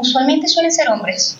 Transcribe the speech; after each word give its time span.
usualmente 0.00 0.48
suelen 0.48 0.72
ser 0.72 0.88
hombres. 0.90 1.38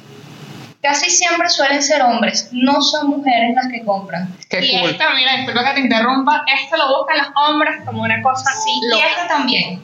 Casi 0.83 1.10
siempre 1.10 1.49
suelen 1.51 1.83
ser 1.83 2.01
hombres, 2.03 2.49
no 2.53 2.80
son 2.80 3.08
mujeres 3.10 3.54
las 3.54 3.67
que 3.71 3.84
compran. 3.84 4.34
Qué 4.48 4.64
y 4.64 4.80
cool. 4.80 4.90
esto, 4.90 5.04
mira, 5.14 5.36
disculpa 5.36 5.64
que 5.68 5.75
te 5.75 5.80
interrumpa, 5.80 6.42
esto 6.62 6.76
lo 6.78 6.96
buscan 6.96 7.18
los 7.18 7.26
hombres 7.36 7.75
como 7.84 8.02
una 8.02 8.23
cosa 8.23 8.45
así. 8.50 8.70
Y 8.70 8.98
este 8.98 9.29
también. 9.29 9.82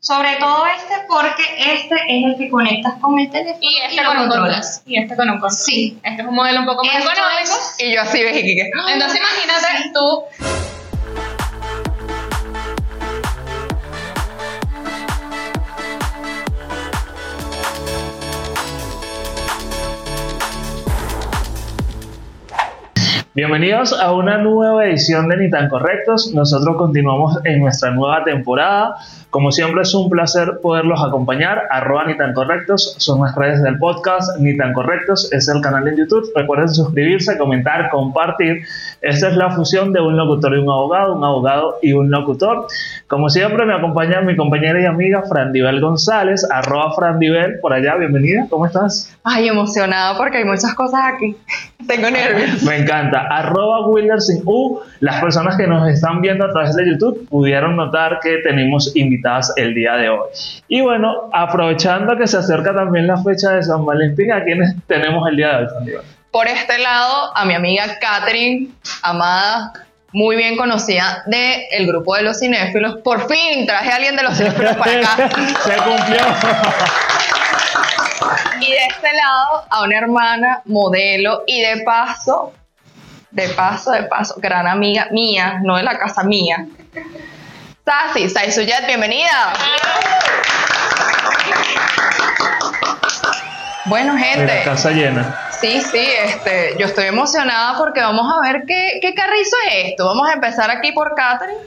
Sobre 0.00 0.36
todo 0.36 0.64
este 0.66 0.94
porque 1.08 1.42
este 1.58 1.94
es 1.96 2.24
el 2.24 2.36
que 2.38 2.48
conectas 2.48 2.94
con 3.00 3.18
el 3.18 3.28
teléfono 3.30 3.58
Y 3.60 3.76
este 3.84 4.00
lo 4.02 4.08
con 4.08 4.16
un 4.18 4.28
controlas. 4.28 4.76
control. 4.78 4.92
Y 4.94 4.98
este 5.02 5.16
con 5.16 5.28
un 5.30 5.40
control. 5.40 5.60
Sí. 5.60 5.98
Este 6.02 6.22
es 6.22 6.28
un 6.28 6.34
modelo 6.34 6.60
un 6.60 6.66
poco 6.66 6.84
más 6.84 6.94
económico. 6.94 7.42
es- 7.42 7.76
Y 7.78 7.92
yo 7.94 8.00
así 8.00 8.22
ves 8.22 8.36
y 8.38 8.42
que 8.56 8.70
Entonces 8.92 9.20
imagínate 9.20 9.90
tú 9.92 10.22
Bienvenidos 23.38 23.92
a 23.92 24.12
una 24.14 24.38
nueva 24.38 24.84
edición 24.84 25.28
de 25.28 25.36
Ni 25.36 25.48
tan 25.48 25.68
Correctos. 25.68 26.34
Nosotros 26.34 26.76
continuamos 26.76 27.38
en 27.44 27.60
nuestra 27.60 27.92
nueva 27.92 28.24
temporada. 28.24 28.96
Como 29.30 29.52
siempre 29.52 29.82
es 29.82 29.94
un 29.94 30.08
placer 30.08 30.60
poderlos 30.62 31.02
acompañar. 31.02 31.64
Arroba 31.70 32.06
Ni 32.06 32.16
tan 32.16 32.32
Correctos 32.32 32.94
son 32.98 33.20
las 33.20 33.34
redes 33.34 33.62
del 33.62 33.78
podcast. 33.78 34.38
Ni 34.38 34.56
tan 34.56 34.72
Correctos 34.72 35.30
es 35.32 35.48
el 35.48 35.60
canal 35.60 35.86
en 35.86 35.96
YouTube. 35.96 36.30
Recuerden 36.34 36.70
suscribirse, 36.70 37.36
comentar, 37.36 37.90
compartir. 37.90 38.62
Esta 39.02 39.28
es 39.28 39.36
la 39.36 39.50
fusión 39.50 39.92
de 39.92 40.00
un 40.00 40.16
locutor 40.16 40.54
y 40.54 40.58
un 40.58 40.70
abogado, 40.70 41.14
un 41.14 41.24
abogado 41.24 41.76
y 41.82 41.92
un 41.92 42.10
locutor. 42.10 42.66
Como 43.06 43.28
siempre 43.28 43.66
me 43.66 43.74
acompaña 43.74 44.22
mi 44.22 44.34
compañera 44.34 44.80
y 44.80 44.86
amiga 44.86 45.22
Frandibel 45.28 45.80
González, 45.80 46.46
arroba 46.50 46.94
Frandibel, 46.94 47.60
por 47.60 47.72
allá, 47.72 47.96
bienvenida, 47.96 48.46
¿cómo 48.48 48.66
estás? 48.66 49.14
Ay, 49.24 49.48
emocionada 49.48 50.16
porque 50.16 50.38
hay 50.38 50.44
muchas 50.44 50.74
cosas 50.74 51.00
aquí. 51.14 51.36
Tengo 51.86 52.10
nervios. 52.10 52.62
Me 52.64 52.78
encanta. 52.78 53.20
Arroba 53.30 53.86
Willer 53.86 54.20
sin 54.20 54.42
U. 54.44 54.80
Las 55.00 55.20
personas 55.20 55.56
que 55.56 55.66
nos 55.66 55.88
están 55.88 56.20
viendo 56.20 56.44
a 56.44 56.50
través 56.50 56.74
de 56.74 56.90
YouTube 56.90 57.28
pudieron 57.28 57.76
notar 57.76 58.18
que 58.20 58.38
tenemos 58.38 58.94
invitadas 59.18 59.52
el 59.56 59.74
día 59.74 59.94
de 59.94 60.08
hoy. 60.08 60.28
Y 60.68 60.80
bueno, 60.80 61.30
aprovechando 61.32 62.16
que 62.16 62.26
se 62.26 62.38
acerca 62.38 62.74
también 62.74 63.06
la 63.06 63.22
fecha 63.22 63.50
de 63.52 63.62
San 63.62 63.84
Valentín, 63.84 64.32
¿a 64.32 64.42
quiénes 64.44 64.74
tenemos 64.86 65.28
el 65.28 65.36
día 65.36 65.58
de 65.58 65.96
hoy? 65.96 66.04
Por 66.30 66.46
este 66.46 66.78
lado, 66.78 67.36
a 67.36 67.44
mi 67.44 67.54
amiga 67.54 67.98
Katherine, 67.98 68.68
amada, 69.02 69.72
muy 70.12 70.36
bien 70.36 70.56
conocida 70.56 71.22
del 71.26 71.86
grupo 71.86 72.16
de 72.16 72.22
los 72.22 72.38
cinéfilos. 72.38 72.96
Por 73.02 73.28
fin 73.28 73.66
traje 73.66 73.90
a 73.90 73.96
alguien 73.96 74.16
de 74.16 74.22
los 74.22 74.36
cinéfilos 74.36 74.76
para 74.76 74.92
acá. 74.92 75.28
se 75.64 75.76
cumplió. 75.76 76.20
Y 78.60 78.70
de 78.70 78.86
este 78.88 79.12
lado, 79.14 79.64
a 79.70 79.82
una 79.84 79.98
hermana 79.98 80.62
modelo 80.64 81.44
y 81.46 81.60
de 81.60 81.82
paso, 81.82 82.52
de 83.30 83.48
paso, 83.50 83.92
de 83.92 84.02
paso, 84.04 84.34
gran 84.38 84.66
amiga 84.66 85.08
mía, 85.12 85.60
no 85.62 85.76
de 85.76 85.84
la 85.84 85.96
casa 85.96 86.24
mía. 86.24 86.66
Sasi, 87.88 88.28
Saisuyet, 88.28 88.86
bienvenida. 88.86 89.54
Bueno, 93.86 94.12
Mira, 94.12 94.26
gente, 94.26 94.62
casa 94.62 94.90
llena. 94.90 95.34
sí, 95.58 95.80
sí, 95.80 96.06
este, 96.22 96.74
yo 96.78 96.84
estoy 96.84 97.06
emocionada 97.06 97.78
porque 97.78 98.00
vamos 98.02 98.30
a 98.30 98.42
ver 98.42 98.64
qué, 98.66 98.98
qué 99.00 99.14
carrizo 99.14 99.56
es 99.70 99.86
esto. 99.92 100.04
Vamos 100.04 100.28
a 100.28 100.34
empezar 100.34 100.70
aquí 100.70 100.92
por 100.92 101.14
Katherine, 101.14 101.60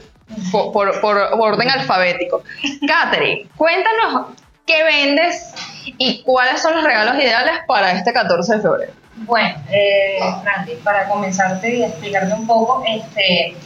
por, 0.52 0.70
por- 0.72 1.00
por 1.00 1.16
orden 1.18 1.68
alfabético. 1.68 2.44
Katherine, 2.86 3.48
cuéntanos 3.56 4.26
qué 4.64 4.84
vendes 4.84 5.52
y 5.98 6.22
cuáles 6.22 6.62
son 6.62 6.76
los 6.76 6.84
regalos 6.84 7.16
ideales 7.16 7.54
para 7.66 7.90
este 7.90 8.12
14 8.12 8.56
de 8.56 8.62
febrero. 8.62 8.92
Bueno, 9.16 9.56
eh, 9.72 10.20
Franti, 10.44 10.72
para 10.84 11.08
comenzarte 11.08 11.74
y 11.74 11.82
explicarte 11.82 12.32
un 12.32 12.46
poco, 12.46 12.84
este, 12.86 13.56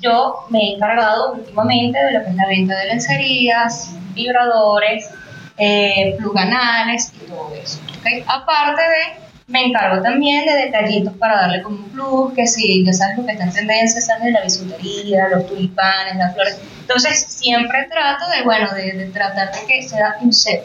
yo 0.00 0.46
me 0.50 0.58
he 0.58 0.74
encargado 0.74 1.32
últimamente 1.32 1.98
de 1.98 2.12
lo 2.12 2.24
que 2.24 2.30
es 2.30 2.36
la 2.36 2.46
venta 2.46 2.76
de 2.78 2.86
lencerías, 2.86 3.94
vibradores, 4.14 5.10
eh, 5.58 6.14
pluganales 6.18 7.12
y 7.14 7.26
todo 7.26 7.54
eso. 7.54 7.80
¿ok? 7.98 8.24
Aparte 8.26 8.82
de, 8.82 9.26
me 9.46 9.66
encargo 9.66 10.02
también 10.02 10.44
de 10.44 10.52
detallitos 10.52 11.14
para 11.14 11.42
darle 11.42 11.62
como 11.62 11.78
un 11.78 11.90
plus, 11.90 12.34
que 12.34 12.46
si 12.46 12.84
ya 12.84 12.92
sabes 12.92 13.18
lo 13.18 13.26
que 13.26 13.32
está 13.32 13.44
en 13.44 13.52
tendencia, 13.52 14.00
sabes 14.00 14.24
de 14.24 14.32
la 14.32 14.42
bisutería, 14.42 15.28
los 15.28 15.46
tulipanes, 15.46 16.16
las 16.16 16.34
flores. 16.34 16.60
Entonces, 16.80 17.26
siempre 17.28 17.88
trato 17.90 18.28
de, 18.30 18.42
bueno, 18.42 18.72
de 18.74 19.10
tratar 19.12 19.52
de 19.52 19.66
que 19.66 19.82
sea 19.82 20.16
un 20.20 20.32
set 20.32 20.64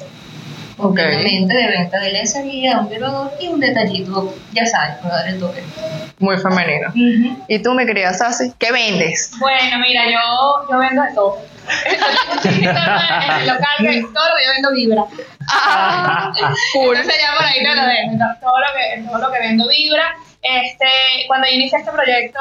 completamente 0.81 1.53
de 1.53 1.67
venta 1.67 1.99
de 1.99 2.11
lencería, 2.11 2.79
un 2.79 2.89
vibrador 2.89 3.31
y 3.39 3.47
un 3.47 3.59
detallito, 3.59 4.33
ya 4.51 4.65
sabes, 4.65 4.97
para 4.97 5.17
dar 5.17 5.27
el 5.29 5.39
toque. 5.39 5.63
Muy 6.19 6.37
femenino. 6.37 6.91
¿Y 7.47 7.59
tú, 7.59 7.73
mi 7.73 7.85
querida 7.85 8.13
Sasi, 8.13 8.51
qué 8.59 8.71
vendes? 8.71 9.31
Bueno, 9.39 9.79
mira, 9.79 10.03
yo, 10.05 10.67
yo 10.71 10.77
vendo 10.79 11.03
de 11.03 11.13
todo. 11.13 11.37
en 12.43 12.63
el 12.63 13.47
local, 13.47 13.77
que 13.79 14.01
todo 14.13 14.29
lo 14.29 14.35
que 14.35 14.45
yo 14.45 14.51
vendo 14.53 14.71
vibra. 14.71 15.05
Ah, 15.49 16.31
cool. 16.73 16.95
Entonces 16.95 17.21
ya 17.21 17.37
por 17.37 17.45
ahí 17.45 17.59
te 17.59 17.75
lo 17.75 17.85
dejo. 17.85 18.11
Entonces, 18.11 18.41
Todo 18.41 18.59
lo 18.59 18.67
que, 18.75 19.01
todo 19.03 19.17
lo 19.19 19.31
que 19.31 19.39
vendo 19.39 19.67
vibra. 19.67 20.15
Este, 20.41 20.87
cuando 21.27 21.47
yo 21.47 21.53
inicié 21.53 21.79
este 21.79 21.91
proyecto, 21.91 22.39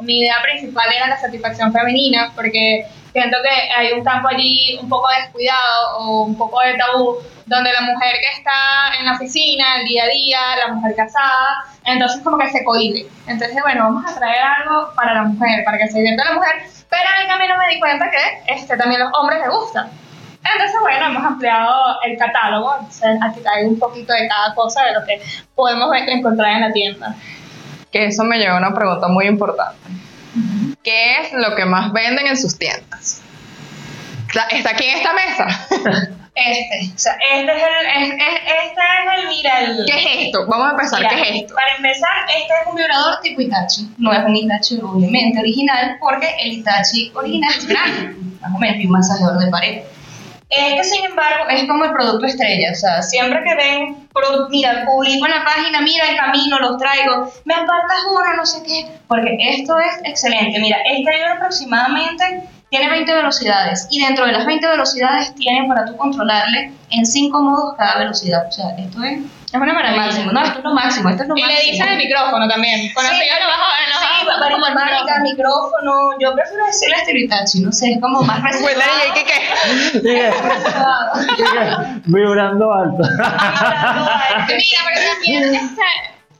mi 0.00 0.20
idea 0.20 0.36
principal 0.42 0.86
era 0.94 1.08
la 1.08 1.18
satisfacción 1.18 1.72
femenina, 1.72 2.32
porque 2.34 2.86
siento 3.14 3.36
que 3.44 3.72
hay 3.72 3.92
un 3.92 4.02
campo 4.02 4.28
allí 4.28 4.76
un 4.82 4.88
poco 4.88 5.08
descuidado 5.20 5.98
o 5.98 6.22
un 6.24 6.36
poco 6.36 6.60
de 6.60 6.74
tabú, 6.74 7.16
donde 7.46 7.72
la 7.72 7.82
mujer 7.82 8.12
que 8.20 8.36
está 8.36 8.98
en 8.98 9.06
la 9.06 9.12
oficina, 9.12 9.76
el 9.78 9.86
día 9.86 10.02
a 10.02 10.08
día, 10.08 10.38
la 10.66 10.74
mujer 10.74 10.96
casada, 10.96 11.64
entonces 11.84 12.20
como 12.24 12.38
que 12.38 12.48
se 12.48 12.64
cohibe. 12.64 13.06
Entonces, 13.28 13.56
bueno, 13.62 13.84
vamos 13.84 14.04
a 14.10 14.18
traer 14.18 14.42
algo 14.42 14.92
para 14.96 15.14
la 15.14 15.22
mujer, 15.22 15.64
para 15.64 15.78
que 15.78 15.86
se 15.86 15.98
divierta 15.98 16.24
la 16.24 16.34
mujer, 16.34 16.54
pero 16.90 17.02
a 17.02 17.22
mí 17.22 17.28
también 17.28 17.52
me 17.56 17.74
di 17.74 17.78
cuenta 17.78 18.10
que 18.10 18.52
este, 18.52 18.76
también 18.76 19.00
los 19.00 19.12
hombres 19.14 19.38
les 19.38 19.50
gustan. 19.50 19.90
Entonces, 20.52 20.76
bueno, 20.80 21.06
hemos 21.06 21.24
ampliado 21.24 22.00
el 22.02 22.18
catálogo. 22.18 22.74
Entonces, 22.80 23.18
aquí 23.22 23.40
un 23.64 23.78
poquito 23.78 24.12
de 24.12 24.26
cada 24.26 24.54
cosa 24.56 24.84
de 24.86 24.92
lo 24.92 25.06
que 25.06 25.22
podemos 25.54 25.88
encontrar 25.96 26.50
en 26.50 26.60
la 26.62 26.72
tienda. 26.72 27.14
Que 27.92 28.06
eso 28.06 28.24
me 28.24 28.38
lleva 28.38 28.56
a 28.56 28.58
una 28.58 28.74
pregunta 28.74 29.06
muy 29.06 29.26
importante. 29.26 30.03
¿Qué 30.84 31.20
es 31.22 31.32
lo 31.32 31.56
que 31.56 31.64
más 31.64 31.92
venden 31.92 32.26
en 32.28 32.36
sus 32.36 32.56
tiendas? 32.58 33.22
Está- 34.50 34.70
aquí 34.70 34.84
en 34.84 34.98
esta 34.98 35.12
mesa. 35.12 35.66
Este, 36.36 36.92
o 36.92 36.98
sea, 36.98 37.12
este 37.32 37.52
es 37.52 37.62
el, 37.62 38.02
es- 38.02 38.10
es- 38.10 38.18
este 38.64 38.80
es 38.82 39.22
el, 39.22 39.28
mira, 39.28 39.60
el... 39.60 39.86
¿Qué 39.86 39.92
es 40.00 40.26
esto? 40.26 40.44
Vamos 40.48 40.66
a 40.66 40.70
empezar. 40.72 40.98
Mira, 40.98 41.10
¿Qué 41.14 41.22
es 41.30 41.42
esto? 41.42 41.54
Para 41.54 41.76
empezar, 41.76 42.10
este 42.28 42.52
es 42.60 42.66
un 42.68 42.74
vibrador 42.74 43.20
tipo 43.22 43.40
Itachi. 43.40 43.88
No 43.98 44.12
es 44.12 44.18
un 44.24 44.34
Itachi 44.34 44.80
obviamente 44.82 45.38
original, 45.38 45.96
porque 46.00 46.34
el 46.42 46.54
Itachi 46.54 47.12
original 47.14 47.52
es 47.56 47.68
grande, 47.68 48.16
más 48.40 48.52
o 48.52 48.58
menos, 48.58 48.76
y 48.80 48.86
un 48.86 48.90
masajeador 48.90 49.38
de 49.44 49.46
pared. 49.48 49.82
Este, 50.50 50.82
sin 50.84 51.04
embargo, 51.04 51.48
es 51.50 51.68
como 51.68 51.84
el 51.84 51.92
producto 51.92 52.26
estrella. 52.26 52.72
O 52.72 52.74
sea, 52.74 53.00
siempre 53.02 53.40
que 53.44 53.54
ven, 53.54 54.03
pro- 54.14 54.48
mira, 54.48 54.84
publico 54.86 55.26
en 55.26 55.32
la 55.32 55.44
página, 55.44 55.80
mira, 55.82 56.08
en 56.08 56.16
camino 56.16 56.58
los 56.60 56.78
traigo, 56.78 57.30
me 57.44 57.54
apartas 57.54 57.98
uno, 58.10 58.34
no 58.36 58.46
sé 58.46 58.62
qué, 58.64 58.86
porque 59.08 59.36
esto 59.40 59.76
es 59.78 59.98
excelente. 60.04 60.58
Mira, 60.60 60.78
este 60.86 61.12
libro 61.12 61.34
aproximadamente 61.34 62.44
tiene 62.70 62.88
20 62.90 63.14
velocidades 63.14 63.86
y 63.90 64.04
dentro 64.04 64.24
de 64.26 64.32
las 64.32 64.46
20 64.46 64.66
velocidades 64.66 65.34
tiene 65.34 65.66
para 65.68 65.84
tú 65.84 65.96
controlarle 65.96 66.72
en 66.90 67.04
5 67.06 67.40
modos 67.42 67.74
cada 67.76 67.98
velocidad. 67.98 68.46
O 68.48 68.52
sea, 68.52 68.70
esto 68.78 69.02
es 69.02 69.18
Es 69.54 69.60
una 69.60 69.66
lo 69.72 69.74
maravilla. 69.74 70.02
máximo. 70.06 70.32
No, 70.32 70.42
esto 70.42 70.58
es 70.58 70.64
lo 70.64 70.74
máximo. 70.74 71.08
Esto 71.10 71.22
es 71.22 71.28
lo 71.28 71.36
Y 71.36 71.42
le 71.44 71.60
dicen 71.60 71.88
el 71.88 71.96
micrófono 71.96 72.48
también. 72.48 72.92
Con 72.92 73.04
Sí, 73.04 73.12
esto 73.12 73.24
ya 73.24 73.38
lo 73.38 73.46
bajo 73.46 73.62
en 73.84 73.90
los 73.90 73.98
Sí, 74.00 74.06
autos, 74.20 74.34
como 74.50 74.66
el 74.66 74.74
micrófono. 74.74 75.22
micrófono. 75.22 75.92
Yo 76.18 76.34
prefiero 76.34 76.66
decirle 76.66 76.96
estilo 76.96 77.18
Itachi, 77.20 77.60
no 77.60 77.70
sé, 77.72 77.92
es 77.92 78.00
como 78.00 78.22
más 78.22 78.40
Bueno, 78.40 78.66
reservado. 78.66 79.08
¿y 79.08 79.12
qué, 79.14 79.24
qué? 79.24 80.30
Vibrando 82.06 82.72
alto. 82.74 83.02
Mira, 84.48 84.80
pero 84.88 85.00
también, 85.12 85.54
este, 85.54 85.82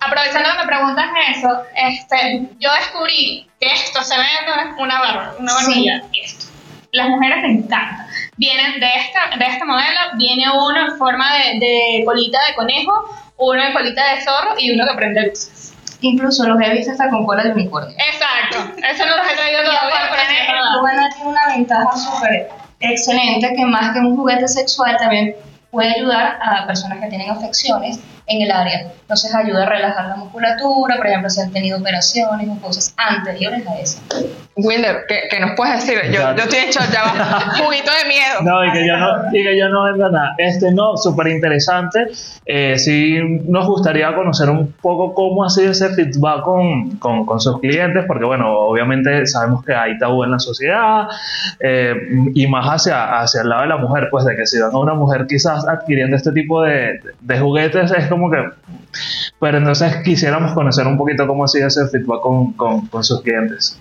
aprovechando 0.00 0.48
que 0.50 0.58
me 0.58 0.66
preguntas 0.66 1.06
eso, 1.36 1.62
este, 1.76 2.48
yo 2.58 2.70
descubrí 2.80 3.48
que 3.60 3.66
esto 3.72 4.02
se 4.02 4.14
vende 4.16 4.74
una 4.76 4.98
una 5.38 5.58
Sí. 5.60 5.66
barbilla, 5.66 6.02
y 6.12 6.20
esto. 6.20 6.46
Las 6.92 7.08
mujeres 7.08 7.42
les 7.42 7.58
encanta. 7.58 8.03
Vienen 8.36 8.80
de 8.80 8.86
esta, 8.86 9.36
de 9.36 9.44
este 9.44 9.64
modelo, 9.64 10.00
viene 10.16 10.44
uno 10.50 10.86
en 10.86 10.98
forma 10.98 11.26
de, 11.34 11.58
de 11.58 12.02
colita 12.04 12.38
de 12.48 12.54
conejo, 12.54 12.92
uno 13.36 13.62
en 13.62 13.72
colita 13.72 14.14
de 14.14 14.22
zorro 14.22 14.54
y 14.58 14.74
uno 14.74 14.84
que 14.88 14.96
prende 14.96 15.26
luces. 15.28 15.74
Incluso 16.00 16.46
los 16.46 16.60
he 16.60 16.70
visto 16.70 16.92
hasta 16.92 17.08
con 17.10 17.24
cola 17.24 17.44
de 17.44 17.52
unicornio. 17.52 17.96
Exacto. 17.96 18.74
Eso 18.82 19.06
no 19.06 19.16
los 19.16 19.26
he 19.32 19.36
traído 19.36 19.62
todavía, 19.62 20.10
pero 20.10 20.22
es. 20.22 20.76
Lugana 20.76 21.08
tiene 21.10 21.30
una 21.30 21.46
ventaja 21.48 21.96
súper 21.96 22.50
excelente 22.80 23.54
que 23.56 23.64
más 23.64 23.92
que 23.92 24.00
un 24.00 24.16
juguete 24.16 24.48
sexual 24.48 24.96
también 24.98 25.34
puede 25.74 25.90
ayudar 25.90 26.38
a 26.40 26.66
personas 26.66 27.00
que 27.00 27.08
tienen 27.08 27.28
afecciones 27.28 27.98
en 28.26 28.42
el 28.42 28.50
área. 28.50 28.92
Entonces 29.02 29.34
ayuda 29.34 29.64
a 29.64 29.68
relajar 29.68 30.06
la 30.06 30.16
musculatura, 30.16 30.96
por 30.96 31.06
ejemplo, 31.06 31.28
si 31.28 31.40
han 31.40 31.52
tenido 31.52 31.78
operaciones 31.78 32.48
o 32.48 32.60
cosas 32.60 32.94
anteriores 32.96 33.66
a 33.66 33.78
eso. 33.78 34.00
Wilder, 34.56 35.04
¿qué, 35.08 35.22
qué 35.30 35.40
nos 35.40 35.50
puedes 35.56 35.84
decir? 35.84 36.10
Yo, 36.12 36.34
yo 36.34 36.44
estoy 36.44 36.60
hecho 36.60 36.80
ya 36.92 37.02
va, 37.02 37.40
juguito 37.58 37.90
de 37.90 38.08
miedo. 38.08 38.40
No, 38.42 38.64
y 38.64 38.72
que 38.72 38.86
yo 38.86 38.96
no, 38.96 39.28
y 39.32 39.42
que 39.42 39.58
yo 39.58 39.68
no 39.68 39.84
vendo 39.84 40.08
nada. 40.10 40.34
Este 40.38 40.72
no, 40.72 40.96
súper 40.96 41.26
interesante. 41.28 42.06
Eh, 42.46 42.78
sí, 42.78 43.18
nos 43.46 43.66
gustaría 43.66 44.14
conocer 44.14 44.48
un 44.48 44.72
poco 44.80 45.12
cómo 45.12 45.44
ha 45.44 45.50
sido 45.50 45.72
ese 45.72 45.90
feedback 45.90 46.42
con, 46.42 46.96
con, 46.98 47.26
con 47.26 47.40
sus 47.40 47.60
clientes, 47.60 48.04
porque 48.06 48.24
bueno, 48.24 48.52
obviamente 48.58 49.26
sabemos 49.26 49.64
que 49.64 49.74
hay 49.74 49.98
tabú 49.98 50.24
en 50.24 50.30
la 50.30 50.38
sociedad 50.38 51.08
eh, 51.60 51.94
y 52.32 52.46
más 52.46 52.66
hacia, 52.66 53.18
hacia 53.18 53.42
el 53.42 53.48
lado 53.48 53.62
de 53.62 53.68
la 53.68 53.76
mujer, 53.76 54.08
pues 54.10 54.24
de 54.24 54.36
que 54.36 54.46
si 54.46 54.60
van 54.60 54.72
a 54.72 54.78
una 54.78 54.94
mujer 54.94 55.26
quizás 55.26 55.63
adquiriendo 55.68 56.16
este 56.16 56.32
tipo 56.32 56.62
de, 56.62 57.00
de 57.20 57.38
juguetes 57.38 57.90
es 57.92 58.06
como 58.08 58.30
que... 58.30 58.38
Pero 59.40 59.58
entonces 59.58 59.96
quisiéramos 60.04 60.52
conocer 60.52 60.86
un 60.86 60.96
poquito 60.96 61.26
cómo 61.26 61.44
ha 61.44 61.48
sido 61.48 61.66
ese 61.68 61.86
feedback 61.88 62.20
con, 62.20 62.52
con, 62.52 62.86
con 62.86 63.02
sus 63.04 63.22
clientes. 63.22 63.78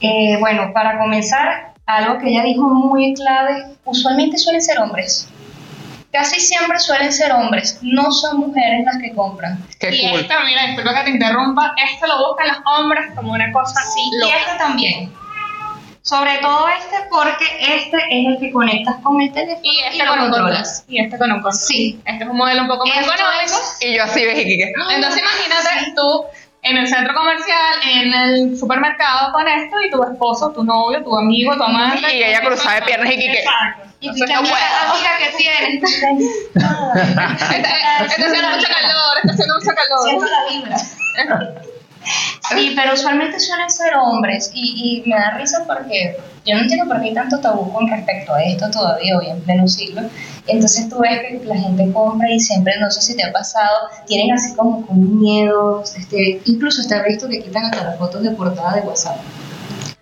Eh, 0.00 0.36
bueno, 0.40 0.72
para 0.72 0.98
comenzar, 0.98 1.72
algo 1.86 2.18
que 2.18 2.28
ella 2.28 2.42
dijo 2.42 2.68
muy 2.68 3.14
clave, 3.14 3.64
usualmente 3.84 4.38
suelen 4.38 4.62
ser 4.62 4.78
hombres. 4.78 5.28
Casi 6.12 6.40
siempre 6.40 6.78
suelen 6.78 7.10
ser 7.10 7.32
hombres, 7.32 7.78
no 7.82 8.12
son 8.12 8.40
mujeres 8.40 8.84
las 8.84 8.98
que 8.98 9.12
compran. 9.14 9.58
Qué 9.80 9.94
y 9.94 10.10
cool. 10.10 10.20
esto, 10.20 10.34
mira, 10.44 10.66
disculpa 10.66 10.94
que 10.98 11.04
te 11.04 11.10
interrumpa, 11.10 11.74
esto 11.90 12.06
lo 12.06 12.28
buscan 12.28 12.48
los 12.48 12.58
hombres 12.66 13.06
como 13.14 13.32
una 13.32 13.50
cosa 13.50 13.80
así. 13.80 14.00
Y 14.00 14.28
este 14.28 14.58
también. 14.58 15.21
Sobre 16.02 16.38
todo 16.38 16.66
este 16.68 16.96
porque 17.10 17.44
este 17.60 17.96
es 17.96 18.26
el 18.26 18.38
que 18.40 18.50
conectas 18.52 18.96
con 19.02 19.20
el 19.20 19.32
teléfono 19.32 19.60
Y 19.62 19.68
y, 19.76 19.80
este 19.88 20.04
lo 20.04 20.10
con 20.10 20.18
un 20.18 20.24
control. 20.26 20.42
controlas. 20.48 20.84
Y 20.88 20.98
este 21.00 21.16
con 21.18 21.30
un 21.30 21.42
control. 21.42 21.60
Sí. 21.62 22.00
Este 22.04 22.24
es 22.24 22.30
un 22.30 22.36
modelo 22.36 22.62
un 22.62 22.68
poco 22.68 22.86
más 22.86 22.98
Esto 22.98 23.12
económico. 23.14 23.42
es- 23.56 23.78
Y 23.82 23.94
yo 23.96 24.02
así 24.04 24.24
ves 24.24 24.38
y 24.40 24.44
que 24.58 24.72
Entonces 24.94 25.22
imagínate 25.22 25.92
tú 25.94 26.24
en 26.64 26.76
el 26.76 26.88
centro 26.88 27.14
comercial, 27.14 27.74
en 27.88 28.12
el 28.14 28.58
supermercado 28.58 29.32
con 29.32 29.46
esto 29.48 29.76
y 29.82 29.90
tu 29.90 30.02
esposo, 30.02 30.50
tu 30.52 30.62
novio, 30.64 31.02
tu 31.04 31.16
amigo, 31.16 31.56
tu 31.56 31.62
amante. 31.62 32.16
Y 32.16 32.22
ella 32.24 32.40
cruzada 32.40 32.76
de 32.76 32.82
piernas 32.82 33.12
y 33.12 33.16
que- 33.16 33.32
Exacto. 33.32 33.88
Y 34.00 34.08
tú 34.10 34.24
no 34.26 34.38
amiga, 34.40 34.56
puedo. 34.56 34.92
amiga 34.94 35.10
que 35.18 35.36
tienes. 35.36 35.82
Está 36.54 38.04
está 38.04 38.26
haciendo 38.26 38.48
mucho 38.50 38.66
calor, 38.68 39.18
está 39.22 39.32
haciendo 39.32 39.54
mucho 39.54 39.70
Siento 39.70 39.82
calor. 39.88 40.30
la 40.30 40.52
vibra. 40.52 40.76
Sí, 42.48 42.72
pero 42.74 42.94
usualmente 42.94 43.38
suelen 43.38 43.70
ser 43.70 43.94
hombres 43.94 44.50
y, 44.54 45.02
y 45.04 45.08
me 45.08 45.16
da 45.16 45.38
risa 45.38 45.64
porque 45.66 46.16
yo 46.44 46.56
no 46.56 46.62
entiendo 46.62 46.86
por 46.86 47.00
qué 47.00 47.08
hay 47.08 47.14
tanto 47.14 47.38
tabú 47.38 47.72
con 47.72 47.88
respecto 47.88 48.34
a 48.34 48.42
esto 48.42 48.68
todavía 48.70 49.16
hoy 49.16 49.28
en 49.28 49.40
pleno 49.42 49.68
siglo. 49.68 50.02
Entonces 50.48 50.88
tú 50.88 50.98
ves 50.98 51.20
que 51.20 51.44
la 51.44 51.56
gente 51.56 51.92
compra 51.92 52.28
y 52.30 52.40
siempre, 52.40 52.74
no 52.80 52.90
sé 52.90 53.00
si 53.00 53.16
te 53.16 53.24
ha 53.24 53.32
pasado, 53.32 53.88
tienen 54.06 54.32
así 54.32 54.54
como 54.56 54.84
con 54.86 55.20
miedo, 55.20 55.84
este, 55.84 56.40
incluso 56.44 56.80
está 56.80 57.02
visto 57.02 57.28
que 57.28 57.42
quitan 57.42 57.66
hasta 57.66 57.84
las 57.84 57.98
fotos 57.98 58.22
de 58.22 58.32
portada 58.32 58.74
de 58.74 58.80
WhatsApp. 58.80 59.18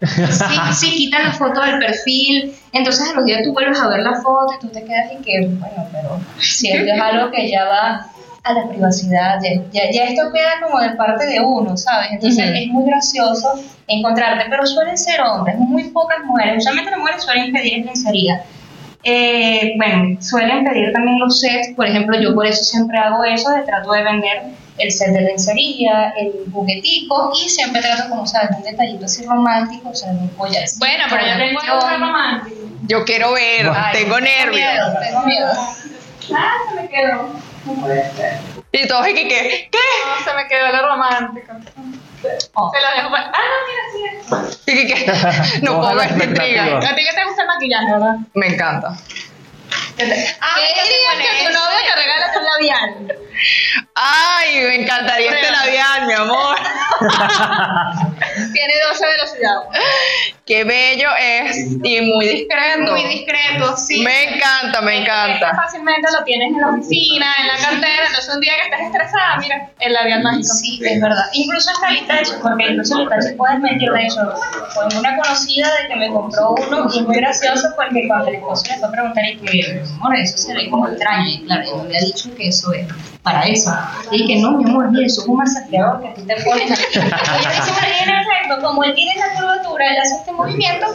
Sí, 0.00 0.54
sí, 0.72 0.90
quitan 0.92 1.24
la 1.24 1.32
foto 1.32 1.60
del 1.60 1.78
perfil, 1.78 2.56
entonces 2.72 3.10
a 3.10 3.16
los 3.16 3.26
días 3.26 3.42
tú 3.44 3.52
vuelves 3.52 3.78
a 3.78 3.88
ver 3.88 4.00
la 4.00 4.14
foto 4.22 4.54
y 4.54 4.60
tú 4.60 4.68
te 4.68 4.82
quedas 4.82 5.12
y 5.12 5.22
que, 5.22 5.46
bueno, 5.46 5.86
pero 5.92 6.18
si 6.38 6.70
esto 6.70 6.90
es 6.90 7.00
algo 7.00 7.30
que 7.30 7.50
ya 7.50 7.66
va 7.66 8.09
a 8.42 8.52
la 8.54 8.68
privacidad, 8.68 9.38
ya, 9.42 9.62
ya, 9.70 9.90
ya 9.92 10.04
esto 10.04 10.32
queda 10.32 10.60
como 10.62 10.80
de 10.80 10.90
parte 10.92 11.26
de 11.26 11.40
uno, 11.40 11.76
¿sabes? 11.76 12.08
Entonces 12.12 12.50
es 12.54 12.66
muy 12.68 12.86
gracioso 12.86 13.52
encontrarte, 13.86 14.46
pero 14.48 14.66
suelen 14.66 14.96
ser 14.96 15.20
hombres, 15.20 15.56
muy 15.58 15.84
pocas 15.90 16.18
mujeres, 16.24 16.58
usualmente 16.58 16.90
las 16.90 17.00
mujeres 17.00 17.22
suelen 17.22 17.52
pedir 17.52 17.84
lencería. 17.84 18.42
Eh, 19.02 19.72
bueno, 19.78 20.20
suelen 20.20 20.64
pedir 20.64 20.92
también 20.92 21.18
los 21.18 21.40
sets, 21.40 21.74
por 21.74 21.86
ejemplo, 21.86 22.18
yo 22.20 22.34
por 22.34 22.46
eso 22.46 22.62
siempre 22.64 22.98
hago 22.98 23.24
eso, 23.24 23.50
de 23.50 23.62
trato 23.62 23.92
de 23.92 24.02
vender 24.04 24.42
el 24.78 24.90
set 24.92 25.08
de 25.12 25.20
lencería, 25.20 26.14
el 26.18 26.50
juguetico 26.52 27.32
y 27.34 27.48
siempre 27.48 27.82
trato 27.82 28.08
como, 28.08 28.26
¿sabes? 28.26 28.50
Un 28.56 28.62
detallito 28.62 29.04
así 29.04 29.24
romántico, 29.26 29.90
o 29.90 29.94
sea, 29.94 30.10
un 30.10 30.28
collar. 30.28 30.64
Bueno, 30.78 31.04
pero 31.10 31.22
yo 31.26 31.36
tengo 31.36 31.60
algo 31.60 32.06
romántico. 32.06 32.56
yo 32.86 33.04
quiero 33.04 33.32
ver, 33.32 33.70
Ay, 33.74 33.92
tengo 34.02 34.18
nervios. 34.20 34.54
miedo, 34.54 34.94
tengo 35.00 35.22
miedo. 35.26 35.48
Ah, 36.34 36.52
se 36.68 36.80
me 36.80 36.88
quedó. 36.88 37.49
No 37.64 37.74
puede 37.74 38.10
ser. 38.14 38.38
Y 38.72 38.88
todos 38.88 39.08
y 39.08 39.14
que, 39.14 39.28
¿qué? 39.28 39.68
¿Qué? 39.70 39.78
No, 40.06 40.24
se 40.24 40.34
me 40.36 40.48
quedó 40.48 40.68
lo 40.72 40.88
romántico. 40.88 41.52
Oh. 42.54 42.70
Se 42.72 42.80
lo 42.80 42.96
dejo 42.96 43.10
para. 43.10 43.32
Ah, 43.34 43.40
no, 43.50 43.56
mira, 43.66 44.48
sí. 44.54 44.72
Y 44.72 44.86
que, 44.86 44.94
¿qué? 44.94 45.12
No 45.62 45.80
puedo 45.80 45.94
ver 45.96 46.10
intriga. 46.22 46.78
A 46.78 46.94
ti 46.94 47.04
que 47.04 47.12
te 47.14 47.24
gusta 47.24 47.42
el 47.42 47.48
maquillaje, 47.48 47.92
¿verdad? 47.92 48.16
Me 48.34 48.46
encanta. 48.46 48.88
Ah, 48.88 50.56
¿Qué 50.74 50.82
dirías 50.82 51.16
que 51.18 51.46
tu 51.46 51.52
novio 51.52 51.78
te 51.86 52.00
regala 52.00 52.32
tu 52.32 52.40
labial? 52.40 53.18
Ay, 53.94 54.60
me 54.64 54.74
encantaría 54.82 55.30
este 55.30 55.50
labial, 55.50 56.06
mi 56.06 56.12
amor. 56.12 56.56
Tiene 58.52 58.74
12 58.88 59.06
velocidades. 59.06 59.68
Qué 60.46 60.64
bello 60.64 61.08
es 61.16 61.56
y 61.82 62.00
muy 62.00 62.26
discreto. 62.26 62.90
Muy 62.90 63.04
discreto, 63.04 63.76
sí. 63.76 64.02
Me 64.02 64.34
encanta, 64.34 64.80
me 64.80 65.02
encanta. 65.02 65.54
fácilmente 65.54 66.08
lo 66.12 66.24
tienes 66.24 66.48
en 66.52 66.60
la 66.60 66.70
oficina, 66.70 67.26
en 67.40 67.46
la 67.46 67.56
cartera, 67.56 68.06
entonces 68.06 68.34
un 68.34 68.40
día 68.40 68.52
que 68.56 68.70
estés 68.70 68.86
estresada, 68.86 69.36
mira, 69.38 69.70
el 69.78 69.92
labial 69.92 70.22
mágico. 70.22 70.52
Sí, 70.54 70.80
es 70.84 71.00
verdad. 71.00 71.24
Incluso 71.34 71.70
hasta 71.70 71.90
litache, 71.90 72.32
porque 72.42 72.64
incluso 72.64 72.98
litache 72.98 73.34
puedes 73.36 73.60
meter 73.60 73.90
de 73.92 74.02
hecho. 74.02 74.34
Con 74.74 74.98
una 74.98 75.16
conocida 75.16 75.68
de 75.76 75.88
que 75.88 75.96
me 75.96 76.08
compró 76.08 76.54
uno 76.54 76.86
y 76.92 76.98
es 76.98 77.06
muy 77.06 77.16
gracioso 77.16 77.68
porque 77.76 78.08
cuando 78.08 78.28
el 78.28 78.36
esposo 78.36 78.64
le 78.70 78.78
fue 78.78 78.88
a 78.88 78.90
preguntar 78.90 79.24
y 79.24 79.36
que, 79.38 79.82
amor, 79.94 80.16
eso 80.16 80.36
se 80.36 80.54
ve 80.54 80.68
como 80.68 80.88
extraño. 80.88 81.28
Y 81.28 81.44
claro, 81.44 81.64
yo 81.64 81.76
me 81.76 81.82
había 81.84 82.00
dicho 82.00 82.34
que 82.34 82.48
eso 82.48 82.72
es 82.72 82.86
para 83.32 83.46
eso. 83.46 83.72
Y 84.10 84.26
que 84.26 84.36
no, 84.40 84.52
mi 84.52 84.64
amor, 84.64 84.90
mira, 84.90 85.06
eso 85.06 85.22
es 85.22 85.28
un 85.28 85.36
masajeador 85.36 86.00
que 86.02 86.08
a 86.08 86.14
ti 86.14 86.22
te 86.22 86.36
pones 86.42 86.70
aquí. 86.70 86.84
Y 86.92 86.98
yo 86.98 87.00
decía, 87.00 87.72
bueno, 87.72 87.88
y 87.88 88.02
en 88.02 88.10
efecto, 88.10 88.62
como 88.62 88.84
él 88.84 88.94
tiene 88.94 89.12
esa 89.12 89.34
curvatura, 89.34 89.86
él 89.90 89.98
hace 89.98 90.16
este 90.16 90.32
movimiento, 90.32 90.86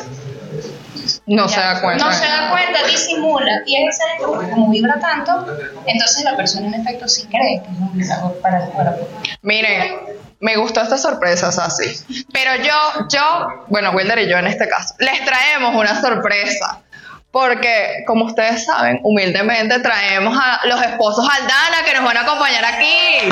No 1.28 1.48
ya, 1.48 1.54
se 1.54 1.60
da 1.60 1.82
cuenta. 1.82 2.06
No 2.06 2.12
se 2.12 2.26
da 2.26 2.52
cuenta, 2.52 2.84
disimula. 2.88 3.62
Y 3.66 3.76
es 3.76 3.96
excelente 3.96 4.52
como 4.52 4.70
vibra 4.70 5.00
tanto, 5.00 5.46
entonces 5.86 6.24
la 6.24 6.36
persona 6.36 6.68
en 6.68 6.74
efecto 6.76 7.08
sí 7.08 7.28
cree 7.28 7.62
que 7.62 7.72
es 7.72 7.80
un 7.80 7.94
vibrador 7.94 8.40
para 8.42 8.66
el 8.66 8.72
cuerpo. 8.72 9.08
Miren, 9.42 9.96
me 10.40 10.58
gustó 10.58 10.82
esta 10.82 10.98
sorpresa, 10.98 11.52
Sassy. 11.52 12.26
Pero 12.32 12.56
yo, 12.64 13.08
yo, 13.10 13.66
bueno, 13.68 13.92
Wilder 13.92 14.20
y 14.20 14.30
yo 14.30 14.38
en 14.38 14.48
este 14.48 14.68
caso, 14.68 14.94
les 15.00 15.24
traemos 15.26 15.76
una 15.76 16.00
sorpresa. 16.02 16.82
Porque, 17.36 18.06
como 18.08 18.28
ustedes 18.28 18.64
saben, 18.64 19.02
humildemente 19.04 19.80
traemos 19.80 20.40
a 20.42 20.66
los 20.68 20.82
esposos 20.82 21.28
Aldana 21.30 21.84
que 21.86 21.94
nos 21.94 22.06
van 22.06 22.16
a 22.16 22.22
acompañar 22.22 22.64
aquí. 22.64 23.30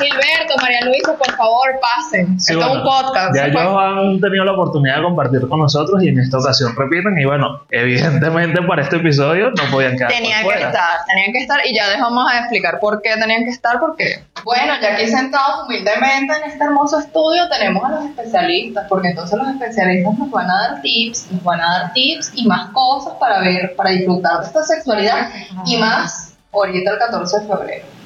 Gilberto, 0.00 0.56
María 0.60 0.80
Luisa, 0.84 1.16
por 1.16 1.36
favor, 1.36 1.78
pasen. 1.80 2.40
Sí, 2.40 2.52
Esto 2.52 2.64
es 2.64 2.68
bueno, 2.68 2.82
un 2.82 3.04
podcast. 3.04 3.36
Ya 3.36 3.46
ellos 3.46 3.76
han 3.78 4.20
tenido 4.20 4.44
la 4.44 4.52
oportunidad 4.52 4.96
de 4.96 5.02
compartir 5.02 5.48
con 5.48 5.60
nosotros 5.60 6.02
y 6.02 6.08
en 6.08 6.18
esta 6.18 6.38
ocasión 6.38 6.74
repiten. 6.76 7.18
Y 7.18 7.24
bueno, 7.24 7.62
evidentemente 7.70 8.62
para 8.62 8.82
este 8.82 8.96
episodio 8.96 9.50
no 9.50 9.70
podían 9.70 9.96
quedar 9.96 10.10
Tenían 10.10 10.42
que 10.42 10.54
estar, 10.54 11.04
tenían 11.06 11.32
que 11.32 11.38
estar 11.38 11.60
y 11.66 11.74
ya 11.74 11.88
les 11.88 12.00
vamos 12.00 12.30
a 12.30 12.38
explicar 12.40 12.80
por 12.80 13.02
qué 13.02 13.10
tenían 13.16 13.44
que 13.44 13.50
estar, 13.50 13.78
porque, 13.80 14.24
bueno, 14.44 14.72
ya 14.80 14.94
aquí 14.94 15.06
sentados 15.06 15.66
humildemente 15.66 16.34
en 16.36 16.50
este 16.50 16.64
hermoso 16.64 16.98
estudio 16.98 17.48
tenemos 17.48 17.84
a 17.84 17.90
los 17.90 18.04
especialistas, 18.06 18.86
porque 18.88 19.08
entonces 19.08 19.38
los 19.38 19.48
especialistas 19.48 20.18
nos 20.18 20.30
van 20.30 20.50
a 20.50 20.54
dar 20.54 20.82
tips, 20.82 21.30
nos 21.32 21.42
van 21.42 21.60
a 21.60 21.78
dar 21.78 21.92
tips 21.92 22.32
y 22.34 22.46
más 22.46 22.70
cosas 22.70 23.14
para 23.20 23.40
ver, 23.40 23.74
para 23.76 23.90
disfrutar 23.90 24.40
de 24.40 24.46
esta 24.46 24.62
sexualidad 24.62 25.30
y 25.66 25.76
más 25.76 26.34
ahorita 26.52 26.92
el 26.92 26.98
14 26.98 27.40
de 27.40 27.46
febrero. 27.46 27.99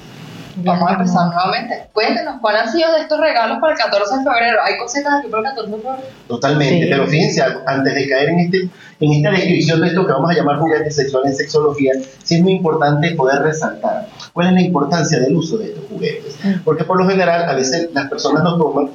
Vamos 0.57 0.89
a 0.89 0.93
empezar 0.95 1.27
nuevamente. 1.27 1.89
Cuéntenos, 1.93 2.37
¿cuáles 2.41 2.63
han 2.63 2.73
sido 2.73 2.93
de 2.93 3.01
estos 3.01 3.19
regalos 3.21 3.59
para 3.61 3.73
el 3.73 3.79
14 3.79 4.19
de 4.19 4.23
febrero? 4.25 4.59
¿Hay 4.65 4.79
cositas 4.79 5.15
aquí 5.21 5.29
para 5.29 5.41
el 5.51 5.55
14 5.57 5.71
de 5.71 5.77
febrero? 5.83 6.03
Totalmente, 6.29 6.85
Sí. 6.85 6.91
pero 6.91 7.07
fíjense, 7.07 7.43
antes 7.67 7.95
de 7.95 8.09
caer 8.09 8.29
en, 8.29 8.39
este, 8.41 8.69
en 9.01 9.13
esta 9.13 9.31
descripción 9.31 9.81
de 9.81 9.89
esto 9.89 10.07
que 10.07 10.13
vamos 10.13 10.31
a 10.31 10.35
llamar 10.35 10.59
juguetes 10.59 10.95
sexuales 10.95 11.33
en 11.33 11.37
sexología, 11.39 11.93
sí 12.23 12.37
es 12.37 12.43
muy 12.43 12.53
importante 12.53 13.11
poder 13.13 13.43
resaltar 13.43 14.09
cuál 14.33 14.47
es 14.49 14.53
la 14.53 14.61
importancia 14.63 15.19
del 15.21 15.35
uso 15.37 15.59
de 15.59 15.67
estos 15.67 15.85
juguetes. 15.89 16.37
Porque 16.65 16.85
por 16.85 16.99
lo 17.03 17.09
general, 17.09 17.49
a 17.49 17.55
veces 17.55 17.91
las 17.93 18.09
personas 18.09 18.45
lo 18.45 18.57
toman 18.57 18.91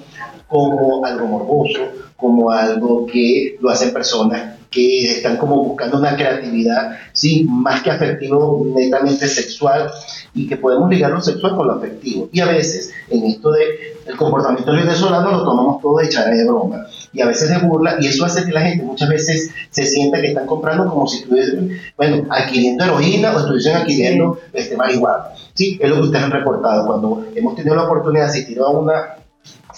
como 0.47 1.05
algo 1.05 1.27
morboso, 1.27 1.79
como 2.15 2.51
algo 2.51 3.05
que 3.05 3.57
lo 3.61 3.69
hacen 3.69 3.91
personas 3.93 4.58
que 4.69 5.11
están 5.11 5.38
como 5.38 5.63
buscando 5.63 5.97
una 5.97 6.15
creatividad, 6.15 6.97
sí, 7.13 7.45
más 7.49 7.81
que 7.81 7.91
afectivo, 7.91 8.65
netamente 8.75 9.27
sexual, 9.27 9.89
y 10.33 10.47
que 10.47 10.57
podemos 10.57 10.89
ligar 10.89 11.11
lo 11.11 11.21
sexual 11.21 11.55
con 11.55 11.67
lo 11.67 11.73
afectivo. 11.73 12.29
Y 12.31 12.39
a 12.39 12.45
veces, 12.45 12.91
en 13.09 13.25
esto 13.25 13.51
de 13.51 13.63
el 14.05 14.15
comportamiento 14.15 14.71
venezolano, 14.71 15.31
lo 15.31 15.43
tomamos 15.43 15.81
todo 15.81 15.97
de 15.97 16.05
echar 16.05 16.29
de 16.29 16.43
broma, 16.43 16.85
y 17.11 17.21
a 17.21 17.25
veces 17.25 17.49
de 17.49 17.57
burla, 17.57 17.97
y 17.99 18.07
eso 18.07 18.25
hace 18.25 18.45
que 18.45 18.51
la 18.51 18.61
gente 18.61 18.83
muchas 18.83 19.09
veces 19.09 19.51
se 19.71 19.85
sienta 19.85 20.21
que 20.21 20.27
están 20.27 20.45
comprando 20.45 20.88
como 20.88 21.07
si 21.07 21.23
estuviesen, 21.23 21.79
bueno, 21.97 22.27
adquiriendo 22.29 22.83
heroína 22.83 23.35
o 23.35 23.39
estuviesen 23.39 23.75
adquiriendo 23.75 24.39
este, 24.53 24.77
marihuana. 24.77 25.29
Sí, 25.55 25.79
es 25.81 25.89
lo 25.89 25.95
que 25.95 26.01
ustedes 26.03 26.23
han 26.23 26.31
reportado. 26.31 26.85
Cuando 26.85 27.25
hemos 27.35 27.55
tenido 27.55 27.75
la 27.75 27.83
oportunidad 27.83 28.25
de 28.25 28.29
asistir 28.29 28.59
a 28.59 28.67
una 28.67 29.18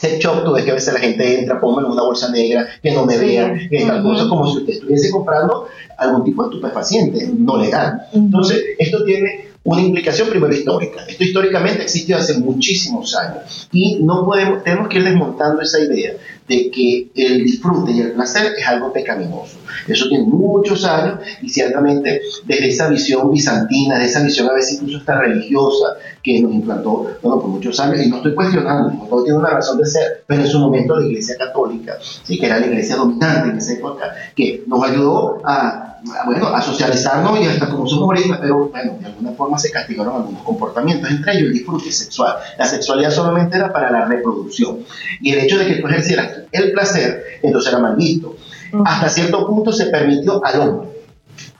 sex 0.01 0.19
shop, 0.19 0.43
tú 0.43 0.51
ves 0.53 0.65
que 0.65 0.71
a 0.71 0.73
veces 0.73 0.93
la 0.93 0.99
gente 0.99 1.39
entra, 1.39 1.59
en 1.61 1.85
una 1.85 2.01
bolsa 2.01 2.31
negra, 2.31 2.65
que 2.81 2.91
no 2.91 3.05
me 3.05 3.13
Sí. 3.13 3.25
vean, 3.25 3.59
que 3.69 3.85
tal 3.85 4.01
cosa, 4.01 4.27
como 4.27 4.51
si 4.51 4.57
usted 4.59 4.73
estuviese 4.73 5.11
comprando 5.11 5.67
algún 5.97 6.23
tipo 6.23 6.43
de 6.43 6.49
estupefaciente, 6.49 7.29
no 7.37 7.57
legal. 7.57 8.07
Entonces, 8.11 8.63
esto 8.79 9.03
tiene 9.05 9.51
una 9.63 9.81
implicación 9.81 10.27
primero 10.29 10.51
histórica. 10.51 11.05
Esto 11.07 11.23
históricamente 11.23 11.83
existió 11.83 12.17
hace 12.17 12.39
muchísimos 12.39 13.15
años 13.15 13.69
y 13.71 14.01
no 14.03 14.25
podemos, 14.25 14.63
tenemos 14.63 14.87
que 14.87 14.97
ir 14.97 15.03
desmontando 15.03 15.61
esa 15.61 15.79
idea 15.79 16.13
de 16.51 16.69
que 16.69 17.09
el 17.15 17.43
disfrute 17.45 17.91
y 17.93 18.01
el 18.01 18.11
placer 18.11 18.53
es 18.57 18.67
algo 18.67 18.91
pecaminoso. 18.91 19.57
Eso 19.87 20.09
tiene 20.09 20.25
muchos 20.25 20.83
años 20.83 21.19
y 21.41 21.47
ciertamente 21.47 22.21
desde 22.45 22.67
esa 22.67 22.89
visión 22.89 23.31
bizantina, 23.31 23.97
de 23.97 24.05
esa 24.05 24.21
visión 24.21 24.49
a 24.49 24.53
veces 24.53 24.73
incluso 24.73 24.97
hasta 24.97 25.21
religiosa 25.21 25.95
que 26.21 26.41
nos 26.41 26.53
implantó 26.53 27.07
bueno, 27.21 27.39
por 27.39 27.49
muchos 27.49 27.79
años, 27.79 28.05
y 28.05 28.09
no 28.09 28.17
estoy 28.17 28.35
cuestionando, 28.35 29.07
no 29.09 29.23
tiene 29.23 29.39
una 29.39 29.49
razón 29.49 29.77
de 29.77 29.85
ser, 29.85 30.23
pero 30.27 30.41
en 30.41 30.47
su 30.47 30.59
momento 30.59 30.99
la 30.99 31.05
Iglesia 31.05 31.35
Católica, 31.37 31.97
¿sí? 32.01 32.37
que 32.37 32.45
era 32.45 32.59
la 32.59 32.67
iglesia 32.67 32.97
dominante 32.97 33.49
en 33.49 33.57
esa 33.57 33.73
época, 33.73 34.13
que 34.35 34.63
nos 34.67 34.83
ayudó 34.83 35.41
a, 35.45 35.90
bueno, 36.25 36.47
a 36.47 36.61
socializarnos 36.61 37.39
y 37.39 37.45
hasta 37.45 37.69
como 37.69 37.87
somos 37.87 38.05
ahorita, 38.05 38.39
pero 38.39 38.69
bueno, 38.69 38.97
de 38.99 39.05
alguna 39.05 39.31
forma 39.31 39.57
se 39.57 39.71
castigaron 39.71 40.15
algunos 40.15 40.43
comportamientos, 40.43 41.09
entre 41.09 41.33
ellos 41.33 41.47
el 41.47 41.53
disfrute 41.53 41.91
sexual. 41.91 42.35
La 42.57 42.65
sexualidad 42.65 43.11
solamente 43.11 43.57
era 43.57 43.71
para 43.71 43.91
la 43.91 44.05
reproducción. 44.05 44.79
Y 45.19 45.31
el 45.31 45.39
hecho 45.39 45.57
de 45.57 45.67
que 45.67 45.75
tú 45.75 45.87
ejercieras 45.87 46.31
el 46.51 46.71
placer, 46.71 47.39
entonces 47.41 47.71
era 47.71 47.81
mal 47.81 47.95
visto. 47.95 48.35
Hasta 48.85 49.09
cierto 49.09 49.45
punto 49.47 49.71
se 49.71 49.87
permitió 49.87 50.43
al 50.43 50.59
hombre 50.59 50.91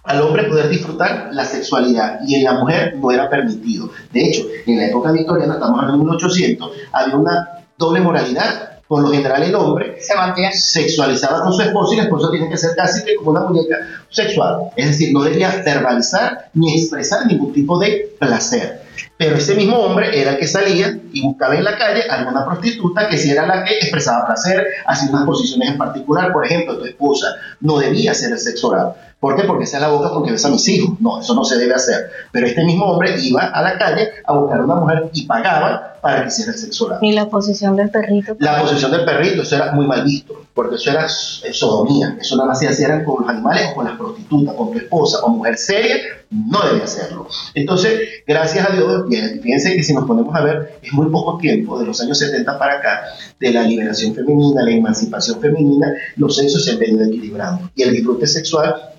al 0.04 0.22
hombre 0.22 0.44
poder 0.46 0.70
disfrutar 0.70 1.30
la 1.32 1.46
sexualidad 1.46 2.20
y 2.26 2.36
en 2.36 2.44
la 2.44 2.54
mujer 2.54 2.96
no 2.98 3.12
era 3.12 3.30
permitido. 3.30 3.90
De 4.12 4.28
hecho, 4.28 4.44
en 4.66 4.78
la 4.78 4.88
época 4.88 5.12
victoriana, 5.12 5.54
estamos 5.54 5.80
hablando 5.80 6.04
de 6.04 6.10
1800, 6.10 6.72
había 6.92 7.16
una 7.16 7.48
doble 7.78 8.02
moralidad. 8.02 8.71
Por 8.92 9.04
lo 9.04 9.10
general 9.10 9.42
el 9.42 9.56
hombre 9.56 9.96
Se 10.02 10.14
mantiene. 10.16 10.52
sexualizaba 10.52 11.44
con 11.44 11.54
su 11.54 11.62
esposa 11.62 11.94
y 11.94 11.98
la 11.98 12.04
esposa 12.04 12.30
tiene 12.30 12.50
que 12.50 12.58
ser 12.58 12.76
casi 12.76 13.06
que 13.06 13.16
como 13.16 13.32
una 13.32 13.40
muñeca 13.40 13.78
sexual. 14.10 14.64
Es 14.76 14.88
decir, 14.88 15.14
no 15.14 15.24
debía 15.24 15.64
verbalizar 15.64 16.50
ni 16.54 16.78
expresar 16.78 17.26
ningún 17.26 17.54
tipo 17.54 17.80
de 17.80 18.14
placer. 18.20 18.82
Pero 19.18 19.36
ese 19.36 19.56
mismo 19.56 19.78
hombre 19.78 20.20
era 20.20 20.32
el 20.32 20.38
que 20.38 20.48
salía 20.48 21.00
y 21.14 21.22
buscaba 21.22 21.56
en 21.56 21.64
la 21.64 21.78
calle 21.78 22.04
alguna 22.10 22.46
prostituta 22.46 23.08
que 23.08 23.18
si 23.18 23.32
era 23.32 23.46
la 23.46 23.64
que 23.64 23.76
expresaba 23.76 24.26
placer, 24.26 24.66
hacía 24.86 25.10
unas 25.10 25.26
posiciones 25.26 25.70
en 25.70 25.78
particular. 25.78 26.32
Por 26.34 26.46
ejemplo, 26.46 26.78
tu 26.78 26.86
esposa 26.86 27.36
no 27.60 27.80
debía 27.80 28.12
hacer 28.12 28.32
el 28.32 28.40
sexo 28.40 28.70
oral. 28.70 28.94
¿Por 29.22 29.36
qué? 29.36 29.44
Porque 29.44 29.66
esa 29.66 29.78
es 29.78 29.84
la 29.84 29.90
boca 29.90 30.10
con 30.10 30.26
que 30.26 30.32
besa 30.32 30.48
a 30.48 30.52
mis 30.52 30.68
hijos. 30.68 31.00
No, 31.00 31.22
eso 31.22 31.36
no 31.36 31.44
se 31.44 31.56
debe 31.60 31.76
hacer. 31.76 32.10
Pero 32.32 32.48
este 32.48 32.64
mismo 32.64 32.86
hombre 32.86 33.16
iba 33.22 33.44
a 33.44 33.62
la 33.62 33.78
calle 33.78 34.10
a 34.26 34.34
buscar 34.34 34.62
a 34.62 34.64
una 34.64 34.76
mujer 34.76 35.12
y 35.14 35.28
pagaba 35.28 35.98
para 36.02 36.24
que 36.24 36.30
hiciera 36.30 36.52
el 36.52 36.58
sexo 36.58 36.88
oral. 36.88 37.00
Ni 37.04 37.14
la 37.14 37.28
posición 37.30 37.76
del 37.76 37.92
perrito. 37.92 38.36
La 38.40 38.60
posesión 38.60 38.92
del 38.92 39.06
perrito, 39.06 39.44
eso 39.44 39.56
era 39.56 39.74
muy 39.74 39.86
mal 39.86 40.04
visto, 40.04 40.46
porque 40.54 40.76
eso 40.76 40.92
era 40.92 41.08
sodomía, 41.08 42.18
eso 42.20 42.36
nada 42.36 42.50
más 42.50 42.60
se 42.60 42.68
hacía 42.68 43.04
con 43.06 43.22
los 43.22 43.30
animales 43.30 43.70
o 43.72 43.76
con 43.76 43.86
las 43.86 43.98
prostitutas, 43.98 44.56
con 44.56 44.72
tu 44.72 44.80
esposa 44.80 45.20
o 45.24 45.30
mujer 45.30 45.58
seria, 45.58 45.96
no 46.30 46.62
debe 46.66 46.84
hacerlo. 46.84 47.28
Entonces, 47.54 48.00
gracias 48.28 48.70
a 48.70 48.74
Dios, 48.74 49.06
fíjense 49.42 49.76
que 49.76 49.84
si 49.84 49.94
nos 49.94 50.06
ponemos 50.06 50.36
a 50.36 50.42
ver, 50.42 50.80
es 50.82 50.92
muy 50.94 51.10
poco 51.10 51.38
tiempo, 51.38 51.80
de 51.80 51.86
los 51.86 52.02
años 52.02 52.18
70 52.20 52.58
para 52.60 52.80
acá, 52.80 53.04
de 53.40 53.52
la 53.52 53.64
liberación 53.64 54.14
femenina, 54.14 54.64
la 54.64 54.72
emancipación 54.72 55.40
femenina, 55.40 55.94
los 56.18 56.36
sexos 56.36 56.66
se 56.66 56.72
han 56.72 56.80
venido 56.80 57.06
equilibrando 57.06 57.70
y 57.76 57.84
el 57.84 57.92
disfrute 57.92 58.28
sexual 58.28 58.91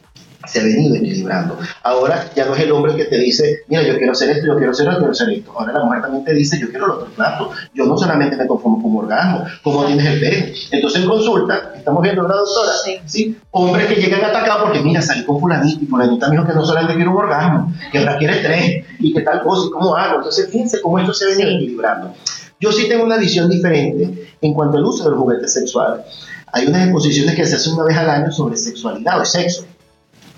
se 0.46 0.60
ha 0.60 0.64
venido 0.64 0.96
equilibrando. 0.96 1.58
Ahora 1.82 2.30
ya 2.34 2.44
no 2.46 2.54
es 2.54 2.62
el 2.62 2.72
hombre 2.72 2.96
que 2.96 3.04
te 3.04 3.18
dice, 3.18 3.60
mira, 3.68 3.82
yo 3.82 3.96
quiero 3.96 4.12
hacer 4.12 4.30
esto, 4.30 4.46
yo 4.46 4.56
quiero 4.56 4.72
hacer 4.72 4.86
esto, 4.86 4.94
yo 4.94 4.98
quiero 4.98 5.12
hacer 5.12 5.30
esto. 5.30 5.52
Ahora 5.58 5.72
la 5.72 5.84
mujer 5.84 6.02
también 6.02 6.24
te 6.24 6.34
dice, 6.34 6.58
yo 6.58 6.68
quiero 6.70 6.86
el 6.86 6.90
otro 6.92 7.06
plato. 7.14 7.50
Yo 7.74 7.84
no 7.84 7.96
solamente 7.96 8.36
me 8.36 8.46
conformo 8.46 8.82
con 8.82 9.04
orgasmo, 9.04 9.44
¿cómo 9.62 9.84
tienes 9.84 10.06
el 10.06 10.20
pene? 10.20 10.54
Entonces 10.70 11.02
en 11.02 11.08
consulta, 11.08 11.72
estamos 11.76 12.02
viendo 12.02 12.24
una 12.24 12.34
doctora, 12.34 12.72
sí. 13.06 13.36
Hombres 13.50 13.86
que 13.86 13.96
llegan 13.96 14.24
atacados 14.24 14.64
porque, 14.64 14.80
mira, 14.80 15.02
salí 15.02 15.24
con 15.24 15.40
fulanito 15.40 15.82
y 15.82 15.86
fulanita 15.86 16.28
me 16.28 16.36
dijo 16.36 16.46
que 16.46 16.54
no 16.54 16.64
solamente 16.64 16.94
quiero 16.94 17.10
un 17.12 17.18
orgasmo, 17.18 17.72
que 17.90 17.98
ahora 17.98 18.18
quiere 18.18 18.36
tres 18.36 18.84
y 18.98 19.12
que 19.12 19.20
tal 19.20 19.42
cosa 19.42 19.66
y 19.68 19.70
cómo 19.70 19.94
hago. 19.96 20.16
Entonces 20.16 20.50
fíjense 20.50 20.80
cómo 20.80 20.98
esto 20.98 21.12
se 21.12 21.24
ha 21.24 21.28
venido 21.28 21.50
equilibrando. 21.50 22.14
Yo 22.60 22.70
sí 22.70 22.88
tengo 22.88 23.04
una 23.04 23.16
visión 23.16 23.50
diferente 23.50 24.36
en 24.40 24.54
cuanto 24.54 24.78
al 24.78 24.84
uso 24.84 25.04
del 25.04 25.18
juguete 25.18 25.48
sexual. 25.48 26.04
Hay 26.52 26.66
unas 26.66 26.82
exposiciones 26.84 27.34
que 27.34 27.44
se 27.46 27.56
hacen 27.56 27.72
una 27.72 27.84
vez 27.84 27.96
al 27.96 28.10
año 28.10 28.30
sobre 28.30 28.56
sexualidad 28.56 29.20
o 29.20 29.24
sexo. 29.24 29.64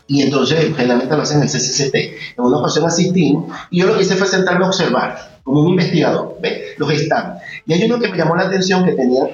Y 0.07 0.23
entonces 0.23 0.75
generalmente 0.77 1.17
lo 1.17 1.23
hacen 1.23 1.39
en 1.39 1.45
el 1.45 1.49
CCCT. 1.49 1.95
En 2.37 2.45
una 2.45 2.59
ocasión 2.59 2.85
asistimos 2.85 3.53
y 3.71 3.81
yo 3.81 3.87
lo 3.87 3.97
que 3.97 4.03
hice 4.03 4.17
fue 4.17 4.27
sentarme 4.27 4.65
a 4.65 4.69
observar, 4.69 5.41
como 5.43 5.63
un 5.63 5.71
investigador, 5.71 6.37
¿ve? 6.43 6.75
los 6.77 6.93
stands. 6.93 7.43
Y 7.67 7.73
hay 7.73 7.85
uno 7.85 7.99
que 7.99 8.09
me 8.09 8.17
llamó 8.17 8.37
la 8.37 8.43
atención 8.43 8.85
que 8.85 8.93
tenía 8.93 9.25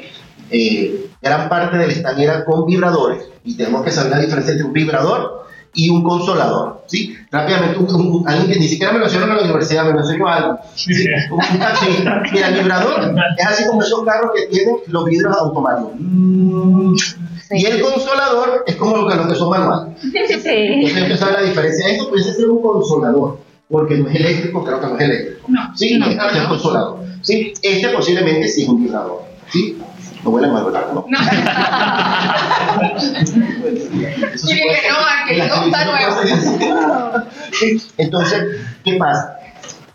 eh, 0.50 1.10
gran 1.22 1.48
parte 1.48 1.76
del 1.76 1.90
stand 1.90 2.20
era 2.20 2.44
con 2.44 2.66
vibradores. 2.66 3.24
Y 3.44 3.56
tenemos 3.56 3.84
que 3.84 3.90
saber 3.90 4.12
la 4.12 4.20
diferencia 4.20 4.52
entre 4.52 4.66
un 4.66 4.72
vibrador 4.72 5.46
y 5.74 5.88
un 5.90 6.02
consolador. 6.02 6.82
¿sí? 6.86 7.14
Rápidamente, 7.30 7.78
un, 7.78 7.94
un- 7.94 8.28
alguien 8.28 8.50
que 8.52 8.58
ni 8.58 8.68
siquiera 8.68 8.92
me 8.92 8.98
lo 8.98 9.04
enseñaron 9.06 9.30
en 9.30 9.36
la 9.38 9.42
universidad, 9.44 9.84
me 9.84 9.92
lo 9.92 10.00
enseñó 10.00 10.26
algo. 10.28 10.58
¿sí? 10.74 10.92
Un, 11.30 11.38
un 11.38 11.58
taxista. 11.60 12.22
Mira, 12.32 12.48
el 12.48 12.54
vibrador 12.60 13.14
es 13.38 13.46
así 13.46 13.64
como 13.66 13.82
esos 13.82 14.04
carros 14.04 14.30
que 14.34 14.46
tienen 14.46 14.76
los 14.88 15.04
vidrios 15.04 15.36
automáticos. 15.36 15.92
Mm. 15.98 16.94
Y 17.52 17.64
el 17.66 17.80
consolador 17.82 18.62
es 18.66 18.76
como 18.76 18.96
lo 18.96 19.08
que, 19.08 19.16
lo 19.16 19.28
que 19.28 19.34
son 19.34 19.50
manuales. 19.50 19.96
Entonces 20.04 21.18
saber 21.18 21.40
la 21.42 21.48
diferencia. 21.48 21.88
Esto 21.88 22.08
puede 22.08 22.22
ser 22.22 22.48
un 22.48 22.62
consolador, 22.62 23.38
porque 23.68 23.96
no 23.96 24.08
es 24.08 24.14
eléctrico, 24.16 24.64
creo 24.64 24.80
que 24.80 24.86
no 24.86 24.94
es 24.96 25.00
eléctrico. 25.00 25.46
No, 25.48 25.76
Sí, 25.76 25.98
no, 25.98 26.06
este 26.06 26.16
no, 26.16 26.28
es 26.28 26.36
el 26.36 26.42
no. 26.44 26.48
consolador. 26.48 26.98
Sí, 27.22 27.52
este 27.62 27.88
posiblemente 27.88 28.48
sí 28.48 28.62
es 28.62 28.68
un 28.68 28.84
vibrador. 28.84 29.22
Sí, 29.52 29.76
no 30.24 30.30
huele 30.30 30.48
mal, 30.48 30.64
¿verdad? 30.64 30.92
No. 30.92 31.06
Eso 34.32 34.46
sí 34.46 34.54
Y 34.54 34.62
puede 34.62 34.80
que 34.80 34.88
no, 34.88 34.96
que 35.28 35.36
no 35.36 35.44
está. 35.66 37.26
Sí, 37.52 37.82
Entonces, 37.96 38.44
¿qué 38.84 38.94
pasa? 38.94 39.36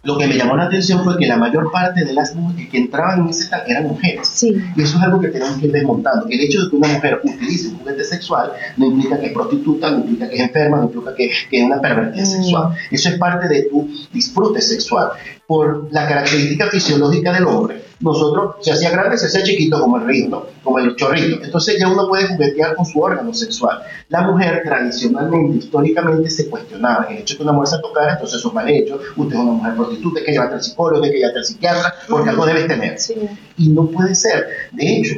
Lo 0.05 0.19
que 0.19 0.27
me 0.27 0.35
llamó 0.35 0.55
la 0.55 0.65
atención 0.65 1.03
fue 1.03 1.17
que 1.17 1.25
la 1.25 1.35
mayor 1.35 1.71
parte 1.71 2.05
de 2.05 2.13
las 2.13 2.35
mujeres 2.35 2.69
que 2.69 2.77
entraban 2.77 3.21
en 3.21 3.29
ese 3.29 3.45
stand 3.45 3.63
eran 3.67 3.87
mujeres. 3.87 4.27
Sí. 4.27 4.55
Y 4.75 4.81
eso 4.83 4.97
es 4.97 5.03
algo 5.03 5.19
que 5.19 5.29
tenemos 5.29 5.57
que 5.57 5.65
ir 5.65 5.71
desmontando. 5.71 6.27
El 6.29 6.41
hecho 6.41 6.63
de 6.63 6.69
que 6.69 6.75
una 6.75 6.89
mujer 6.89 7.21
utilice 7.23 7.69
un 7.69 7.79
juguete 7.79 8.03
sexual 8.03 8.51
no 8.77 8.85
implica 8.85 9.19
que 9.19 9.25
es 9.27 9.33
prostituta, 9.33 9.89
no 9.89 9.97
implica 9.97 10.29
que 10.29 10.35
es 10.35 10.41
enferma, 10.41 10.77
no 10.77 10.83
implica 10.83 11.15
que, 11.15 11.31
que 11.49 11.57
es 11.57 11.63
una 11.63 11.81
pervertida 11.81 12.23
sexual. 12.23 12.75
Eso 12.91 13.09
es 13.09 13.17
parte 13.17 13.47
de 13.47 13.63
tu 13.63 13.89
disfrute 14.13 14.61
sexual. 14.61 15.09
Por 15.47 15.91
la 15.91 16.07
característica 16.07 16.67
fisiológica 16.67 17.33
del 17.33 17.47
hombre, 17.47 17.81
nosotros 17.99 18.55
se 18.61 18.71
hacía 18.71 18.91
grande, 18.91 19.17
se 19.17 19.27
hacía 19.27 19.43
chiquito 19.43 19.79
como 19.79 19.97
el 19.97 20.05
río, 20.05 20.29
¿no? 20.29 20.45
como 20.63 20.79
el 20.79 20.95
chorrito. 20.95 21.43
Entonces 21.43 21.77
ya 21.79 21.87
uno 21.87 22.07
puede 22.07 22.27
juguetear 22.27 22.75
con 22.75 22.85
su 22.85 22.99
órgano 22.99 23.33
sexual. 23.33 23.81
La 24.09 24.21
mujer 24.23 24.63
tradicionalmente, 24.65 25.59
históricamente, 25.59 26.29
se 26.29 26.49
cuestionaba. 26.49 27.05
El 27.09 27.19
hecho 27.19 27.33
de 27.33 27.37
que 27.37 27.43
una 27.43 27.53
mujer 27.53 27.69
se 27.69 27.79
tocara, 27.79 28.13
entonces 28.13 28.39
eso 28.39 28.49
es 28.49 28.53
mal 28.53 28.69
hecho. 28.69 28.99
Usted 29.15 29.35
es 29.35 29.41
una 29.41 29.51
mujer 29.53 29.75
prostituta, 29.75 30.19
hay 30.19 30.25
que 30.25 30.31
llevarte 30.33 30.55
al 30.55 30.63
psicólogo, 30.63 31.03
hay 31.03 31.11
que 31.11 31.17
llevarte 31.17 31.39
al 31.39 31.45
psiquiatra, 31.45 31.93
porque 32.09 32.29
algo 32.29 32.45
debes 32.45 32.67
tener 32.67 32.99
Sí. 32.99 33.15
y 33.57 33.69
no 33.69 33.85
puede 33.87 34.13
ser. 34.13 34.47
De 34.73 34.97
hecho, 34.97 35.15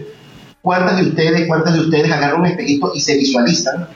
¿cuántas 0.61 0.97
de 0.97 1.03
ustedes, 1.03 1.47
cuántas 1.47 1.73
de 1.73 1.79
ustedes 1.81 2.11
agarran 2.11 2.41
un 2.41 2.45
espejito 2.47 2.91
y 2.93 2.99
se 3.01 3.15
visualizan 3.17 3.87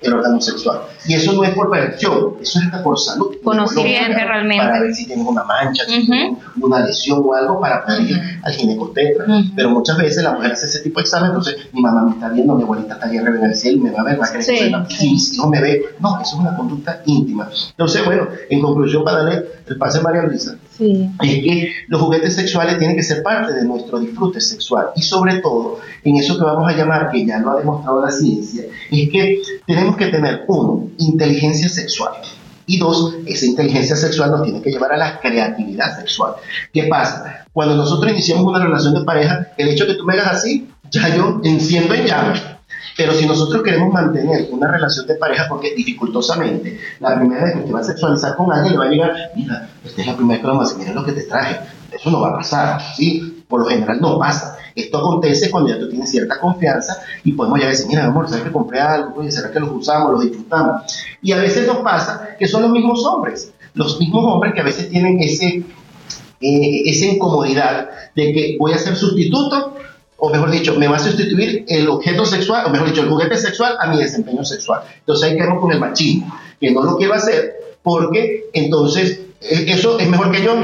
el 0.00 0.12
órgano 0.14 0.40
sexual? 0.40 0.80
Y 1.06 1.14
eso 1.14 1.32
no 1.32 1.44
es 1.44 1.50
por 1.54 1.70
perversión, 1.70 2.34
eso 2.42 2.58
es 2.58 2.64
hasta 2.66 2.82
por 2.82 2.98
salud. 2.98 3.34
Conocimiento, 3.42 4.18
realmente. 4.18 4.64
Para 4.64 4.80
ver 4.80 4.94
si 4.94 5.06
tienes 5.06 5.26
una 5.26 5.44
mancha, 5.44 5.84
si 5.86 5.98
Ujú. 6.02 6.06
tienes 6.12 6.38
una 6.60 6.80
lesión 6.86 7.22
o 7.24 7.34
algo 7.34 7.58
para 7.60 7.84
poder 7.84 8.02
ir 8.02 8.20
al 8.42 8.52
ginecotetra. 8.52 9.24
Ujú. 9.24 9.44
Pero 9.56 9.70
muchas 9.70 9.96
veces 9.98 10.22
la 10.22 10.32
mujer 10.34 10.52
hace 10.52 10.66
ese 10.66 10.80
tipo 10.80 11.00
de 11.00 11.02
examen, 11.04 11.28
entonces 11.30 11.56
mi 11.72 11.80
mamá 11.80 12.02
me 12.04 12.10
está 12.12 12.28
viendo, 12.28 12.54
mi 12.54 12.62
abuelita 12.64 12.94
está 12.94 13.06
allá 13.06 13.20
arriba 13.22 13.38
en 13.38 13.44
el 13.44 13.54
cielo 13.54 13.78
y 13.78 13.80
me 13.80 13.90
va 13.92 14.00
a 14.02 14.04
ver, 14.04 14.20
va 14.20 14.26
a 14.26 14.28
creer 14.28 14.44
que 14.46 14.52
Sí, 14.52 14.58
soy 14.58 14.68
una- 14.68 14.90
si 14.90 15.10
mis 15.10 15.34
hijos 15.34 15.50
me 15.50 15.60
ven. 15.62 15.76
No, 16.00 16.20
eso 16.20 16.34
es 16.36 16.40
una 16.40 16.56
conducta 16.56 17.02
íntima. 17.06 17.48
Entonces, 17.70 18.04
bueno, 18.04 18.28
en 18.50 18.60
conclusión, 18.60 19.02
para 19.04 19.22
darle 19.24 19.44
el 19.66 19.76
pase 19.78 19.98
a 19.98 20.02
María 20.02 20.22
Luisa, 20.22 20.56
Sí. 20.76 21.10
es 21.22 21.34
que 21.34 21.72
los 21.88 22.00
juguetes 22.00 22.34
sexuales 22.34 22.78
tienen 22.78 22.96
que 22.96 23.02
ser 23.02 23.22
parte 23.22 23.52
de 23.52 23.64
nuestro 23.64 24.00
disfrute 24.00 24.40
sexual 24.40 24.86
y 24.96 25.02
sobre 25.02 25.38
todo 25.40 25.78
en 26.04 26.16
eso 26.16 26.38
que 26.38 26.44
vamos 26.44 26.70
a 26.70 26.76
llamar, 26.76 27.10
que 27.10 27.24
ya 27.26 27.38
lo 27.38 27.50
ha 27.52 27.56
demostrado 27.58 28.00
la 28.04 28.10
ciencia, 28.10 28.64
es 28.90 29.10
que 29.10 29.42
tenemos 29.66 29.96
que 29.96 30.06
tener 30.06 30.44
uno, 30.48 30.88
inteligencia 30.98 31.68
sexual 31.68 32.12
y 32.70 32.78
dos, 32.78 33.14
esa 33.26 33.46
inteligencia 33.46 33.96
sexual 33.96 34.30
nos 34.30 34.44
tiene 34.44 34.62
que 34.62 34.70
llevar 34.70 34.92
a 34.92 34.96
la 34.96 35.18
creatividad 35.18 35.96
sexual. 35.96 36.34
¿Qué 36.72 36.84
pasa? 36.84 37.44
Cuando 37.52 37.74
nosotros 37.74 38.12
iniciamos 38.12 38.46
una 38.46 38.64
relación 38.64 38.94
de 38.94 39.00
pareja, 39.00 39.48
el 39.56 39.68
hecho 39.68 39.86
de 39.86 39.92
que 39.92 39.98
tú 39.98 40.04
me 40.04 40.12
hagas 40.12 40.36
así, 40.36 40.68
ya 40.88 41.14
yo 41.16 41.40
enciendo 41.42 41.94
en 41.94 42.06
llamas. 42.06 42.40
Pero 42.96 43.12
si 43.12 43.26
nosotros 43.26 43.62
queremos 43.62 43.92
mantener 43.92 44.48
una 44.52 44.70
relación 44.70 45.06
de 45.06 45.14
pareja, 45.14 45.46
porque 45.48 45.74
dificultosamente, 45.74 46.78
la 47.00 47.16
primera 47.16 47.44
vez 47.44 47.54
que 47.54 47.58
usted 47.60 47.74
va 47.74 47.80
a 47.80 47.84
sexualizar 47.84 48.36
con 48.36 48.52
alguien, 48.52 48.72
le 48.74 48.78
va 48.78 48.84
a 48.84 48.88
llegar, 48.88 49.16
mira, 49.34 49.68
esta 49.84 50.00
es 50.02 50.06
la 50.06 50.16
primera 50.16 50.34
vez 50.34 50.40
que 50.40 50.46
lo 50.46 50.54
vamos 50.54 50.72
a 50.72 50.78
mira 50.78 50.92
lo 50.92 51.04
que 51.04 51.12
te 51.12 51.22
traje. 51.22 51.58
Eso 51.90 52.10
no 52.10 52.20
va 52.20 52.28
a 52.28 52.36
pasar, 52.36 52.80
¿sí? 52.96 53.39
Por 53.50 53.60
lo 53.60 53.66
general 53.66 54.00
no 54.00 54.18
pasa. 54.18 54.56
Esto 54.74 54.98
acontece 54.98 55.50
cuando 55.50 55.68
ya 55.68 55.78
tú 55.78 55.90
tienes 55.90 56.10
cierta 56.10 56.40
confianza 56.40 57.02
y 57.24 57.32
podemos 57.32 57.60
ya 57.60 57.68
decir, 57.68 57.86
mira, 57.88 58.06
amor, 58.06 58.28
¿sabes 58.28 58.44
que 58.44 58.52
compré 58.52 58.80
algo? 58.80 59.14
Oye, 59.16 59.30
¿será 59.30 59.50
que 59.50 59.60
los 59.60 59.70
usamos, 59.72 60.12
los 60.12 60.22
disfrutamos? 60.22 60.82
Y 61.20 61.32
a 61.32 61.36
veces 61.36 61.66
nos 61.66 61.78
pasa 61.78 62.36
que 62.38 62.46
son 62.46 62.62
los 62.62 62.70
mismos 62.70 63.04
hombres, 63.04 63.52
los 63.74 63.98
mismos 64.00 64.24
hombres 64.24 64.54
que 64.54 64.60
a 64.60 64.64
veces 64.64 64.88
tienen 64.88 65.20
ese, 65.20 65.64
eh, 66.40 66.82
esa 66.86 67.04
incomodidad 67.04 67.90
de 68.14 68.32
que 68.32 68.56
voy 68.58 68.72
a 68.72 68.78
ser 68.78 68.96
sustituto 68.96 69.74
o 70.22 70.30
mejor 70.30 70.50
dicho, 70.50 70.78
me 70.78 70.86
va 70.86 70.96
a 70.96 70.98
sustituir 70.98 71.64
el 71.66 71.88
objeto 71.88 72.26
sexual, 72.26 72.66
o 72.66 72.70
mejor 72.70 72.88
dicho, 72.88 73.02
el 73.02 73.08
juguete 73.08 73.38
sexual 73.38 73.76
a 73.80 73.86
mi 73.86 73.96
desempeño 73.96 74.44
sexual. 74.44 74.82
Entonces 74.98 75.30
ahí 75.30 75.36
quedamos 75.36 75.60
con 75.60 75.72
el 75.72 75.80
machismo, 75.80 76.32
que 76.60 76.70
no 76.70 76.82
lo 76.82 76.96
quiero 76.98 77.14
hacer 77.14 77.54
porque 77.82 78.50
entonces 78.52 79.20
eh, 79.40 79.64
eso 79.68 79.98
es 79.98 80.08
mejor 80.08 80.30
que 80.30 80.42
yo, 80.42 80.54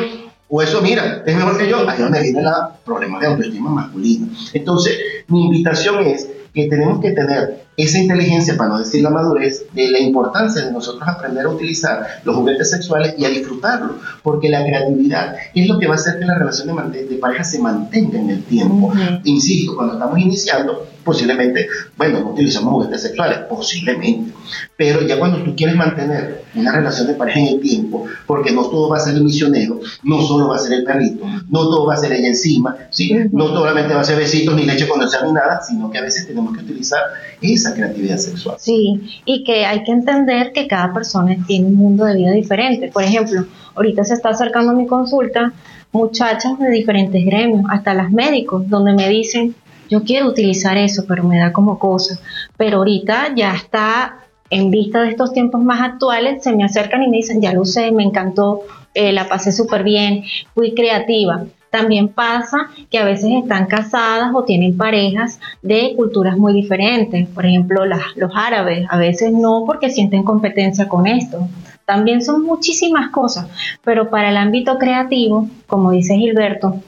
o 0.49 0.63
eso, 0.63 0.81
mira, 0.81 1.23
es 1.27 1.37
mejor 1.37 1.59
que 1.59 1.69
yo, 1.69 1.89
ahí 1.89 1.97
es 1.97 1.99
donde 1.99 2.23
viene 2.23 2.41
el 2.41 2.47
problema 2.85 3.19
de 3.19 3.27
autoestima 3.27 3.71
masculina. 3.71 4.29
Entonces, 4.53 4.99
mi 5.29 5.47
invitación 5.47 6.07
es 6.07 6.29
que 6.57 6.69
tenemos 6.69 7.03
que 7.03 7.11
tener 7.11 7.67
esa 7.77 7.99
inteligencia, 7.99 8.57
para 8.57 8.71
no 8.71 8.79
decir 8.79 9.03
la 9.03 9.11
madurez, 9.11 9.67
de 9.75 9.91
la 9.91 9.99
importancia 9.99 10.65
de 10.65 10.73
nosotros 10.73 11.07
aprender 11.07 11.45
a 11.45 11.51
utilizar 11.51 12.07
los 12.25 12.35
juguetes 12.35 12.71
sexuales 12.71 13.15
y 13.19 13.27
a 13.27 13.29
disfrutarlo, 13.29 13.99
porque 14.23 14.49
la 14.49 14.65
creatividad 14.65 15.37
es 15.55 15.69
lo 15.69 15.79
que 15.79 15.87
va 15.87 15.93
a 15.93 15.97
hacer 15.97 16.19
que 16.19 16.25
la 16.25 16.39
relación 16.39 16.75
de, 16.91 17.05
de 17.05 17.17
pareja 17.17 17.45
se 17.45 17.59
mantenga 17.59 18.19
en 18.19 18.31
el 18.31 18.43
tiempo. 18.45 18.91
Insisto, 19.25 19.77
cuando 19.77 19.93
estamos 19.93 20.19
iniciando, 20.19 20.87
posiblemente, 21.05 21.69
bueno, 21.97 22.21
no 22.21 22.31
utilizamos 22.31 22.73
juguetes 22.73 23.03
sexuales, 23.03 23.41
posiblemente, 23.49 24.33
pero 24.77 25.03
ya 25.03 25.19
cuando 25.19 25.43
tú 25.43 25.55
quieres 25.55 25.77
mantener 25.77 26.45
una 26.55 26.73
relación 26.73 27.07
de 27.07 27.15
pareja 27.15 27.41
en 27.41 27.47
el 27.47 27.61
tiempo, 27.61 28.07
porque 28.27 28.51
no 28.53 28.65
todo 28.65 28.89
va 28.89 28.97
a 28.97 29.01
ser 29.01 29.15
el 29.15 29.25
misionero, 29.25 29.81
no 30.03 30.23
solo 30.23 30.49
va 30.49 30.57
a 30.57 30.59
ser 30.59 30.73
el 30.73 30.85
perrito, 30.85 31.25
no 31.51 31.69
todo 31.69 31.87
va 31.87 31.95
a 31.95 31.99
ser 31.99 32.13
ella 32.13 32.29
encima, 32.29 32.77
¿sí? 32.91 33.15
no 33.33 33.49
solamente 33.49 33.95
va 33.95 34.01
a 34.01 34.05
ser 34.05 34.17
besitos 34.17 34.57
ni 34.57 34.65
leche 34.65 34.89
condensada 34.89 35.27
ni 35.27 35.33
nada, 35.33 35.63
sino 35.63 35.91
que 35.91 35.99
a 35.99 36.03
veces 36.03 36.27
tenemos 36.27 36.46
que 36.53 36.61
utilizar 36.61 37.01
esa 37.41 37.75
creatividad 37.75 38.17
sexual. 38.17 38.57
Sí, 38.59 39.23
y 39.25 39.45
que 39.45 39.65
hay 39.65 39.85
que 39.85 39.93
entender 39.93 40.53
que 40.53 40.67
cada 40.67 40.93
persona 40.93 41.37
tiene 41.47 41.67
un 41.67 41.75
mundo 41.75 42.05
de 42.05 42.15
vida 42.15 42.31
diferente. 42.33 42.91
Por 42.93 43.03
ejemplo, 43.03 43.47
ahorita 43.75 44.05
se 44.05 44.15
está 44.15 44.31
acercando 44.31 44.73
a 44.73 44.75
mi 44.75 44.87
consulta 44.87 45.53
muchachas 45.93 46.59
de 46.59 46.71
diferentes 46.71 47.25
gremios, 47.25 47.65
hasta 47.71 47.95
las 47.95 48.11
médicos, 48.11 48.69
donde 48.69 48.93
me 48.93 49.09
dicen, 49.09 49.55
yo 49.89 50.03
quiero 50.03 50.27
utilizar 50.27 50.77
eso, 50.77 51.05
pero 51.07 51.25
me 51.25 51.39
da 51.39 51.53
como 51.53 51.79
cosa. 51.79 52.19
Pero 52.57 52.79
ahorita 52.79 53.35
ya 53.35 53.55
está, 53.55 54.19
en 54.51 54.71
vista 54.71 55.03
de 55.03 55.11
estos 55.11 55.33
tiempos 55.33 55.63
más 55.63 55.81
actuales, 55.81 56.43
se 56.43 56.53
me 56.55 56.65
acercan 56.65 57.03
y 57.03 57.09
me 57.09 57.17
dicen, 57.17 57.41
ya 57.41 57.53
lo 57.53 57.65
sé, 57.65 57.93
me 57.93 58.05
encantó, 58.05 58.63
eh, 58.95 59.13
la 59.13 59.29
pasé 59.29 59.53
súper 59.53 59.83
bien, 59.83 60.25
fui 60.55 60.75
creativa. 60.75 61.45
También 61.71 62.09
pasa 62.09 62.71
que 62.91 62.99
a 62.99 63.05
veces 63.05 63.31
están 63.43 63.67
casadas 63.67 64.31
o 64.35 64.45
tienen 64.45 64.77
parejas 64.77 65.41
de 65.63 65.95
culturas 65.97 66.37
muy 66.37 66.53
diferentes. 66.53 67.29
Por 67.29 67.45
ejemplo, 67.45 67.85
los 67.85 68.31
árabes, 68.35 68.87
a 68.89 68.97
veces 68.97 69.33
no 69.33 69.65
porque 69.67 69.91
sienten 69.91 70.23
competencia 70.23 70.89
con 70.89 71.07
esto. 71.07 71.49
También 71.85 72.23
son 72.23 72.43
muchísimas 72.43 73.11
cosas, 73.11 73.49
pero 73.85 74.11
para 74.11 74.31
el 74.31 74.37
ámbito 74.37 74.79
creativo, 74.79 75.49
como 75.67 75.93
dice 75.93 76.17
Gilberto, 76.17 76.81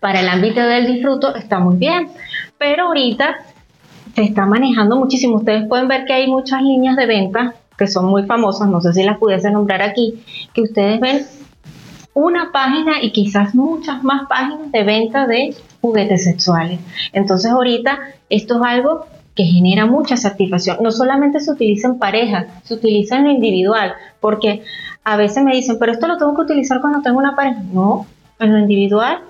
para 0.00 0.20
el 0.20 0.28
ámbito 0.28 0.60
del 0.60 0.86
disfruto 0.86 1.34
está 1.34 1.58
muy 1.58 1.76
bien, 1.76 2.08
pero 2.58 2.88
ahorita 2.88 3.36
se 4.14 4.22
está 4.22 4.44
manejando 4.44 4.96
muchísimo. 4.96 5.36
Ustedes 5.36 5.66
pueden 5.68 5.88
ver 5.88 6.04
que 6.04 6.12
hay 6.12 6.26
muchas 6.26 6.62
líneas 6.62 6.96
de 6.96 7.06
venta 7.06 7.54
que 7.78 7.86
son 7.86 8.06
muy 8.06 8.24
famosas, 8.24 8.68
no 8.68 8.82
sé 8.82 8.92
si 8.92 9.02
las 9.04 9.16
pudiese 9.16 9.50
nombrar 9.50 9.80
aquí, 9.80 10.22
que 10.52 10.60
ustedes 10.60 11.00
ven 11.00 11.24
una 12.14 12.52
página 12.52 13.02
y 13.02 13.12
quizás 13.12 13.54
muchas 13.54 14.02
más 14.02 14.28
páginas 14.28 14.72
de 14.72 14.84
venta 14.84 15.26
de 15.26 15.54
juguetes 15.80 16.24
sexuales. 16.24 16.80
Entonces 17.12 17.50
ahorita 17.50 17.98
esto 18.28 18.56
es 18.56 18.62
algo 18.62 19.06
que 19.34 19.44
genera 19.44 19.86
mucha 19.86 20.16
satisfacción. 20.16 20.78
No 20.80 20.90
solamente 20.90 21.40
se 21.40 21.50
utiliza 21.50 21.88
en 21.88 21.98
pareja, 21.98 22.46
se 22.64 22.74
utiliza 22.74 23.16
en 23.16 23.24
lo 23.24 23.30
individual, 23.30 23.94
porque 24.20 24.62
a 25.04 25.16
veces 25.16 25.42
me 25.42 25.54
dicen, 25.54 25.78
pero 25.78 25.92
esto 25.92 26.06
lo 26.06 26.18
tengo 26.18 26.34
que 26.34 26.42
utilizar 26.42 26.80
cuando 26.80 27.00
tengo 27.00 27.18
una 27.18 27.36
pareja. 27.36 27.62
No, 27.72 28.06
en 28.38 28.52
lo 28.52 28.58
individual 28.58 29.20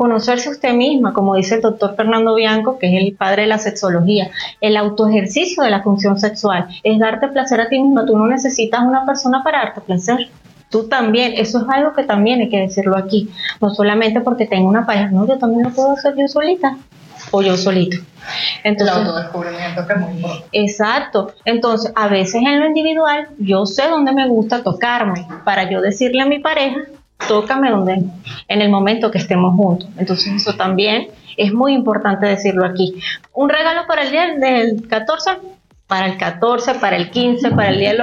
conocerse 0.00 0.48
usted 0.48 0.72
misma, 0.72 1.12
como 1.12 1.34
dice 1.34 1.56
el 1.56 1.60
doctor 1.60 1.94
Fernando 1.94 2.34
Bianco, 2.34 2.78
que 2.78 2.86
es 2.86 3.04
el 3.04 3.12
padre 3.12 3.42
de 3.42 3.48
la 3.48 3.58
sexología, 3.58 4.30
el 4.62 4.78
autoejercicio 4.78 5.62
de 5.62 5.68
la 5.68 5.82
función 5.82 6.18
sexual, 6.18 6.68
es 6.82 6.98
darte 6.98 7.28
placer 7.28 7.60
a 7.60 7.68
ti 7.68 7.78
misma, 7.78 8.06
tú 8.06 8.16
no 8.16 8.26
necesitas 8.26 8.80
una 8.80 9.04
persona 9.04 9.42
para 9.44 9.58
darte 9.58 9.82
placer. 9.82 10.30
Tú 10.70 10.88
también, 10.88 11.32
eso 11.36 11.58
es 11.58 11.64
algo 11.68 11.92
que 11.94 12.04
también 12.04 12.40
hay 12.40 12.48
que 12.48 12.60
decirlo 12.60 12.96
aquí, 12.96 13.28
no 13.60 13.70
solamente 13.70 14.20
porque 14.20 14.46
tengo 14.46 14.68
una 14.68 14.86
pareja, 14.86 15.10
no, 15.10 15.26
yo 15.26 15.36
también 15.38 15.64
lo 15.64 15.70
puedo 15.70 15.92
hacer 15.92 16.14
yo 16.16 16.28
solita 16.28 16.76
o 17.32 17.42
yo 17.42 17.56
solito. 17.56 17.98
Entonces, 18.62 18.96
el 18.96 19.02
autodescubrimiento 19.02 19.86
que 19.86 19.92
es 19.92 19.98
muy 19.98 20.12
importante. 20.12 20.46
Exacto. 20.52 21.32
Entonces, 21.44 21.92
a 21.94 22.08
veces 22.08 22.42
en 22.42 22.60
lo 22.60 22.66
individual, 22.66 23.28
yo 23.38 23.66
sé 23.66 23.88
dónde 23.88 24.12
me 24.12 24.28
gusta 24.28 24.62
tocarme 24.62 25.26
para 25.44 25.68
yo 25.68 25.80
decirle 25.80 26.22
a 26.22 26.26
mi 26.26 26.38
pareja, 26.38 26.80
tócame 27.28 27.70
donde, 27.70 28.02
en 28.48 28.62
el 28.62 28.70
momento 28.70 29.10
que 29.10 29.18
estemos 29.18 29.54
juntos. 29.54 29.88
Entonces 29.98 30.32
eso 30.34 30.54
también 30.54 31.08
es 31.36 31.52
muy 31.52 31.74
importante 31.74 32.26
decirlo 32.26 32.64
aquí. 32.64 32.94
Un 33.32 33.48
regalo 33.48 33.86
para 33.86 34.02
el 34.02 34.10
día 34.10 34.34
del 34.34 34.86
14, 34.88 35.30
para 35.90 36.06
el 36.06 36.16
14, 36.16 36.76
para 36.76 36.96
el 36.96 37.10
15, 37.10 37.50
para 37.50 37.70
el 37.70 37.78
día, 37.80 37.94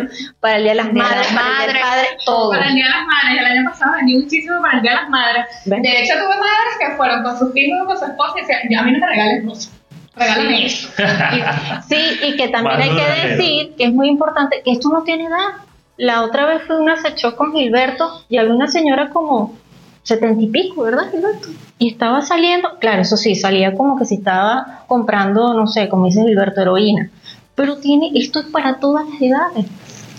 para 0.42 0.58
el 0.58 0.64
día 0.64 0.74
de 0.74 0.76
las 0.76 0.94
madres, 0.94 1.32
madre, 1.32 1.80
todo. 2.26 2.52
Para 2.52 2.68
el 2.68 2.76
día 2.76 2.84
de 2.84 2.92
las 2.92 3.06
madres, 3.08 3.40
el 3.40 3.46
año 3.46 3.70
pasado 3.72 3.94
vendí 3.96 4.18
muchísimo 4.18 4.62
para 4.62 4.76
el 4.76 4.82
día 4.82 4.92
de 4.92 4.98
las 4.98 5.10
madres. 5.10 5.46
De 5.64 6.04
hecho, 6.04 6.14
tuve 6.16 6.36
madres 6.36 6.76
que 6.82 6.98
fueron 6.98 7.24
con 7.24 7.40
sus 7.40 7.56
hijos, 7.56 7.88
con 7.88 7.98
su 7.98 8.06
esposa 8.06 8.34
y 8.36 8.42
decían, 8.42 8.60
ya 8.70 8.80
a 8.82 8.84
mí 8.84 8.92
no 8.92 9.00
me 9.00 9.08
regales 9.08 9.46
cosas. 9.46 9.72
Regálame 10.18 10.66
eso. 10.66 10.90
sí, 11.88 12.20
y 12.24 12.36
que 12.36 12.50
también 12.50 12.82
hay 12.82 12.90
que 12.90 13.28
decir 13.30 13.76
que 13.78 13.86
es 13.86 13.94
muy 13.94 14.10
importante 14.10 14.62
que 14.66 14.72
esto 14.72 14.90
no 14.90 15.04
tiene 15.04 15.28
edad. 15.28 15.64
La 15.96 16.24
otra 16.24 16.46
vez 16.46 16.64
fue 16.68 16.82
una 16.82 16.98
se 16.98 17.14
con 17.36 17.54
Gilberto 17.54 18.26
y 18.28 18.38
había 18.38 18.54
una 18.54 18.68
señora 18.68 19.12
como 19.12 19.56
setenta 20.04 20.44
y 20.44 20.48
pico, 20.48 20.84
¿verdad, 20.84 21.10
Gilberto? 21.10 21.48
Y 21.80 21.90
estaba 21.94 22.22
saliendo, 22.22 22.80
claro, 22.80 23.04
eso 23.04 23.16
sí, 23.16 23.34
salía 23.36 23.76
como 23.76 23.98
que 23.98 24.04
si 24.04 24.16
estaba 24.16 24.84
comprando, 24.88 25.54
no 25.54 25.68
sé, 25.68 25.88
como 25.88 26.06
dice 26.06 26.24
Gilberto, 26.24 26.62
heroína. 26.62 27.12
Pero 27.58 27.78
tiene, 27.78 28.12
esto 28.14 28.40
es 28.40 28.46
para 28.46 28.80
todas 28.80 29.10
las 29.10 29.20
edades. 29.20 29.66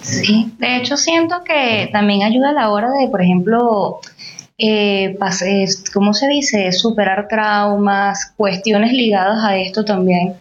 Sí, 0.03 0.53
de 0.59 0.77
hecho 0.77 0.96
siento 0.96 1.44
que 1.44 1.88
también 1.92 2.24
ayuda 2.24 2.51
a 2.51 2.53
la 2.53 2.70
hora 2.70 2.90
de, 2.90 3.07
por 3.09 3.22
ejemplo, 3.22 4.01
eh, 4.59 5.16
¿cómo 5.94 6.14
se 6.14 6.27
dice? 6.27 6.72
Superar 6.72 7.29
traumas, 7.29 8.33
cuestiones 8.37 8.92
ligadas 8.92 9.44
a 9.44 9.57
esto 9.57 9.85
también. 9.85 10.35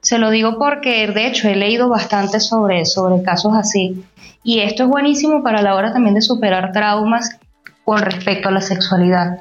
Se 0.00 0.16
lo 0.16 0.30
digo 0.30 0.56
porque, 0.58 1.06
de 1.08 1.26
hecho, 1.26 1.48
he 1.48 1.54
leído 1.54 1.90
bastante 1.90 2.40
sobre, 2.40 2.86
sobre 2.86 3.22
casos 3.22 3.52
así. 3.54 4.02
Y 4.42 4.60
esto 4.60 4.84
es 4.84 4.88
buenísimo 4.88 5.42
para 5.42 5.60
la 5.60 5.74
hora 5.74 5.92
también 5.92 6.14
de 6.14 6.22
superar 6.22 6.72
traumas 6.72 7.38
con 7.84 7.98
respecto 7.98 8.48
a 8.48 8.52
la 8.52 8.62
sexualidad. 8.62 9.40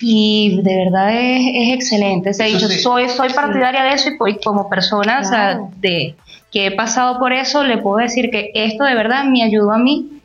Y 0.00 0.60
de 0.62 0.76
verdad 0.84 1.10
es, 1.12 1.74
excelente. 1.74 2.32
soy, 2.34 3.08
soy 3.08 3.32
partidaria 3.32 3.84
de 3.84 3.94
eso 3.94 4.10
y 4.10 4.16
pues, 4.16 4.36
como 4.44 4.68
persona 4.68 5.68
de, 5.76 6.14
que 6.50 6.66
he 6.66 6.70
pasado 6.72 7.18
por 7.18 7.32
eso, 7.32 7.64
le 7.64 7.78
puedo 7.78 7.98
decir 7.98 8.30
que 8.30 8.50
esto 8.54 8.84
de 8.84 8.94
verdad 8.94 9.24
me 9.24 9.42
ayudó 9.42 9.72
a 9.72 9.78
mí 9.78 10.20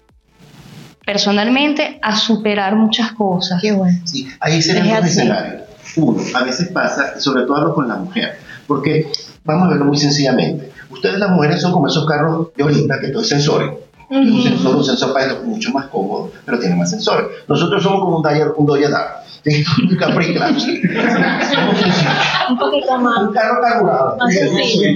personalmente 1.05 1.99
a 2.01 2.15
superar 2.15 2.75
muchas 2.75 3.11
cosas. 3.11 3.61
Qué 3.61 3.73
bueno. 3.73 3.99
Sí, 4.05 4.27
ahí 4.39 4.61
serían 4.61 5.01
dos 5.01 5.05
escenarios. 5.05 5.63
Uno, 5.95 6.21
a 6.33 6.43
veces 6.43 6.69
pasa, 6.69 7.19
sobre 7.19 7.43
todo 7.43 7.57
hablo 7.57 7.75
con 7.75 7.87
la 7.87 7.97
mujer, 7.97 8.37
porque 8.67 9.11
vamos 9.43 9.67
a 9.67 9.69
verlo 9.71 9.85
muy 9.85 9.97
sencillamente. 9.97 10.71
Ustedes 10.89 11.19
las 11.19 11.29
mujeres 11.29 11.61
son 11.61 11.71
como 11.71 11.87
esos 11.87 12.05
carros 12.07 12.49
de 12.55 12.63
ahorita 12.63 12.99
que 12.99 13.09
todo 13.09 13.21
es 13.21 13.29
sensores 13.29 13.71
un 14.09 14.43
sensor, 14.43 14.75
un 14.75 14.83
sensor 14.83 15.13
para 15.13 15.25
esto 15.25 15.43
mucho 15.43 15.71
más 15.71 15.87
cómodo, 15.87 16.31
pero 16.45 16.59
tiene 16.59 16.75
más 16.75 16.89
sensores. 16.89 17.27
Nosotros 17.47 17.81
somos 17.81 18.01
como 18.01 18.17
un 18.17 18.23
Dyer, 18.23 18.51
un 18.55 18.65
Doyadar. 19.43 19.65
un 19.89 19.95
Capri 19.97 20.37
Un 22.49 22.57
poquito 22.57 22.97
más. 22.99 23.23
Un 23.23 23.33
carro 23.33 23.61
carburado. 23.61 24.17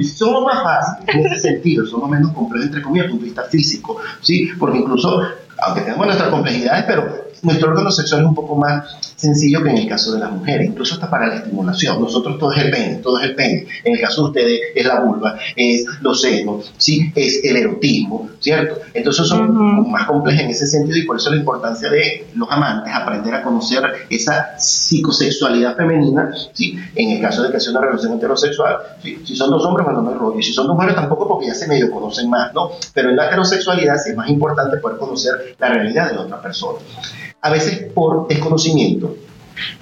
Somos 0.03 0.45
más 0.45 0.63
fáciles 0.63 1.15
en 1.15 1.25
ese 1.25 1.39
sentido, 1.39 1.85
somos 1.85 2.09
menos 2.09 2.31
complejos, 2.33 2.67
entre 2.67 2.81
comillas, 2.81 3.05
desde 3.05 3.15
el 3.15 3.19
punto 3.19 3.23
de 3.23 3.29
vista 3.29 3.43
físico. 3.49 3.97
¿sí? 4.21 4.49
Porque 4.57 4.79
incluso, 4.79 5.21
aunque 5.59 5.81
tenemos 5.81 6.05
nuestras 6.05 6.29
complejidades, 6.29 6.85
pero 6.87 7.27
nuestro 7.41 7.69
órgano 7.69 7.91
sexual 7.91 8.21
es 8.21 8.27
un 8.27 8.35
poco 8.35 8.55
más 8.55 8.97
sencillo 9.15 9.63
que 9.63 9.69
en 9.69 9.77
el 9.77 9.87
caso 9.87 10.13
de 10.13 10.19
las 10.19 10.31
mujeres, 10.31 10.67
incluso 10.67 10.95
hasta 10.95 11.09
para 11.09 11.27
la 11.27 11.35
estimulación. 11.35 11.99
Nosotros 11.99 12.37
todo 12.37 12.51
es 12.51 12.63
el 12.63 12.71
pene, 12.71 12.95
todo 12.95 13.19
es 13.19 13.25
el 13.25 13.35
pene. 13.35 13.67
En 13.83 13.93
el 13.93 14.01
caso 14.01 14.23
de 14.23 14.27
ustedes 14.29 14.61
es 14.75 14.85
la 14.85 14.99
vulva, 14.99 15.37
es 15.55 15.85
los 16.01 16.21
senos, 16.21 16.73
¿sí? 16.77 17.11
es 17.15 17.43
el 17.43 17.57
erotismo, 17.57 18.29
¿cierto? 18.39 18.79
Entonces 18.93 19.27
son 19.27 19.91
más 19.91 20.05
complejos 20.05 20.43
en 20.43 20.49
ese 20.49 20.67
sentido 20.67 20.97
y 20.97 21.05
por 21.05 21.17
eso 21.17 21.31
la 21.31 21.37
importancia 21.37 21.89
de 21.89 22.27
los 22.35 22.49
amantes, 22.51 22.93
aprender 22.93 23.33
a 23.33 23.43
conocer 23.43 23.83
esa 24.09 24.57
psicosexualidad 24.59 25.75
femenina, 25.75 26.31
¿sí? 26.53 26.77
En 26.95 27.11
el 27.11 27.21
caso 27.21 27.43
de 27.43 27.51
que 27.51 27.59
sea 27.59 27.71
una 27.71 27.81
relación 27.81 28.13
heterosexual, 28.13 28.77
si 29.01 29.35
son 29.35 29.49
dos 29.49 29.65
hombres, 29.65 29.85
bueno, 29.85 30.01
no 30.01 30.11
hay 30.11 30.17
rollo. 30.17 30.39
Y 30.39 30.43
si 30.43 30.53
son 30.53 30.67
dos 30.67 30.75
mujeres, 30.75 30.95
tampoco 30.95 31.27
porque 31.27 31.47
ya 31.47 31.55
se 31.55 31.67
medio 31.67 31.89
conocen 31.91 32.29
más, 32.29 32.53
¿no? 32.53 32.71
Pero 32.93 33.09
en 33.09 33.15
la 33.15 33.27
heterosexualidad 33.27 33.97
sí 33.97 34.11
es 34.11 34.15
más 34.15 34.29
importante 34.29 34.77
poder 34.77 34.97
conocer 34.97 35.46
la 35.59 35.69
realidad 35.69 36.09
de 36.09 36.15
la 36.15 36.21
otra 36.21 36.41
persona 36.41 36.79
a 37.41 37.49
veces 37.49 37.91
por 37.93 38.27
desconocimiento, 38.27 39.15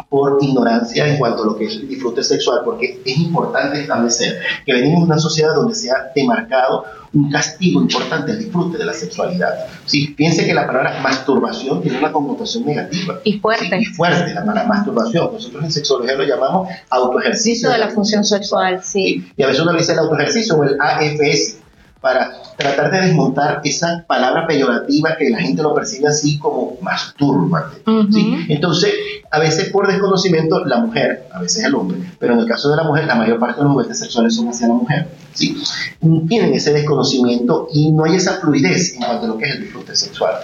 por 0.08 0.38
ignorancia 0.42 1.08
en 1.08 1.18
cuanto 1.18 1.44
a 1.44 1.46
lo 1.48 1.58
que 1.58 1.66
es 1.66 1.74
el 1.74 1.88
disfrute 1.88 2.24
sexual, 2.24 2.62
porque 2.64 3.02
es 3.04 3.18
importante 3.18 3.82
establecer 3.82 4.40
que 4.66 4.74
venimos 4.74 5.02
de 5.02 5.06
una 5.06 5.18
sociedad 5.18 5.54
donde 5.54 5.76
se 5.76 5.92
ha 5.92 6.12
demarcado 6.16 6.86
un 7.14 7.30
castigo 7.30 7.82
importante 7.82 8.32
al 8.32 8.40
disfrute 8.40 8.78
de 8.78 8.86
la 8.86 8.94
sexualidad. 8.94 9.68
¿sí? 9.86 10.08
Piense 10.16 10.46
que 10.46 10.54
la 10.54 10.68
palabra 10.68 11.00
masturbación 11.02 11.82
tiene 11.82 11.98
una 11.98 12.12
connotación 12.12 12.66
negativa. 12.66 13.20
Y 13.24 13.40
fuerte. 13.40 13.78
Y 13.78 13.86
fuerte 13.86 14.34
la 14.34 14.46
palabra 14.46 14.68
masturbación. 14.68 15.34
Nosotros 15.34 15.64
en 15.64 15.72
sexología 15.72 16.16
lo 16.16 16.24
llamamos 16.24 16.70
autoejercicio. 16.90 17.70
de 17.70 17.78
la 17.78 17.90
función 17.90 18.24
sexual, 18.24 18.82
sí. 18.84 19.26
Y 19.36 19.44
a 19.44 19.48
veces 19.48 19.62
uno 19.62 19.74
le 19.74 19.80
dice 19.80 19.94
el 19.94 20.00
autoejercicio 20.00 20.56
o 20.56 20.64
el 20.64 20.78
AFS 20.80 21.65
para 22.06 22.32
tratar 22.56 22.92
de 22.92 23.02
desmontar 23.02 23.62
esa 23.64 24.06
palabra 24.08 24.46
peyorativa 24.46 25.18
que 25.18 25.32
la 25.32 25.40
gente 25.40 25.64
lo 25.64 25.74
percibe 25.74 26.08
así 26.08 26.38
como 26.38 26.78
masturbante. 26.80 27.82
¿sí? 28.14 28.46
Entonces, 28.48 28.94
a 29.32 29.40
veces 29.40 29.72
por 29.72 29.88
desconocimiento, 29.88 30.64
la 30.66 30.78
mujer, 30.78 31.28
a 31.34 31.42
veces 31.42 31.64
el 31.64 31.74
hombre, 31.74 31.98
pero 32.20 32.36
en 32.36 32.42
el 32.42 32.46
caso 32.46 32.70
de 32.70 32.76
la 32.76 32.84
mujer, 32.84 33.06
la 33.08 33.16
mayor 33.16 33.40
parte 33.40 33.58
de 33.58 33.64
los 33.64 33.74
juguetes 33.74 33.98
sexuales 33.98 34.36
son 34.36 34.50
hacia 34.50 34.68
la 34.68 34.76
mujer, 34.76 35.08
¿sí? 35.34 35.58
tienen 36.30 36.54
ese 36.54 36.74
desconocimiento 36.74 37.70
y 37.74 37.92
no 37.92 38.04
hay 38.04 38.18
esa 38.18 38.34
fluidez 38.34 38.94
en 38.94 39.02
cuanto 39.02 39.26
a 39.26 39.30
lo 39.30 39.38
que 39.40 39.46
es 39.46 39.56
el 39.56 39.62
disfrute 39.62 39.96
sexual 39.96 40.36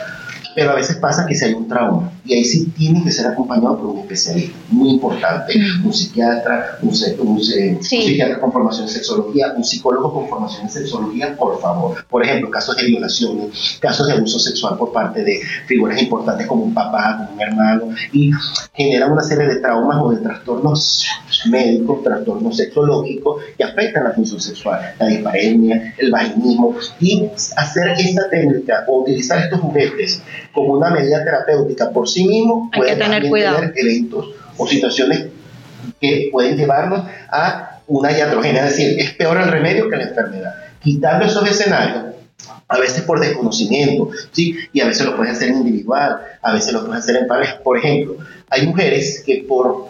pero 0.56 0.72
a 0.72 0.76
veces 0.76 0.98
pasa 0.98 1.26
que 1.26 1.36
si 1.36 1.46
hay 1.46 1.54
un 1.54 1.68
trauma 1.68 2.12
y 2.26 2.34
ahí 2.34 2.44
sí 2.44 2.68
tiene 2.78 3.04
que 3.04 3.12
ser 3.12 3.28
acompañado 3.28 3.78
por 3.78 3.88
un 3.88 4.00
especialista, 4.00 4.58
muy 4.70 4.90
importante, 4.92 5.54
un 5.84 5.94
psiquiatra, 5.94 6.78
un, 6.82 6.94
psiquiatra 6.94 8.40
con 8.40 8.52
formación 8.52 8.88
en 8.88 8.94
sexología, 8.94 9.54
un 9.56 9.64
psicólogo 9.64 10.14
con 10.14 10.30
formación 10.30 10.64
en 10.64 10.70
sexología, 10.70 11.36
por 11.36 11.60
favor. 11.60 12.06
Por 12.10 12.24
ejemplo, 12.24 12.50
casos 12.50 12.76
de 12.78 12.86
violaciones, 12.86 13.78
casos 13.80 14.08
de 14.08 14.14
abuso 14.14 14.40
sexual 14.40 14.78
por 14.78 14.92
parte 14.92 15.24
de 15.24 15.42
figuras 15.68 16.02
importantes 16.02 16.48
como 16.48 16.64
un 16.64 16.74
papá, 16.74 17.18
como 17.18 17.34
un 17.34 17.42
hermano, 17.42 17.84
y 18.12 18.32
generan 18.74 19.12
una 19.12 19.24
serie 19.24 19.48
de 19.48 19.56
traumas 19.58 19.98
o 20.02 20.12
de 20.12 20.18
trastornos 20.18 21.06
médicos, 21.50 22.04
trastornos 22.04 22.58
sexológicos 22.58 23.44
que 23.58 23.64
afectan 23.64 24.04
la 24.04 24.12
función 24.12 24.40
sexual, 24.40 24.80
la 25.00 25.08
dispareunia, 25.08 25.96
el 25.98 26.12
vaginismo, 26.12 26.76
y 27.00 27.26
hacer 27.58 27.94
esta 27.98 28.30
técnica 28.30 28.86
o 28.88 29.02
utilizar 29.02 29.40
estos 29.40 29.60
juguetes 29.60 30.22
como 30.54 30.74
una 30.74 30.90
medida 30.90 31.24
terapéutica 31.24 31.90
por 31.92 32.08
sí 32.08 32.28
mismo, 32.28 32.70
Hay 32.74 32.80
puede 32.80 32.96
tener, 32.96 33.24
tener 33.24 33.74
eventos 33.76 34.30
o 34.58 34.68
situaciones 34.68 35.28
que 36.00 36.30
pueden 36.32 36.58
llevarnos 36.58 37.04
a 37.30 37.80
una 37.88 38.12
iatrogenia, 38.12 38.66
es 38.68 38.78
decir, 38.78 39.00
es 39.00 39.12
peor 39.12 39.38
el 39.38 39.50
remedio 39.50 39.90
que 39.90 39.98
la 39.98 40.04
enfermedad. 40.04 40.56
Quitando 40.82 41.26
esos 41.26 41.50
escenarios, 41.50 42.16
a 42.68 42.80
veces 42.80 43.04
por 43.04 43.20
desconocimiento, 43.20 44.10
¿sí? 44.32 44.58
Y 44.72 44.80
a 44.80 44.88
veces 44.88 45.06
lo 45.06 45.16
puedes 45.16 45.34
hacer 45.34 45.50
en 45.50 45.58
individual, 45.58 46.22
a 46.42 46.54
veces 46.54 46.72
lo 46.72 46.86
puedes 46.86 47.04
hacer 47.04 47.18
en 47.18 47.28
pareja. 47.28 47.60
Por 47.62 47.78
ejemplo, 47.78 48.18
hay 48.50 48.66
mujeres 48.66 49.24
que 49.26 49.46
por 49.48 49.90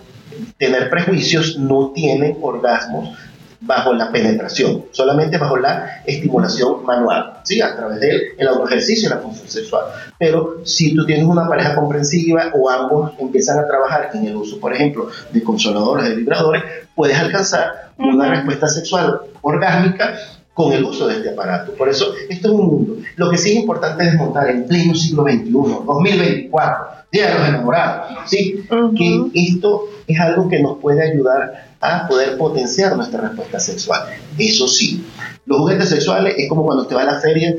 tener 0.58 0.90
prejuicios 0.90 1.58
no 1.58 1.92
tienen 1.94 2.38
orgasmos 2.42 3.16
bajo 3.62 3.94
la 3.94 4.12
penetración, 4.12 4.86
solamente 4.92 5.38
bajo 5.38 5.56
la 5.58 6.02
estimulación 6.06 6.84
manual, 6.84 7.42
¿sí? 7.44 7.62
a 7.62 7.76
través 7.76 8.00
del 8.00 8.22
el 8.38 8.48
autoejercicio 8.48 9.08
y 9.08 9.12
la 9.12 9.20
función 9.20 9.48
sexual. 9.48 9.86
Pero 10.18 10.62
si 10.66 10.96
tú 10.96 11.06
tienes 11.06 11.26
una 11.26 11.48
pareja 11.48 11.76
comprensiva 11.76 12.52
o 12.54 12.70
ambos 12.70 13.12
empiezan 13.20 13.60
a 13.60 13.68
trabajar 13.68 14.10
en 14.14 14.26
el 14.26 14.36
uso, 14.36 14.60
por 14.60 14.74
ejemplo, 14.74 15.10
de 15.32 15.44
consoladores, 15.44 16.10
de 16.10 16.16
vibradores, 16.16 16.64
puedes 16.96 17.18
alcanzar 17.18 17.92
una 18.00 18.30
respuesta 18.30 18.68
sexual 18.68 19.22
orgásmica 19.42 20.16
con 20.54 20.74
el 20.74 20.84
uso 20.84 21.08
de 21.08 21.18
este 21.18 21.30
aparato. 21.30 21.74
Por 21.74 21.88
eso, 21.88 22.14
esto 22.30 22.48
es 22.48 22.54
un 22.54 22.66
mundo. 22.66 22.98
Lo 23.16 23.30
que 23.30 23.38
sí 23.38 23.52
es 23.52 23.56
importante 23.58 24.04
es 24.04 24.12
desmontar 24.12 24.50
en 24.50 24.68
pleno 24.68 24.96
siglo 24.96 25.24
XXI, 25.24 25.52
2024, 25.52 26.86
Día 27.12 27.28
de 27.28 27.34
los 27.40 27.48
Enamorados, 27.48 28.08
¿sí? 28.26 28.66
que 28.98 29.22
esto 29.34 29.86
es 30.08 30.20
algo 30.20 30.50
que 30.50 30.62
nos 30.62 30.80
puede 30.80 31.04
ayudar 31.12 31.71
a 31.82 32.08
poder 32.08 32.38
potenciar 32.38 32.96
nuestra 32.96 33.22
respuesta 33.22 33.60
sexual. 33.60 34.04
Eso 34.38 34.68
sí, 34.68 35.04
los 35.46 35.60
juguetes 35.60 35.90
sexuales 35.90 36.36
es 36.38 36.48
como 36.48 36.64
cuando 36.64 36.84
usted 36.84 36.96
va 36.96 37.02
a 37.02 37.06
la 37.06 37.20
feria 37.20 37.54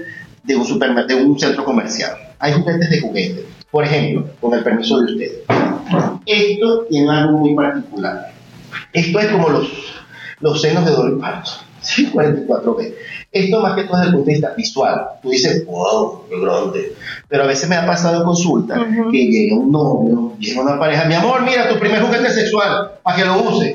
de 0.44 0.56
un, 0.56 1.06
de 1.08 1.14
un 1.14 1.38
centro 1.38 1.64
comercial. 1.64 2.16
Hay 2.38 2.52
juguetes 2.52 2.90
de 2.90 3.00
juguete. 3.00 3.46
Por 3.70 3.84
ejemplo, 3.84 4.26
con 4.40 4.54
el 4.54 4.62
permiso 4.62 5.00
de 5.00 5.12
usted. 5.12 5.32
Esto 6.26 6.86
tiene 6.88 7.10
algo 7.10 7.38
muy 7.38 7.54
particular. 7.54 8.32
Esto 8.92 9.18
es 9.18 9.26
como 9.26 9.48
los, 9.48 9.68
los 10.40 10.60
senos 10.60 10.84
de 10.84 10.92
doble 10.92 11.20
parto. 12.12 12.76
44B. 12.76 12.94
Esto 13.32 13.60
más 13.60 13.74
que 13.74 13.84
todo 13.84 13.96
desde 13.96 14.08
el 14.08 14.14
punto 14.14 14.26
de 14.26 14.32
vista 14.32 14.54
visual. 14.56 15.06
Tú 15.22 15.30
dices, 15.30 15.64
wow, 15.66 16.24
qué 16.28 16.38
grande. 16.40 16.92
Pero 17.28 17.44
a 17.44 17.46
veces 17.46 17.68
me 17.68 17.76
ha 17.76 17.86
pasado 17.86 18.18
en 18.18 18.24
consulta 18.24 18.74
que 19.10 19.26
llega 19.26 19.56
un 19.56 19.72
novio, 19.72 20.34
llega 20.38 20.60
una 20.60 20.78
pareja, 20.78 21.06
mi 21.06 21.14
amor, 21.14 21.42
mira, 21.42 21.68
tu 21.68 21.78
primer 21.78 22.02
juguete 22.02 22.30
sexual, 22.30 22.92
para 23.02 23.16
que 23.16 23.24
lo 23.24 23.42
use. 23.42 23.74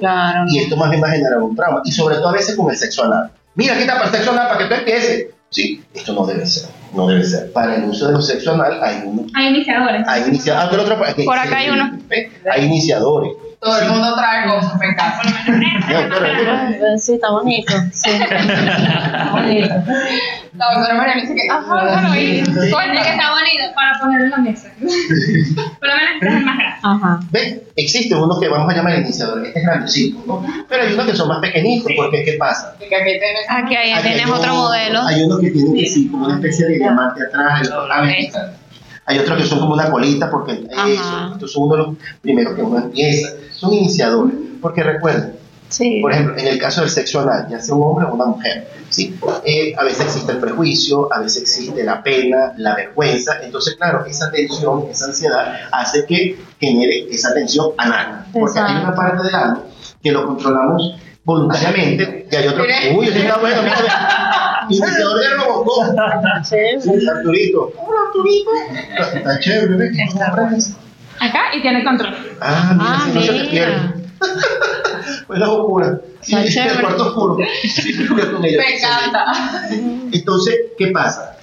Y 0.50 0.60
esto 0.60 0.78
más 0.78 0.92
bien 0.92 1.02
va 1.02 1.08
a 1.08 1.12
generar 1.12 1.42
un 1.42 1.56
trauma. 1.56 1.82
Y 1.84 1.92
sobre 1.92 2.16
todo 2.16 2.30
a 2.30 2.34
veces 2.34 2.56
con 2.56 2.70
el 2.70 2.78
sexo 2.78 3.04
anal. 3.06 3.32
Mira, 3.56 3.78
quita 3.78 3.94
para 3.94 4.06
el 4.06 4.12
sexo 4.12 4.32
anal 4.32 4.48
para 4.48 4.60
que 4.60 4.66
tú 4.66 4.74
empieces. 4.80 5.28
Sí, 5.50 5.82
esto 5.94 6.14
no 6.14 6.26
debe 6.26 6.46
ser. 6.46 6.70
No 6.94 7.08
debe 7.08 7.24
ser. 7.24 7.52
Para 7.52 7.76
el 7.76 7.86
uso 7.86 8.08
de 8.08 8.14
los 8.14 8.28
sexo 8.28 8.54
anal 8.54 8.80
hay 8.84 9.02
uno. 9.06 9.26
Hay 9.34 9.48
iniciadores. 9.48 10.04
Hay 10.08 10.24
iniciadores. 10.28 10.86
Ah, 10.90 11.14
Por 11.26 11.38
acá 11.38 11.58
hay 11.58 11.70
uno. 11.70 11.98
Hay 12.52 12.66
iniciadores 12.66 13.32
todo 13.60 13.82
el 13.82 13.90
mundo 13.90 14.16
trae 14.16 14.48
cosas 14.48 14.82
en 14.82 14.96
casa. 14.96 15.22
Sí, 16.98 17.14
está 17.14 17.32
bonito. 17.32 17.74
Sí. 17.92 18.10
Está 18.12 19.30
bonito. 19.32 19.76
La 20.58 20.74
doctora 20.74 20.96
María 20.96 21.16
dice 21.22 21.36
que, 21.36 21.48
ajá, 21.50 21.84
bueno, 21.84 22.16
y 22.16 22.44
Cuenta 22.72 23.04
que 23.04 23.10
está 23.10 23.32
bonito 23.32 23.76
para 23.76 24.00
ponerlo 24.00 24.26
en 24.26 24.32
la 24.32 24.38
mesa. 24.38 24.70
Por 24.80 25.90
lo 25.90 25.96
menos 25.96 26.14
este 26.16 26.28
es 26.28 26.34
el 26.34 26.46
más 26.46 26.58
grande. 26.58 26.78
Ajá. 26.82 27.20
¿Ven? 27.32 27.62
Existen 27.76 28.18
unos 28.18 28.40
que 28.40 28.48
vamos 28.48 28.74
a 28.74 28.76
llamar 28.76 29.00
iniciadores, 29.00 29.48
este 29.48 29.60
es 29.60 29.66
grandecito, 29.66 30.24
¿no? 30.26 30.44
Pero 30.68 30.84
hay 30.84 30.94
unos 30.94 31.06
que 31.06 31.16
son 31.16 31.28
más 31.28 31.40
pequeñitos, 31.40 31.92
porque 31.96 32.24
¿qué 32.24 32.34
pasa? 32.34 32.76
Que 32.80 32.96
aquí 32.96 33.20
tienes, 33.20 33.46
aquí, 33.50 33.76
ahí 33.76 34.02
tienes 34.02 34.26
hay 34.26 34.32
otro 34.32 34.54
modelo. 34.56 35.02
Hay 35.04 35.24
unos 35.24 35.40
que 35.40 35.52
tienen 35.52 35.76
que 35.76 35.86
sí, 35.86 36.08
como 36.10 36.26
una 36.26 36.36
especie 36.36 36.66
de 36.68 36.78
diamante 36.78 37.22
atrás, 37.24 37.62
el, 37.62 37.72
hay 39.08 39.20
otros 39.20 39.42
que 39.42 39.48
son 39.48 39.60
como 39.60 39.74
una 39.74 39.90
colita, 39.90 40.30
porque 40.30 40.68
eso, 40.70 41.32
estos 41.34 41.54
son 41.54 41.64
uno 41.64 41.76
de 41.76 41.82
los 41.82 41.96
primeros 42.22 42.54
que 42.56 42.62
uno 42.62 42.78
empieza. 42.78 43.30
Son 43.54 43.74
iniciadores, 43.74 44.36
porque 44.62 44.84
recuerden, 44.84 45.34
sí. 45.70 46.00
por 46.02 46.12
ejemplo, 46.12 46.38
en 46.38 46.46
el 46.46 46.60
caso 46.60 46.82
del 46.82 46.90
sexo 46.90 47.22
anal, 47.22 47.48
ya 47.50 47.62
sea 47.62 47.74
un 47.74 47.84
hombre 47.84 48.06
o 48.06 48.14
una 48.14 48.26
mujer, 48.26 48.70
¿sí? 48.90 49.18
Eh, 49.46 49.74
a 49.78 49.84
veces 49.86 50.08
existe 50.08 50.34
el 50.34 50.40
prejuicio, 50.40 51.12
a 51.14 51.22
veces 51.22 51.44
existe 51.44 51.86
la 51.86 52.04
pena, 52.04 52.54
la 52.58 52.76
vergüenza, 52.76 53.40
entonces, 53.42 53.76
claro, 53.76 54.06
esa 54.06 54.30
tensión, 54.30 54.88
esa 54.92 55.06
ansiedad 55.06 55.56
hace 55.72 56.06
que 56.06 56.38
genere 56.60 57.08
esa 57.10 57.34
tensión 57.34 57.70
anal, 57.78 58.26
porque 58.34 58.60
hay 58.60 58.84
una 58.84 58.94
parte 58.94 59.24
del 59.24 59.36
ano 59.36 59.64
que 60.04 60.12
lo 60.12 60.26
controlamos 60.26 60.98
voluntariamente 61.24 62.28
y 62.30 62.36
hay 62.36 62.48
otro 62.48 62.66
que, 62.66 62.94
uy, 62.98 63.08
ese 63.08 63.20
está 63.20 63.40
mira, 64.70 64.88
iniciador 64.88 65.20
de 65.20 65.30
Robocop. 65.36 65.86
Sí, 66.44 66.56
sí, 66.82 67.08
Arturito. 67.08 67.74
Hola, 67.78 68.00
Arturito. 68.08 68.50
Está 69.18 69.40
chévere, 69.40 69.76
¿ves? 69.76 70.74
Acá 71.20 71.42
y 71.58 71.62
tiene 71.62 71.84
control. 71.84 72.14
Ah, 72.42 72.72
mira, 72.74 72.86
Ah, 72.90 73.02
si 73.06 73.12
no 73.14 73.22
se 73.22 73.34
te 73.34 73.50
pierde. 73.50 73.78
pues 75.28 75.40
la 75.40 75.50
oscura. 75.52 76.00
Está 76.22 76.44
Sí, 76.44 76.54
chévere. 76.54 76.74
el 76.76 76.82
cuarto 76.82 77.08
oscuro. 77.08 77.38
Me 78.40 78.50
encanta. 78.76 79.26
Entonces, 80.12 80.56
¿qué 80.78 80.88
pasa? 80.88 81.38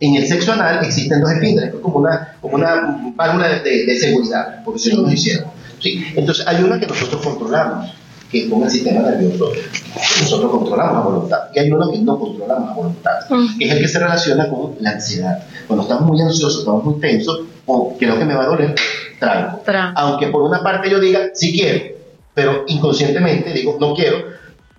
En 0.00 0.16
el 0.16 0.26
sexo 0.26 0.52
anal 0.52 0.84
existen 0.84 1.20
dos 1.20 1.30
esfínteres, 1.30 1.70
que 1.70 1.76
es 1.76 1.82
como 1.82 1.98
una, 1.98 2.36
como 2.40 2.54
una 2.56 2.98
válvula 3.14 3.48
de, 3.48 3.86
de- 3.86 3.96
seguridad, 3.98 4.62
porque 4.64 4.80
si 4.80 4.94
no 4.94 5.02
nos 5.02 5.12
hicieron. 5.12 5.46
¿sí? 5.80 6.04
Entonces, 6.16 6.46
hay 6.46 6.62
una 6.62 6.78
que 6.80 6.86
nosotros 6.86 7.22
controlamos, 7.22 7.90
que 8.30 8.44
es 8.44 8.50
con 8.50 8.62
el 8.62 8.70
sistema 8.70 9.00
nervioso. 9.08 9.50
Nosotros 10.20 10.50
controlamos 10.50 10.96
a 10.96 11.00
voluntad. 11.00 11.38
Y 11.54 11.58
hay 11.60 11.70
uno 11.70 11.90
que 11.90 11.98
no 11.98 12.18
controlamos 12.18 12.70
a 12.70 12.74
voluntad, 12.74 13.12
que 13.58 13.64
es 13.66 13.72
el 13.72 13.78
que 13.80 13.88
se 13.88 13.98
relaciona 13.98 14.48
con 14.48 14.74
la 14.80 14.90
ansiedad. 14.90 15.38
Cuando 15.66 15.82
estamos 15.84 16.04
muy 16.06 16.20
ansiosos, 16.20 16.60
estamos 16.60 16.84
muy 16.84 17.00
tensos, 17.00 17.40
o 17.66 17.96
creo 17.98 18.18
que 18.18 18.24
me 18.24 18.34
va 18.34 18.44
a 18.44 18.46
doler, 18.48 18.74
tranco. 19.20 19.62
Tra- 19.64 19.92
Aunque 19.96 20.28
por 20.28 20.42
una 20.42 20.62
parte 20.62 20.90
yo 20.90 20.98
diga, 21.00 21.28
sí 21.34 21.52
quiero, 21.52 21.94
pero 22.34 22.64
inconscientemente 22.66 23.52
digo, 23.52 23.76
no 23.80 23.94
quiero, 23.94 24.18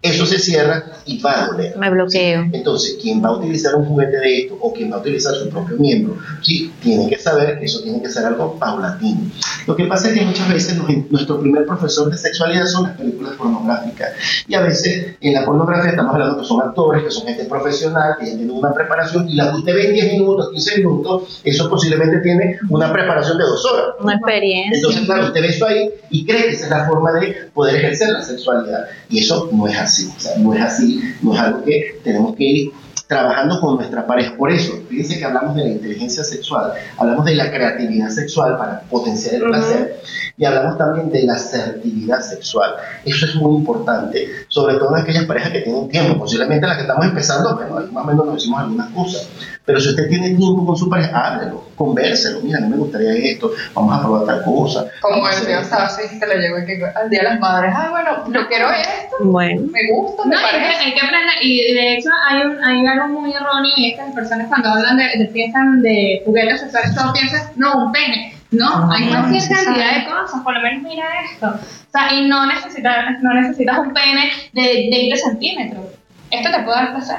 eso 0.10 0.26
se 0.26 0.40
cierra 0.40 0.84
y 1.06 1.20
va 1.22 1.44
a 1.44 1.48
doler. 1.48 1.78
Me 1.78 1.90
bloqueo. 1.90 2.46
Entonces, 2.52 2.98
quien 3.02 3.24
va 3.24 3.30
a 3.30 3.38
utilizar 3.38 3.76
un 3.76 3.86
juguete 3.86 4.18
de 4.18 4.38
esto 4.42 4.58
o 4.60 4.74
quien 4.74 4.92
va 4.92 4.98
a 4.98 5.00
utilizar 5.00 5.34
su 5.36 5.50
propio 5.50 5.78
miembro, 5.78 6.18
¿sí? 6.42 6.72
tiene 6.82 7.10
que 7.10 7.18
saber 7.18 7.60
que 7.60 7.66
eso 7.66 7.82
tiene 7.82 8.02
que 8.02 8.10
ser 8.10 8.26
algo 8.26 8.58
paulatino. 8.60 9.22
Lo 9.68 9.76
que 9.76 9.86
pasa 9.86 10.10
es 10.10 10.14
que 10.20 10.26
muchas 10.26 10.48
veces 10.52 10.78
nos- 10.78 10.90
nuestro 11.12 11.40
primer 11.40 11.66
profesor 11.66 12.10
de 12.12 12.18
sexualidad 12.18 12.66
son 12.66 12.84
las 12.84 12.98
películas 12.98 13.34
pornográficas. 13.36 14.12
Y 14.48 14.56
a 14.56 14.62
veces 14.62 15.16
en 15.22 15.34
la 15.34 15.44
pornografía 15.46 15.92
estamos 15.92 16.14
hablando 16.14 16.40
que 16.40 16.46
son 16.48 16.62
actores, 16.62 17.04
que 17.04 17.12
son 17.12 17.26
gente 17.28 17.46
profesional, 17.46 18.16
que 18.20 18.26
tienen 18.26 18.52
una 18.52 18.74
preparación, 18.74 19.28
y 19.30 19.36
la 19.36 19.52
que 19.52 19.58
usted 19.58 19.74
ve 19.74 19.88
en 19.88 19.94
10 19.94 20.14
minutos, 20.14 20.50
15 20.52 20.78
minutos, 20.78 21.42
eso 21.44 21.70
posiblemente 21.70 22.20
tiene 22.20 22.58
una 22.70 22.92
preparación 22.92 23.38
de 23.38 23.44
dos 23.44 23.66
horas. 23.66 23.86
Una 24.00 24.16
experiencia. 24.16 24.76
Entonces, 24.78 25.02
claro, 25.06 25.26
usted 25.28 25.42
ve 25.42 25.48
eso 25.48 25.66
ahí 25.68 25.90
y 26.10 26.26
cree 26.26 26.44
que 26.44 26.50
esa 26.52 26.66
es 26.66 26.70
la 26.72 26.86
forma 26.88 27.12
de 27.14 27.36
poder 27.54 27.76
ejercer 27.76 28.10
la 28.10 28.22
sexualidad. 28.22 28.86
Y 29.10 29.20
eso 29.20 29.50
no 29.52 29.68
es 29.68 29.78
así. 29.78 29.95
O 30.04 30.20
sea, 30.20 30.38
no 30.38 30.54
es 30.54 30.62
así, 30.62 31.02
no 31.22 31.34
es 31.34 31.40
algo 31.40 31.64
que 31.64 32.00
tenemos 32.04 32.36
que 32.36 32.44
ir 32.44 32.72
trabajando 33.08 33.60
con 33.62 33.76
nuestra 33.76 34.06
pareja. 34.06 34.36
Por 34.36 34.52
eso, 34.52 34.74
fíjense 34.90 35.20
que 35.20 35.26
hablamos 35.26 35.56
de 35.56 35.64
la 35.64 35.70
inteligencia 35.70 36.24
sexual, 36.24 36.74
hablamos 36.98 37.26
de 37.26 37.36
la 37.36 37.52
creatividad 37.52 38.10
sexual 38.10 38.58
para 38.58 38.82
potenciar 38.82 39.36
el 39.36 39.44
placer 39.44 40.02
y 40.38 40.46
hablamos 40.46 40.78
también 40.78 41.12
de 41.12 41.24
la 41.24 41.34
asertividad 41.34 42.22
sexual. 42.22 42.76
Eso 43.06 43.26
es 43.26 43.36
muy 43.36 43.58
importante, 43.58 44.28
sobre 44.48 44.76
todo 44.76 44.96
en 44.96 45.04
aquellas 45.04 45.26
parejas 45.26 45.52
que 45.52 45.62
tienen 45.62 45.88
tiempo, 45.90 46.18
posiblemente 46.18 46.66
las 46.66 46.78
que 46.78 46.84
estamos 46.84 47.06
empezando, 47.06 47.56
bueno, 47.56 47.78
ahí 47.78 47.92
más 47.92 48.04
o 48.04 48.08
menos 48.08 48.26
nos 48.26 48.36
decimos 48.36 48.60
algunas 48.60 48.90
cosas, 48.92 49.30
pero 49.66 49.80
si 49.80 49.90
usted 49.90 50.08
tiene 50.10 50.36
tiempo 50.36 50.66
con 50.66 50.78
su 50.78 50.90
pareja, 50.90 51.18
háblelo, 51.18 51.64
convérselo, 51.76 52.40
mira, 52.42 52.60
no 52.60 52.70
me 52.70 52.78
gustaría 52.78 53.14
esto, 53.14 53.52
vamos 53.74 53.98
a 53.98 54.02
probar 54.02 54.26
tal 54.26 54.44
cosa. 54.44 54.86
Como 55.02 55.16
vamos 55.18 55.30
a 55.30 55.32
el 55.32 55.38
hacer 55.38 55.48
tío 55.48 55.60
esto. 55.62 55.76
Sassi 55.76 56.20
que 56.20 56.26
le 56.28 56.38
llegó 56.38 56.56
al 56.96 57.10
Día 57.10 57.20
de 57.20 57.30
las 57.30 57.40
Madres, 57.40 57.74
ay, 57.76 57.90
bueno, 57.90 58.12
yo 58.32 58.48
quiero 58.48 58.70
esto, 58.72 59.16
Bueno, 59.22 59.62
me 59.72 59.92
gusta, 59.92 60.26
me 60.26 60.36
No, 60.36 60.42
que 60.42 60.56
hay 60.56 60.94
que 60.94 61.02
aprender, 61.02 61.36
y 61.42 61.74
de 61.74 61.98
hecho 61.98 62.10
hay, 62.30 62.42
un, 62.44 62.64
hay 62.64 62.86
algo 62.86 63.08
muy 63.20 63.34
erróneo 63.34 63.72
y 63.76 63.92
es 63.92 63.98
que 63.98 64.06
las 64.06 64.14
personas 64.14 64.48
cuando 64.48 64.70
hablan 64.70 64.98
de, 64.98 65.18
de 65.18 65.26
piensan 65.26 65.82
de 65.82 66.22
juguetes 66.26 66.62
sexuales, 66.62 66.94
todos 66.96 67.12
piensan, 67.14 67.42
no, 67.56 67.86
un 67.86 67.92
pene. 67.92 68.34
No, 68.52 68.90
hay 68.92 69.06
no, 69.06 69.12
cualquier 69.12 69.34
no 69.34 69.40
se 69.42 69.54
cantidad 69.54 69.86
sabe. 69.88 70.00
de 70.00 70.06
cosas, 70.06 70.42
por 70.44 70.54
lo 70.54 70.62
menos 70.62 70.84
mira 70.84 71.06
esto. 71.30 71.48
O 71.48 71.92
sea, 71.92 72.14
y 72.14 72.28
no 72.28 72.46
necesitas, 72.46 73.22
no 73.22 73.34
necesitas 73.34 73.80
un 73.80 73.94
pene 73.94 74.30
de 74.54 74.90
20 74.92 75.18
centímetros. 75.18 75.86
Esto 76.32 76.52
te 76.52 76.64
puede 76.64 76.78
dar 76.78 76.94
placer. 76.94 77.18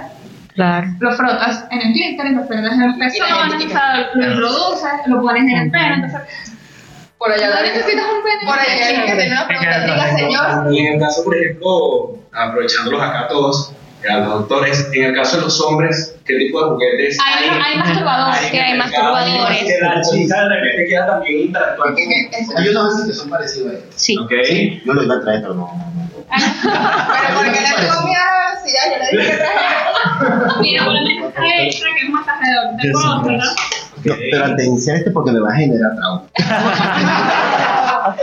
Claro. 0.57 0.87
Lo 0.99 1.13
frotas 1.13 1.65
en 1.71 1.81
el 1.81 1.93
clítoris, 1.93 2.33
lo 2.33 2.45
frotas 2.47 2.73
en 2.73 2.83
el 2.83 2.99
pezón, 2.99 3.29
sea, 3.71 4.11
lo 4.15 4.27
introduces, 4.27 4.91
lo 5.07 5.23
pones 5.23 5.43
en 5.45 5.59
el 5.59 5.71
pene, 5.71 5.95
entonces 5.95 6.21
Por 7.19 7.33
allá, 7.33 7.49
no 7.55 7.63
necesitas 7.63 8.05
un 8.05 8.23
pene. 8.25 8.41
por 8.45 8.59
allá 8.59 8.87
alguien 8.89 9.07
que 9.07 9.15
tiene 9.15 9.33
una 9.33 9.47
pregunta, 9.47 9.85
diga, 9.85 10.17
señor. 10.17 10.75
Y 10.75 10.79
en 10.81 10.95
el 10.95 11.01
caso, 11.01 11.23
por 11.25 11.37
ejemplo, 11.37 12.19
aprovechándolos 12.33 13.01
acá 13.01 13.29
todos, 13.29 13.73
a 14.09 14.19
los 14.19 14.29
doctores, 14.29 14.89
en 14.93 15.05
el 15.05 15.15
caso 15.15 15.37
de 15.39 15.43
los 15.43 15.61
hombres, 15.61 16.17
¿qué 16.25 16.37
tipo 16.37 16.63
de 16.63 16.71
juguetes 16.71 17.19
Hay, 17.25 17.49
hay 17.49 17.79
masturbadores. 17.79 18.43
en 18.45 18.51
que 18.53 18.61
hay 18.61 18.79
masturbadores. 18.79 19.59
Que 19.65 19.79
la 19.81 20.01
chica 20.03 20.43
de 20.43 20.49
repente 20.49 20.87
queda 20.89 21.07
también 21.07 21.41
interactuar 21.41 21.95
con 21.95 22.57
Hay 22.57 22.69
unos 22.69 22.89
veces 22.89 23.07
que 23.07 23.15
son 23.15 23.31
parecidos 23.31 23.69
a 23.69 23.73
ellos. 23.73 23.85
Sí. 23.97 24.17
¿Ok? 24.19 24.33
Yo 24.85 24.93
lo 24.93 25.03
iba 25.03 25.15
a 25.17 25.21
traer, 25.21 25.41
pero 25.43 25.55
no. 25.55 25.71
Pero 26.27 27.35
¿por 27.37 27.45
qué 27.45 27.61
le 27.61 27.87
tengo 27.87 28.03
miedo 28.05 28.23
a 28.75 28.89
la 28.89 28.91
velocidad? 28.91 28.91
Yo 28.91 28.97
le 28.99 29.07
dije 29.23 29.31
que 29.31 29.37
traje. 29.37 30.61
Mira, 30.61 30.85
por 30.85 30.95
lo 30.95 31.01
menos 31.03 31.33
hay 31.37 31.67
extra 31.69 31.89
que 31.95 32.01
es 32.01 32.05
un 32.07 32.13
masajador. 32.13 32.77
Tengo 32.81 32.99
otro, 32.99 33.33
¿no? 33.33 33.45
No, 34.05 34.15
pero 34.31 34.45
al 34.45 34.57
de 34.57 34.65
iniciar 34.67 34.97
este 34.99 35.11
porque 35.11 35.33
me 35.33 35.41
va 35.41 35.51
a 35.51 35.55
generar 35.57 35.97
trauma. 35.97 36.23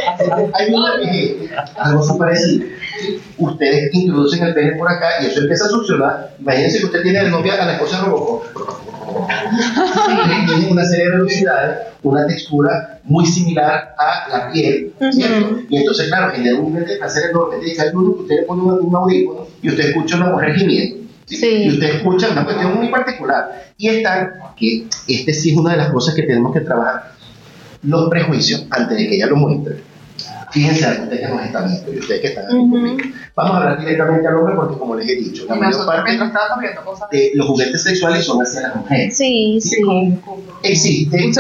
Hay 0.54 0.74
uno 0.74 0.88
que 1.02 1.50
algo 1.78 2.00
así 2.00 2.14
parecido. 2.18 2.66
Ustedes 3.38 3.94
introducen 3.94 4.44
el 4.44 4.54
pene 4.54 4.74
por 4.74 4.90
acá 4.90 5.22
y 5.22 5.28
eso 5.28 5.42
empieza 5.42 5.66
a 5.66 5.70
succionar. 5.70 6.36
Imagínense 6.40 6.80
que 6.80 6.86
usted 6.86 7.02
tiene 7.02 7.24
de 7.24 7.30
novia 7.30 7.62
a 7.62 7.66
la 7.66 7.74
esposa 7.74 8.02
Robocop. 8.02 8.46
Tienen 10.48 10.72
una 10.72 10.86
serie 10.86 11.06
de 11.06 11.12
velocidades, 11.12 11.78
una 12.04 12.26
textura 12.26 13.00
muy 13.04 13.26
similar 13.26 13.96
a 13.98 14.30
la 14.30 14.52
piel, 14.52 14.94
¿cierto? 15.12 15.60
Y 15.70 15.78
entonces, 15.78 16.08
claro, 16.08 16.34
genera 16.34 16.60
un 16.60 16.74
nivel 16.74 16.86
de 16.88 16.96
placer 16.98 17.30
enorme. 17.30 17.58
Tiene 17.58 17.92
uno 17.94 18.16
que 18.16 18.22
usted 18.22 18.36
le 18.38 18.44
pone 18.44 18.62
un, 18.62 18.96
audífono 18.96 19.48
y 19.62 19.70
usted 19.70 19.90
escucha 19.90 20.18
una 20.18 20.28
mujer 20.28 20.56
gimiendo. 20.56 21.08
¿sí? 21.26 21.36
Sí. 21.36 21.64
Y 21.66 21.70
usted 21.70 21.96
escucha 21.96 22.30
una 22.30 22.46
cuestión 22.46 22.76
muy 22.76 22.90
particular. 22.90 23.74
Y 23.78 23.90
está, 23.90 24.54
que 24.56 24.86
este 25.08 25.34
sí 25.34 25.52
es 25.52 25.58
una 25.58 25.72
de 25.72 25.78
las 25.78 25.92
cosas 25.92 26.16
que 26.16 26.24
tenemos 26.24 26.54
que 26.54 26.62
trabajar, 26.62 27.14
los 27.84 28.10
prejuicios 28.10 28.66
antes 28.70 28.98
de 28.98 29.08
que 29.08 29.16
ella 29.16 29.28
lo 29.28 29.36
muestre. 29.36 29.93
Fíjense, 30.54 30.86
ustedes 31.04 31.20
que 31.22 31.28
nos 31.28 31.46
están 31.46 31.68
viendo 31.68 31.94
y 31.94 31.98
ustedes 32.00 32.22
que 32.22 32.28
están 32.28 32.46
aquí 32.46 32.54
conmigo. 32.70 32.98
Vamos 33.36 33.54
a 33.54 33.58
hablar 33.58 33.80
directamente 33.80 34.28
al 34.28 34.36
hombre 34.36 34.56
porque, 34.56 34.78
como 34.78 34.96
les 34.96 35.10
he 35.10 35.16
dicho, 35.16 35.46
la 35.50 35.56
mayor 35.56 35.86
parte 35.86 36.18
cosas. 36.86 37.10
de 37.10 37.32
los 37.34 37.48
juguetes 37.48 37.82
sexuales 37.84 38.24
son 38.26 38.40
hacia 38.42 38.62
las 38.62 38.76
mujeres. 38.76 39.18
Sí, 39.18 39.60
sí. 39.60 39.82
Existe, 40.64 41.26
Un 41.26 41.34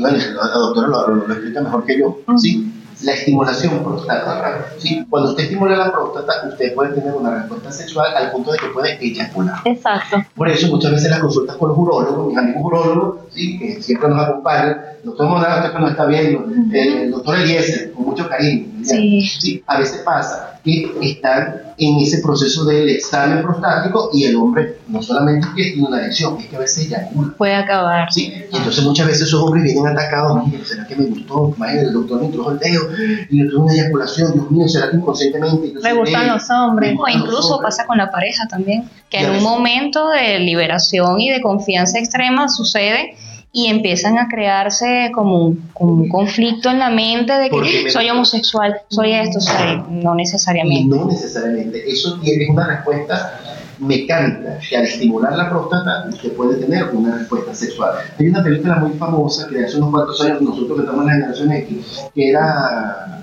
bueno, 0.00 0.16
la, 0.18 0.52
doctora 0.54 0.88
lo, 0.88 1.08
lo- 1.08 1.26
lo 1.26 1.34
explica 1.34 1.60
mejor 1.60 1.84
que 1.84 1.98
yo, 1.98 2.18
¿sí? 2.38 2.71
La 3.02 3.12
estimulación 3.12 3.82
prostática, 3.82 4.66
¿sí? 4.78 5.04
Cuando 5.08 5.30
usted 5.30 5.44
estimula 5.44 5.76
la 5.76 5.92
próstata, 5.92 6.48
usted 6.48 6.74
puede 6.74 6.94
tener 6.94 7.14
una 7.14 7.34
respuesta 7.34 7.72
sexual 7.72 8.14
al 8.16 8.30
punto 8.30 8.52
de 8.52 8.58
que 8.58 8.66
puede 8.68 9.04
eyacular. 9.04 9.60
Exacto. 9.64 10.22
Por 10.34 10.48
eso 10.48 10.68
muchas 10.68 10.92
veces 10.92 11.10
las 11.10 11.20
consultas 11.20 11.56
con 11.56 11.70
los 11.70 11.78
urólogos, 11.78 12.28
mis 12.28 12.38
amigos 12.38 12.62
urólogos, 12.64 13.16
¿sí? 13.34 13.58
que 13.58 13.82
siempre 13.82 14.08
nos 14.08 14.22
acompañan, 14.22 14.80
doctor 15.04 15.26
Monada, 15.28 15.60
usted 15.60 15.72
que 15.72 15.78
nos 15.80 15.90
está 15.90 16.06
viendo, 16.06 16.44
el 16.72 17.10
doctor 17.10 17.36
Eliezer, 17.36 17.92
con 17.92 18.04
mucho 18.04 18.28
cariño. 18.28 18.84
Sí. 18.84 19.62
A 19.66 19.78
veces 19.78 20.02
pasa 20.02 20.60
que 20.64 20.92
están 21.00 21.71
en 21.84 21.98
ese 21.98 22.18
proceso 22.18 22.64
del 22.64 22.88
examen 22.88 23.42
prostático 23.42 24.10
y 24.12 24.24
el 24.24 24.36
hombre 24.36 24.78
no 24.86 25.02
solamente 25.02 25.48
es 25.48 25.54
que 25.54 25.72
tiene 25.72 25.88
una 25.88 25.98
erección, 25.98 26.38
es 26.38 26.46
que 26.46 26.56
a 26.56 26.60
veces 26.60 26.86
eyacula. 26.86 27.34
Puede 27.36 27.54
acabar. 27.54 28.12
¿sí? 28.12 28.32
Y 28.52 28.56
entonces 28.56 28.84
muchas 28.84 29.06
veces 29.06 29.22
esos 29.22 29.42
hombres 29.42 29.64
vienen 29.64 29.86
atacados, 29.86 30.46
mire, 30.46 30.64
¿será 30.64 30.86
que 30.86 30.94
me 30.94 31.06
gustó? 31.06 31.52
Imagínate, 31.56 31.88
el 31.88 31.92
doctor 31.94 32.20
me 32.20 32.26
introdujo 32.26 32.52
el 32.52 32.58
dedo 32.60 32.82
y 33.28 33.38
yo 33.38 33.50
tuve 33.50 33.60
una 33.62 33.74
eyaculación, 33.74 34.32
Dios 34.32 34.50
mío, 34.50 34.68
¿será 34.68 34.90
que 34.90 34.96
inconscientemente? 34.96 35.72
Me 35.82 35.94
gustan 35.94 36.28
los 36.28 36.48
hombres. 36.50 36.96
O 36.98 37.08
incluso 37.08 37.56
hombres. 37.56 37.74
pasa 37.76 37.86
con 37.86 37.98
la 37.98 38.10
pareja 38.10 38.46
también, 38.48 38.88
que 39.10 39.22
Ya 39.22 39.28
en 39.28 39.36
un 39.38 39.42
momento 39.42 40.08
de 40.10 40.38
liberación 40.38 41.20
y 41.20 41.30
de 41.30 41.40
confianza 41.40 41.98
extrema 41.98 42.48
sucede 42.48 43.16
y 43.52 43.66
empiezan 43.66 44.18
a 44.18 44.28
crearse 44.28 45.12
como 45.14 45.46
un, 45.46 45.68
como 45.74 45.92
un 45.92 46.08
conflicto 46.08 46.70
en 46.70 46.78
la 46.78 46.88
mente 46.88 47.34
de 47.34 47.50
que 47.50 47.90
soy 47.90 48.08
homosexual, 48.08 48.80
soy 48.88 49.12
esto, 49.12 49.40
soy 49.40 49.82
no 49.90 50.14
necesariamente. 50.14 50.96
no 50.96 51.04
necesariamente. 51.04 51.82
Eso 51.86 52.18
tiene 52.20 52.50
una 52.50 52.66
respuesta 52.66 53.40
mecánica, 53.78 54.58
que 54.58 54.76
al 54.76 54.84
estimular 54.84 55.36
la 55.36 55.50
próstata 55.50 56.06
usted 56.08 56.32
puede 56.32 56.56
tener 56.56 56.88
una 56.92 57.18
respuesta 57.18 57.54
sexual. 57.54 57.96
Hay 58.18 58.28
una 58.28 58.42
película 58.42 58.76
muy 58.76 58.92
famosa 58.92 59.48
que 59.48 59.64
hace 59.64 59.76
unos 59.76 59.90
cuantos 59.90 60.20
años, 60.22 60.40
nosotros 60.40 60.78
que 60.78 60.84
estamos 60.84 61.02
en 61.02 61.06
la 61.06 61.12
generación 61.12 61.52
X, 61.52 62.04
que 62.14 62.30
era... 62.30 63.18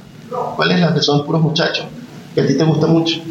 ¿Cuál 0.55 0.71
es 0.71 0.79
la 0.79 0.93
que 0.93 1.01
son 1.01 1.25
puros 1.25 1.41
muchachos? 1.41 1.87
Que 2.35 2.41
a 2.41 2.47
ti 2.47 2.57
te 2.57 2.63
gusta 2.63 2.87
mucho. 2.87 3.21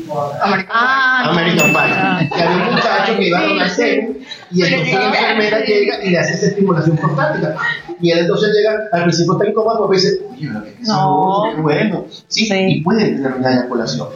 Americano. 0.42 0.80
Ah, 0.80 1.30
American 1.30 1.72
Pie. 1.72 2.28
Que 2.28 2.42
había 2.42 2.68
un 2.68 2.74
muchacho 2.74 3.16
que 3.16 3.26
iba 3.28 3.64
a 3.64 3.68
semen 3.68 4.18
y 4.50 4.62
entonces 4.62 4.94
la 4.94 5.08
enfermera 5.08 5.64
llega 5.64 6.04
y 6.04 6.10
le 6.10 6.18
hace 6.18 6.34
esa 6.34 6.46
estimulación 6.46 6.96
prostática. 6.96 7.56
Y 8.00 8.10
él 8.10 8.20
entonces 8.20 8.54
llega, 8.54 8.88
al 8.92 9.02
principio 9.02 9.32
está 9.34 9.48
incómodo, 9.48 9.88
pero 9.88 10.00
dice, 10.00 10.20
oye, 10.30 10.48
sabroso, 10.82 11.42
qué 11.54 11.60
bueno. 11.60 12.06
¿Sí? 12.28 12.46
Sí. 12.46 12.54
Y 12.54 12.80
puede 12.82 13.04
tener 13.06 13.32
una 13.34 13.52
eyaculación. 13.52 14.08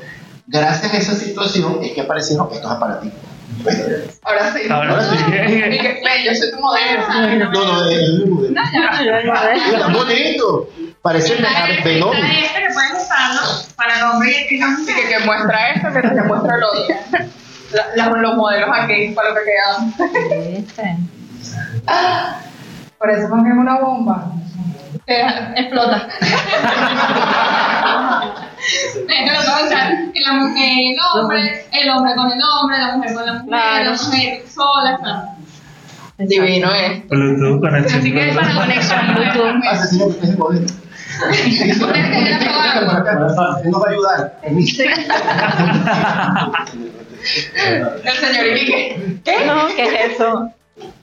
Gracias 0.46 0.92
a 0.92 0.96
esa 0.96 1.14
situación 1.14 1.78
es 1.82 1.92
que 1.92 2.00
aparecieron 2.00 2.48
estos 2.52 2.70
aparatos. 2.70 3.08
Ahora 4.24 4.52
sí. 4.52 4.60
Ahora 4.70 5.02
sí. 5.02 5.16
Y 5.16 5.78
que, 5.78 6.02
yo 6.24 6.34
soy 6.34 6.50
tu 6.50 6.60
modelo. 6.60 7.50
No, 7.50 7.64
no, 7.64 7.90
es 7.90 7.98
el 7.98 8.18
mismo. 8.18 8.40
No, 8.50 8.62
ya. 8.72 9.52
Está 9.72 9.88
bonito. 9.88 10.68
Parece 11.02 11.34
Está 11.34 11.48
Venom. 11.84 12.14
está 12.14 12.26
este 12.28 12.60
que 12.60 12.72
puedes 12.74 12.92
usarlo 13.02 13.40
para 13.76 13.96
el 13.98 14.02
hombre 14.04 14.30
y 14.50 14.54
el 14.56 14.62
Así 14.62 14.86
que, 14.86 15.18
muestra 15.24 15.70
esto 15.72 15.88
que 15.92 16.22
muestra 16.22 16.56
el 16.56 16.62
otro. 16.64 16.94
La- 17.72 17.86
la- 18.10 18.16
los 18.20 18.36
modelos 18.36 18.70
aquí 18.72 19.08
para 19.14 19.30
lo 19.30 19.34
que 19.34 19.40
quedan. 19.44 19.94
Por 22.98 23.10
eso 23.10 23.28
pongan 23.28 23.58
una 23.58 23.78
bomba. 23.80 24.30
Te 25.06 25.20
explota. 25.60 26.08
Puedo 29.02 29.66
usar 29.66 29.92
en 29.92 30.22
la 30.22 30.32
mujer, 30.34 30.72
el 30.78 30.96
hombre, 31.14 31.66
el 31.72 31.90
hombre 31.90 32.14
con 32.14 32.30
el 32.30 32.38
hombre, 32.40 32.78
la 32.78 32.96
mujer 32.96 33.14
con 33.14 33.26
la 33.26 33.32
mujer, 33.32 33.48
Claro. 33.48 33.84
la 33.84 33.90
mujer 34.02 34.42
sola, 34.48 34.98
claro. 35.02 35.22
Divino 36.18 36.72
es. 36.72 37.08
Bluetooth 37.08 37.60
conexión. 37.60 38.00
Así 38.00 38.12
que 38.12 38.32
para 38.32 38.54
conexión 38.54 39.00
Bluetooth. 39.14 39.64
Asesino 39.68 40.04
que 40.06 40.10
usted 40.12 40.24
es 40.24 40.30
el 40.30 40.38
modelo. 40.38 40.66
Él 43.64 43.70
nos 43.70 43.82
va 43.82 43.86
a 43.86 43.90
ayudar. 43.90 44.38
El 44.42 44.66
señor 48.14 48.46
Iquique. 48.56 49.18
¿Qué? 49.24 49.44
No, 49.46 49.66
¿qué 49.74 49.82
es 49.84 50.12
eso? 50.14 50.50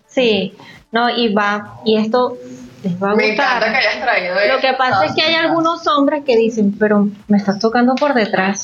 Sí, 0.07 0.53
no, 0.91 1.09
y 1.09 1.33
va, 1.33 1.79
y 1.85 1.97
esto 1.97 2.37
les 2.83 3.01
va 3.01 3.11
a 3.11 3.15
Me 3.15 3.33
encanta 3.33 3.59
que 3.59 3.71
gustar. 3.71 3.75
hayas 3.75 4.01
traído 4.01 4.35
Lo 4.55 4.61
que 4.61 4.73
pasa 4.73 5.05
es 5.05 5.13
que 5.13 5.21
hay 5.21 5.35
algunos 5.35 5.85
hombres 5.87 6.23
que 6.25 6.37
dicen, 6.37 6.75
pero 6.77 7.09
me 7.27 7.37
estás 7.37 7.59
tocando 7.59 7.95
por 7.95 8.13
detrás. 8.13 8.63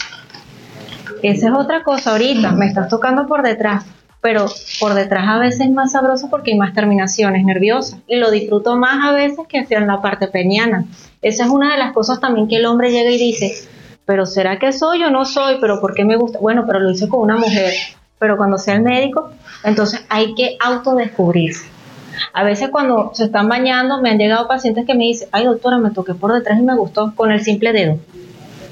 Esa 1.21 1.47
es 1.47 1.54
otra 1.54 1.84
cosa 1.84 2.12
ahorita, 2.12 2.51
me 2.51 2.67
estás 2.67 2.89
tocando 2.89 3.25
por 3.28 3.41
detrás. 3.43 3.86
Pero 4.21 4.47
por 4.80 4.95
detrás 4.95 5.28
a 5.28 5.38
veces 5.38 5.62
es 5.62 5.71
más 5.71 5.91
sabroso 5.91 6.30
porque 6.32 6.51
hay 6.51 6.58
más 6.58 6.73
terminaciones 6.73 7.43
nerviosas. 7.45 7.99
Y 8.08 8.15
lo 8.15 8.32
disfruto 8.32 8.75
más 8.75 9.06
a 9.06 9.12
veces 9.12 9.45
que 9.47 9.60
hacia 9.60 9.80
la 9.82 10.01
parte 10.01 10.28
peniana. 10.28 10.86
Esa 11.21 11.45
es 11.45 11.49
una 11.49 11.73
de 11.73 11.78
las 11.78 11.93
cosas 11.93 12.19
también 12.19 12.47
que 12.47 12.58
el 12.58 12.65
hombre 12.65 12.91
llega 12.91 13.12
y 13.12 13.19
dice, 13.19 13.54
pero 14.06 14.25
¿será 14.25 14.58
que 14.58 14.71
soy 14.71 15.04
o 15.04 15.12
no 15.12 15.25
soy? 15.25 15.58
¿Pero 15.62 15.80
por 15.80 15.93
qué 15.93 16.06
me 16.06 16.15
gusta? 16.15 16.39
Bueno, 16.39 16.63
pero 16.65 16.80
lo 16.80 16.89
hice 16.89 17.08
con 17.08 17.21
una 17.21 17.38
mujer. 17.38 17.73
Pero 18.17 18.38
cuando 18.38 18.58
sea 18.58 18.75
el 18.75 18.82
médico, 18.82 19.30
entonces 19.63 20.04
hay 20.10 20.34
que 20.34 20.58
autodescubrirse. 20.60 21.74
A 22.34 22.43
veces 22.43 22.69
cuando 22.69 23.12
se 23.13 23.25
están 23.25 23.47
bañando 23.47 24.01
me 24.01 24.10
han 24.10 24.17
llegado 24.17 24.47
pacientes 24.47 24.86
que 24.86 24.95
me 24.95 25.06
dicen, 25.06 25.30
ay 25.32 25.45
doctora, 25.45 25.78
me 25.78 25.91
toqué 25.91 26.13
por 26.13 26.34
detrás 26.34 26.60
y 26.60 26.63
me 26.63 26.75
gustó 26.75 27.13
con 27.15 27.32
el 27.32 27.41
simple 27.41 27.73
dedo. 27.73 27.97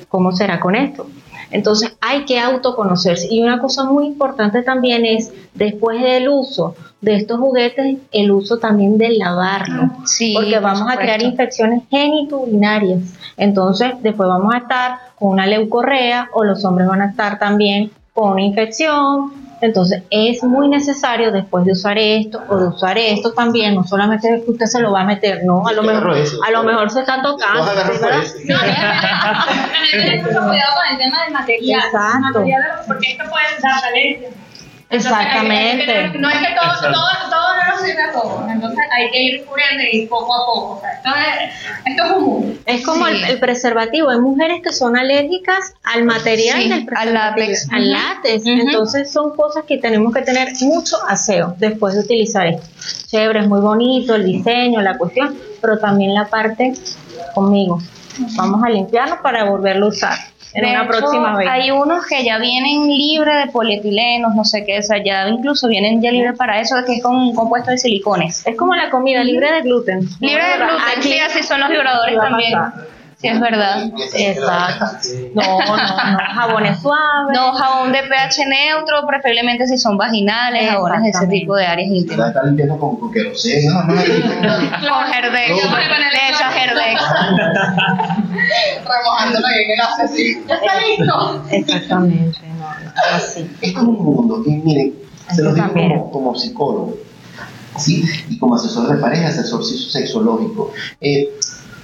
¿Cómo 0.09 0.31
será 0.31 0.59
con 0.59 0.75
esto? 0.75 1.07
Entonces 1.53 1.95
hay 2.01 2.25
que 2.25 2.39
autoconocerse. 2.39 3.27
Y 3.29 3.41
una 3.41 3.59
cosa 3.59 3.83
muy 3.83 4.07
importante 4.07 4.63
también 4.63 5.05
es, 5.05 5.31
después 5.53 6.01
del 6.01 6.27
uso 6.27 6.75
de 6.99 7.15
estos 7.15 7.39
juguetes, 7.39 7.97
el 8.11 8.31
uso 8.31 8.57
también 8.57 8.97
de 8.97 9.09
lavarlo. 9.17 9.91
Sí, 10.05 10.33
porque 10.33 10.53
por 10.53 10.63
vamos 10.63 10.91
a 10.91 10.97
crear 10.97 11.21
infecciones 11.21 11.83
genitourinarias. 11.91 13.13
Entonces, 13.37 13.91
después 14.01 14.27
vamos 14.27 14.53
a 14.53 14.57
estar 14.59 14.97
con 15.15 15.29
una 15.29 15.45
leucorrea 15.45 16.29
o 16.33 16.43
los 16.43 16.65
hombres 16.65 16.87
van 16.87 17.01
a 17.01 17.09
estar 17.11 17.37
también 17.37 17.91
con 18.13 18.31
una 18.31 18.41
infección. 18.41 19.42
Entonces, 19.63 20.03
es 20.09 20.43
muy 20.43 20.67
necesario 20.67 21.31
después 21.31 21.63
de 21.63 21.71
usar 21.71 21.97
esto 21.97 22.41
o 22.49 22.57
de 22.57 22.67
usar 22.67 22.97
esto 22.97 23.31
también, 23.31 23.75
no 23.75 23.85
solamente 23.85 24.27
es 24.27 24.43
que 24.43 24.51
usted 24.51 24.65
se 24.65 24.81
lo 24.81 24.91
va 24.91 25.03
a 25.03 25.05
meter, 25.05 25.45
no, 25.45 25.65
a 25.65 25.71
lo 25.71 25.83
mejor, 25.83 26.17
a 26.45 26.51
lo 26.51 26.63
mejor 26.63 26.89
se 26.89 26.99
están 26.99 27.21
tocando. 27.21 27.61
Vos 27.61 27.69
agarras 27.69 27.93
¿sí, 27.93 27.99
por 27.99 28.09
verdad? 28.09 28.23
No, 28.43 29.91
Tener 29.91 30.21
mucho 30.21 30.41
cuidado 30.41 30.73
con 30.75 30.91
el 30.91 30.97
tema 30.97 31.23
del 31.23 31.31
material. 31.31 31.81
Exacto. 31.85 32.19
Material, 32.19 32.61
porque 32.87 33.11
esto 33.11 33.23
puede 33.29 33.61
dar 33.61 33.85
alergia. 33.85 34.29
Entonces, 34.93 35.11
que 35.11 35.23
Exactamente. 35.23 36.19
no 36.19 36.29
es 36.29 36.37
que 36.37 36.47
todo, 36.55 36.91
todo, 36.93 37.29
todo 37.29 37.55
no 37.55 37.71
nos 37.71 37.81
sirve 37.81 38.01
a 38.01 38.11
todos. 38.11 38.49
Entonces 38.51 38.79
hay 38.91 39.09
que 39.11 39.21
ir 39.23 39.39
descubriendo 39.39 39.83
y 39.91 39.97
ir 39.97 40.09
poco 40.09 40.33
a 40.33 40.45
poco. 40.45 40.71
O 40.75 40.81
sea, 40.81 40.91
esto, 40.93 41.09
es, 41.09 41.91
esto 41.91 42.03
es 42.05 42.11
un 42.11 42.23
mundo. 42.23 42.59
Es 42.65 42.85
como 42.85 43.07
el, 43.07 43.17
Sí. 43.17 43.31
el 43.31 43.39
preservativo. 43.39 44.09
Hay 44.09 44.19
mujeres 44.19 44.61
que 44.61 44.71
son 44.71 44.95
alérgicas 44.97 45.73
al 45.83 46.03
material 46.03 46.61
Sí, 46.61 46.69
del 46.69 46.79
al 46.79 46.85
preservativo. 46.85 47.13
látex. 47.39 47.67
Al 47.71 47.91
látex. 47.91 48.45
Entonces 48.45 49.11
son 49.11 49.35
cosas 49.35 49.63
que 49.67 49.77
tenemos 49.77 50.13
que 50.13 50.21
tener 50.21 50.49
mucho 50.61 50.97
aseo 51.07 51.55
después 51.57 51.95
de 51.95 52.01
utilizar 52.01 52.45
esto. 52.47 52.67
Chévere, 53.07 53.39
es 53.41 53.47
muy 53.47 53.61
bonito 53.61 54.15
el 54.15 54.25
diseño, 54.25 54.81
la 54.81 54.97
cuestión, 54.97 55.35
pero 55.61 55.77
también 55.79 56.13
la 56.13 56.25
parte 56.27 56.73
conmigo. 57.33 57.79
Vamos 58.35 58.63
a 58.63 58.69
limpiarlo 58.69 59.21
para 59.23 59.45
volverlo 59.45 59.87
a 59.87 59.89
usar 59.89 60.17
en 60.53 60.63
De 60.63 60.69
una 60.69 60.81
hecho, 60.83 60.89
próxima 60.89 61.35
vez. 61.37 61.47
Hay 61.49 61.71
unos 61.71 62.05
que 62.05 62.23
ya 62.23 62.37
vienen 62.37 62.87
libres 62.87 63.45
de 63.45 63.51
polietilenos, 63.51 64.35
no 64.35 64.45
sé 64.45 64.63
qué, 64.65 64.79
o 64.79 64.83
sea, 64.83 65.03
ya 65.03 65.27
incluso 65.27 65.67
vienen 65.67 66.01
ya 66.01 66.11
libres 66.11 66.37
para 66.37 66.59
eso, 66.59 66.75
que 66.85 66.95
es 66.95 67.03
con 67.03 67.15
un 67.15 67.33
compuesto 67.35 67.71
de 67.71 67.77
silicones. 67.77 68.45
Es 68.45 68.55
como 68.55 68.75
la 68.75 68.89
comida 68.89 69.23
libre 69.23 69.51
de 69.51 69.61
gluten. 69.61 70.07
Libre 70.19 70.43
de 70.45 70.57
gluten, 70.57 70.77
Aquí 70.97 71.13
sí, 71.13 71.19
así 71.19 71.43
son 71.43 71.59
los 71.59 71.69
vibradores 71.69 72.15
también. 72.17 72.53
Sí, 73.17 73.29
es 73.29 73.39
verdad. 73.39 73.85
Exacto. 74.17 74.85
No, 75.33 75.41
no, 75.59 75.77
no. 75.77 76.17
Jabones 76.35 76.81
suaves. 76.81 77.33
No, 77.33 77.53
jabón 77.53 77.93
de 77.93 78.03
pH 78.03 78.45
neutro, 78.47 79.07
preferiblemente 79.07 79.65
si 79.65 79.77
son 79.77 79.97
vaginales, 79.97 80.69
jabones 80.69 81.03
de 81.03 81.09
ese 81.09 81.27
tipo 81.27 81.55
de 81.55 81.65
áreas 81.65 81.89
íntimas. 81.89 82.27
está 82.27 82.43
limpiando 82.43 82.77
con, 82.77 82.99
con 82.99 83.13
queroseno, 83.13 83.81
no, 83.85 83.93
no, 83.93 83.93
no. 84.01 84.89
Con 84.89 85.13
Herdex, 85.13 85.49
No. 87.37 88.02
Herdex. 88.83 88.97
Remojándolo 88.97 89.47
bien 89.47 89.71
en 89.71 89.81
así. 89.81 90.43
¿Ya 90.47 90.55
está 90.55 90.79
listo? 90.79 91.43
Exactamente, 91.51 92.39
no, 92.47 92.65
no, 92.65 93.15
así. 93.15 93.49
Esto 93.61 93.79
es 93.79 93.87
un 93.87 94.03
mundo 94.03 94.43
que, 94.43 94.49
miren, 94.51 94.93
se 95.33 95.43
lo 95.43 95.53
digo 95.53 95.73
como, 95.73 96.11
como 96.11 96.35
psicólogo, 96.35 96.97
¿sí? 97.77 98.03
Y 98.29 98.37
como 98.37 98.55
asesor 98.55 98.93
de 98.93 99.01
pareja, 99.01 99.29
asesor 99.29 99.63
sexológico. 99.63 100.71
Eh, 101.01 101.29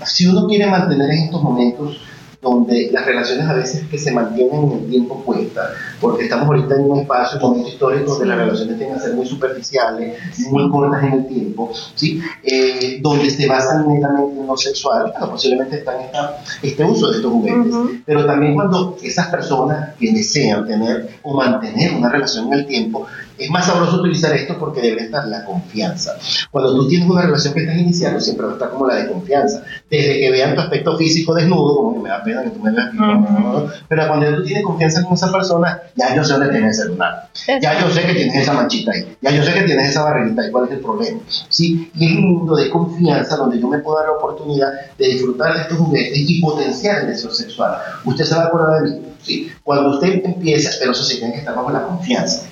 si 0.05 0.27
uno 0.27 0.47
quiere 0.47 0.67
mantener 0.67 1.09
en 1.09 1.23
estos 1.25 1.41
momentos 1.41 1.97
donde 2.41 2.89
las 2.91 3.05
relaciones 3.05 3.45
a 3.47 3.53
veces 3.53 3.85
que 3.89 3.97
se 3.97 4.11
mantienen 4.11 4.63
en 4.63 4.71
el 4.71 4.89
tiempo 4.89 5.21
cuesta, 5.25 5.71
porque 5.99 6.23
estamos 6.23 6.47
ahorita 6.47 6.75
en 6.75 6.91
un 6.91 6.99
espacio, 6.99 7.37
un 7.37 7.49
momento 7.49 7.69
histórico 7.69 8.11
donde 8.11 8.27
las 8.27 8.37
relaciones 8.37 8.77
tienden 8.77 8.97
a 8.97 9.01
ser 9.01 9.13
muy 9.13 9.25
superficiales, 9.25 10.17
muy 10.49 10.69
cortas 10.69 11.03
en 11.03 11.13
el 11.13 11.27
tiempo, 11.27 11.69
¿sí? 11.95 12.21
Eh, 12.43 12.99
donde 13.01 13.29
se 13.29 13.45
basan 13.45 13.87
netamente 13.89 14.39
en 14.39 14.47
lo 14.47 14.55
sexual, 14.55 15.11
bueno, 15.11 15.31
posiblemente 15.31 15.79
está 15.79 15.95
en 15.95 16.05
esta, 16.05 16.37
este 16.61 16.83
uso 16.85 17.09
de 17.09 17.17
estos 17.17 17.31
juguetes, 17.31 17.73
Ujú. 17.73 17.91
pero 18.05 18.25
también 18.25 18.55
cuando 18.55 18.95
esas 19.03 19.27
personas 19.27 19.95
que 19.95 20.13
desean 20.13 20.65
tener 20.65 21.09
o 21.23 21.33
mantener 21.35 21.93
una 21.93 22.09
relación 22.09 22.47
en 22.47 22.53
el 22.53 22.65
tiempo, 22.65 23.05
es 23.39 23.49
más 23.49 23.65
sabroso 23.65 24.01
utilizar 24.01 24.35
esto 24.35 24.57
porque 24.59 24.81
debe 24.81 25.03
estar 25.03 25.27
la 25.27 25.45
confianza. 25.45 26.17
Cuando 26.51 26.75
tú 26.75 26.87
tienes 26.87 27.09
una 27.09 27.21
relación 27.21 27.53
que 27.53 27.61
estás 27.61 27.77
iniciando, 27.77 28.19
siempre 28.19 28.45
va 28.45 28.51
a 28.51 28.55
estar 28.55 28.69
como 28.69 28.85
la 28.85 28.95
de 28.95 29.07
confianza. 29.09 29.63
Desde 29.89 30.19
que 30.19 30.31
vean 30.31 30.55
tu 30.55 30.61
aspecto 30.61 30.97
físico 30.97 31.33
desnudo, 31.33 31.75
como 31.75 31.93
que 31.93 31.99
me 31.99 32.09
da 32.09 32.23
pena 32.23 32.43
que 32.43 32.49
tú 32.49 32.59
me 32.59 32.71
veas, 32.71 32.93
no. 32.93 33.67
pero 33.87 34.07
cuando 34.07 34.35
tú 34.35 34.43
tienes 34.43 34.63
confianza 34.63 35.03
con 35.03 35.13
esa 35.13 35.31
persona, 35.31 35.81
ya 35.95 36.15
yo 36.15 36.23
sé 36.23 36.33
dónde 36.33 36.49
tienes 36.49 36.77
el 36.77 36.85
celular, 36.85 37.29
ya 37.61 37.79
yo 37.79 37.89
sé 37.89 38.01
que 38.05 38.13
tienes 38.13 38.35
esa 38.35 38.53
manchita 38.53 38.91
ahí, 38.91 39.17
ya 39.21 39.31
yo 39.31 39.43
sé 39.43 39.53
que 39.53 39.61
tienes 39.61 39.89
esa 39.89 40.03
barrerita 40.03 40.41
ahí, 40.41 40.51
cuál 40.51 40.65
es 40.65 40.71
el 40.71 40.79
problema. 40.79 41.19
¿sí? 41.49 41.91
Y 41.95 42.11
es 42.11 42.17
un 42.17 42.33
mundo 42.33 42.55
de 42.55 42.69
confianza 42.69 43.37
donde 43.37 43.59
yo 43.59 43.67
me 43.67 43.79
puedo 43.79 43.97
dar 43.97 44.07
la 44.07 44.13
oportunidad 44.13 44.71
de 44.97 45.07
disfrutar 45.07 45.55
de 45.55 45.61
estos 45.61 45.77
juguetes 45.77 46.17
y 46.17 46.41
potenciar 46.41 47.01
el 47.01 47.07
deseo 47.07 47.31
sexual. 47.31 47.77
Usted 48.05 48.25
se 48.25 48.35
va 48.35 48.43
a 48.43 48.45
acordar 48.47 48.83
de 48.83 48.89
mí. 48.89 49.05
¿sí? 49.21 49.51
Cuando 49.63 49.91
usted 49.91 50.21
empieza, 50.25 50.71
pero 50.79 50.91
eso 50.91 51.03
sí 51.03 51.17
tiene 51.17 51.33
que 51.33 51.39
estar 51.39 51.55
bajo 51.55 51.71
la 51.71 51.83
confianza 51.83 52.43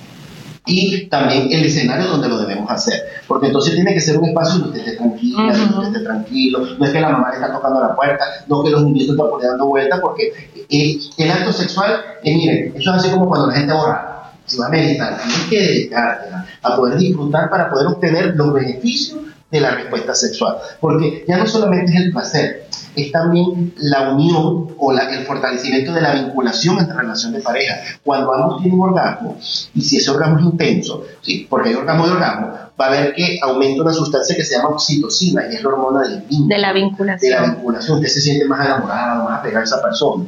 y 0.68 1.06
también 1.06 1.48
el 1.50 1.64
escenario 1.64 2.06
donde 2.08 2.28
lo 2.28 2.38
debemos 2.38 2.70
hacer. 2.70 3.02
Porque 3.26 3.46
entonces 3.46 3.74
tiene 3.74 3.94
que 3.94 4.00
ser 4.00 4.18
un 4.18 4.28
espacio 4.28 4.60
donde 4.60 4.78
usted 4.78 4.92
esté 4.92 4.98
tranquila, 4.98 5.56
donde 5.56 5.86
esté 5.88 6.00
tranquilo, 6.00 6.60
no 6.78 6.84
es 6.84 6.92
que 6.92 7.00
la 7.00 7.08
mamá 7.08 7.30
le 7.30 7.36
está 7.36 7.52
tocando 7.52 7.80
la 7.80 7.96
puerta, 7.96 8.24
no 8.46 8.62
que 8.62 8.70
los 8.70 8.84
niñitos 8.84 9.14
están 9.14 9.28
por 9.28 9.42
dando 9.42 9.66
vueltas, 9.66 9.98
porque 10.00 10.32
el 10.68 11.30
acto 11.30 11.52
sexual, 11.52 12.00
eh, 12.22 12.36
miren, 12.36 12.72
eso 12.76 12.90
es 12.90 12.96
así 12.96 13.10
como 13.10 13.28
cuando 13.28 13.48
la 13.48 13.54
gente 13.54 13.72
borra. 13.72 14.14
Si 14.44 14.56
va 14.56 14.66
a 14.66 14.70
meditar, 14.70 15.18
tienes 15.18 15.46
que 15.50 15.60
dedicarte 15.60 16.28
a 16.62 16.76
poder 16.76 16.98
disfrutar 16.98 17.50
para 17.50 17.68
poder 17.68 17.86
obtener 17.88 18.34
los 18.34 18.52
beneficios 18.54 19.18
de 19.50 19.60
la 19.60 19.70
respuesta 19.70 20.14
sexual. 20.14 20.56
Porque 20.80 21.24
ya 21.26 21.38
no 21.38 21.46
solamente 21.46 21.92
es 21.92 22.00
el 22.00 22.12
placer, 22.12 22.66
es 22.94 23.10
también 23.12 23.72
la 23.78 24.10
unión 24.10 24.74
o 24.76 24.92
la- 24.92 25.08
el 25.14 25.24
fortalecimiento 25.24 25.92
de 25.92 26.00
la 26.02 26.12
vinculación 26.14 26.78
entre 26.78 26.96
relación 26.96 27.32
de 27.32 27.40
pareja. 27.40 27.76
Cuando 28.04 28.32
ambos 28.34 28.60
tienen 28.62 28.78
orgasmo, 28.80 29.38
y 29.74 29.80
si 29.80 29.96
ese 29.96 30.10
orgasmo 30.10 30.38
es 30.38 30.44
intenso, 30.44 31.04
¿sí? 31.22 31.46
porque 31.48 31.70
hay 31.70 31.74
orgasmo 31.76 32.06
de 32.06 32.12
orgasmo, 32.12 32.52
va 32.80 32.86
a 32.86 32.90
ver 32.90 33.14
que 33.14 33.38
aumenta 33.42 33.82
una 33.82 33.92
sustancia 33.92 34.36
que 34.36 34.44
se 34.44 34.56
llama 34.56 34.68
oxitocina 34.70 35.42
y 35.50 35.54
es 35.56 35.62
la 35.62 35.68
hormona 35.70 36.02
del 36.02 36.20
vínculo 36.22 36.48
De 36.48 36.58
la 36.58 36.68
de 36.68 36.72
la 36.72 36.72
vinculación. 36.72 37.54
vinculación, 37.56 37.96
usted 37.98 38.08
se 38.08 38.20
siente 38.20 38.44
más 38.46 38.64
enamorado, 38.66 39.24
más 39.24 39.40
apegado 39.40 39.60
a 39.62 39.64
esa 39.64 39.82
persona. 39.82 40.24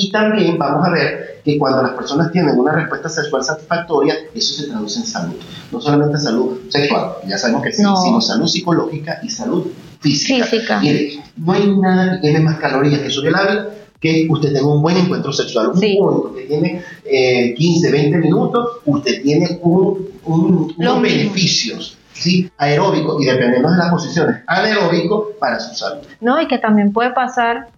Y 0.00 0.10
también 0.12 0.58
vamos 0.58 0.86
a 0.86 0.90
ver 0.90 1.40
que 1.44 1.58
cuando 1.58 1.82
las 1.82 1.92
personas 1.92 2.30
tienen 2.30 2.58
una 2.58 2.72
respuesta 2.72 3.08
sexual 3.08 3.42
satisfactoria, 3.42 4.14
eso 4.34 4.54
se 4.54 4.68
traduce 4.68 5.00
en 5.00 5.06
salud. 5.06 5.34
No 5.72 5.80
solamente 5.80 6.18
salud 6.18 6.58
sexual, 6.68 7.12
ya 7.26 7.36
sabemos 7.38 7.62
que 7.62 7.72
sí, 7.72 7.82
No. 7.82 7.96
sino 7.96 8.20
salud 8.20 8.46
psicológica 8.46 9.18
y 9.22 9.28
salud 9.30 9.66
física. 10.00 10.44
Física. 10.46 10.80
Mire, 10.80 11.22
no 11.36 11.52
hay 11.52 11.76
nada 11.76 12.20
que 12.20 12.28
queme 12.28 12.40
más 12.40 12.58
calorías 12.58 13.00
que 13.00 13.10
sobre 13.10 13.30
el 13.30 13.34
hábil 13.36 13.58
que 14.00 14.28
usted 14.30 14.52
tenga 14.52 14.72
un 14.72 14.80
buen 14.80 14.96
encuentro 14.96 15.32
sexual. 15.32 15.68
Un 15.70 15.78
Sí. 15.78 15.98
que 16.36 16.42
tiene 16.44 16.82
eh, 17.04 17.54
15, 17.54 17.90
20 17.90 18.18
minutos, 18.18 18.68
usted 18.86 19.22
tiene 19.22 19.58
un, 19.62 20.08
un- 20.24 20.74
unos 20.76 21.02
beneficios. 21.02 21.94
¿sí? 22.12 22.50
aeróbico 22.58 23.22
y 23.22 23.26
dependiendo 23.26 23.70
de 23.70 23.76
las 23.76 23.90
posiciones, 23.90 24.38
anaeróbico 24.48 25.28
para 25.38 25.60
su 25.60 25.72
salud. 25.76 26.02
No, 26.20 26.40
y 26.42 26.48
que 26.48 26.58
también 26.58 26.92
puede 26.92 27.10
pasar 27.12 27.68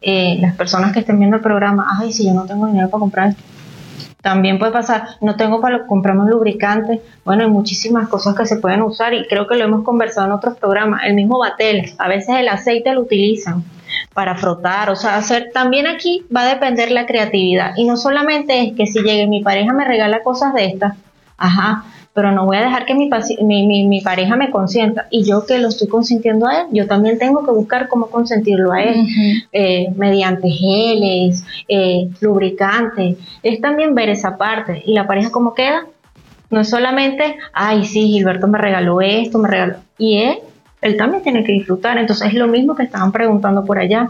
eh, 0.00 0.36
las 0.40 0.54
personas 0.56 0.92
que 0.92 1.00
estén 1.00 1.18
viendo 1.18 1.36
el 1.36 1.42
programa, 1.42 1.86
ay, 1.98 2.12
si 2.12 2.26
yo 2.26 2.34
no 2.34 2.46
tengo 2.46 2.66
dinero 2.66 2.88
para 2.90 3.00
comprar 3.00 3.28
esto. 3.30 3.42
También 4.22 4.58
puede 4.58 4.72
pasar, 4.72 5.04
no 5.20 5.36
tengo 5.36 5.60
para 5.60 5.86
comprarme 5.86 6.22
un 6.22 6.30
lubricante. 6.30 7.00
Bueno, 7.24 7.44
hay 7.44 7.50
muchísimas 7.50 8.08
cosas 8.08 8.34
que 8.34 8.44
se 8.44 8.56
pueden 8.56 8.82
usar 8.82 9.14
y 9.14 9.24
creo 9.28 9.46
que 9.46 9.54
lo 9.54 9.64
hemos 9.64 9.84
conversado 9.84 10.26
en 10.26 10.32
otros 10.32 10.56
programas. 10.56 11.02
El 11.04 11.14
mismo 11.14 11.38
batel, 11.38 11.94
a 11.98 12.08
veces 12.08 12.34
el 12.36 12.48
aceite 12.48 12.92
lo 12.92 13.02
utilizan 13.02 13.62
para 14.14 14.34
frotar, 14.34 14.90
o 14.90 14.96
sea, 14.96 15.16
hacer. 15.16 15.50
También 15.54 15.86
aquí 15.86 16.24
va 16.34 16.42
a 16.42 16.48
depender 16.48 16.90
la 16.90 17.06
creatividad 17.06 17.74
y 17.76 17.84
no 17.84 17.96
solamente 17.96 18.62
es 18.62 18.74
que 18.74 18.86
si 18.86 19.00
llegue 19.00 19.28
mi 19.28 19.44
pareja 19.44 19.72
me 19.72 19.84
regala 19.84 20.22
cosas 20.24 20.54
de 20.54 20.66
estas, 20.66 20.96
ajá, 21.36 21.84
pero 22.16 22.32
no 22.32 22.46
voy 22.46 22.56
a 22.56 22.62
dejar 22.62 22.86
que 22.86 22.94
mi, 22.94 23.10
mi, 23.42 23.84
mi 23.84 24.00
pareja 24.00 24.36
me 24.36 24.50
consienta 24.50 25.06
y 25.10 25.24
yo 25.24 25.44
que 25.44 25.58
lo 25.58 25.68
estoy 25.68 25.86
consintiendo 25.86 26.46
a 26.46 26.60
él, 26.60 26.66
yo 26.72 26.86
también 26.86 27.18
tengo 27.18 27.44
que 27.44 27.50
buscar 27.50 27.88
cómo 27.88 28.06
consentirlo 28.06 28.72
a 28.72 28.82
él 28.82 29.06
eh, 29.52 29.88
mediante 29.96 30.48
geles, 30.48 31.44
eh, 31.68 32.08
lubricantes. 32.22 33.18
Es 33.42 33.60
también 33.60 33.94
ver 33.94 34.08
esa 34.08 34.38
parte. 34.38 34.82
¿Y 34.86 34.94
la 34.94 35.06
pareja 35.06 35.30
cómo 35.30 35.52
queda? 35.52 35.86
No 36.48 36.60
es 36.60 36.70
solamente, 36.70 37.36
ay, 37.52 37.84
sí, 37.84 38.06
Gilberto 38.08 38.48
me 38.48 38.56
regaló 38.56 39.02
esto, 39.02 39.38
me 39.38 39.48
regaló. 39.48 39.74
Y 39.98 40.16
él, 40.16 40.38
él 40.80 40.96
también 40.96 41.22
tiene 41.22 41.44
que 41.44 41.52
disfrutar. 41.52 41.98
Entonces 41.98 42.28
es 42.28 42.34
lo 42.34 42.48
mismo 42.48 42.74
que 42.74 42.84
estaban 42.84 43.12
preguntando 43.12 43.62
por 43.62 43.78
allá. 43.78 44.08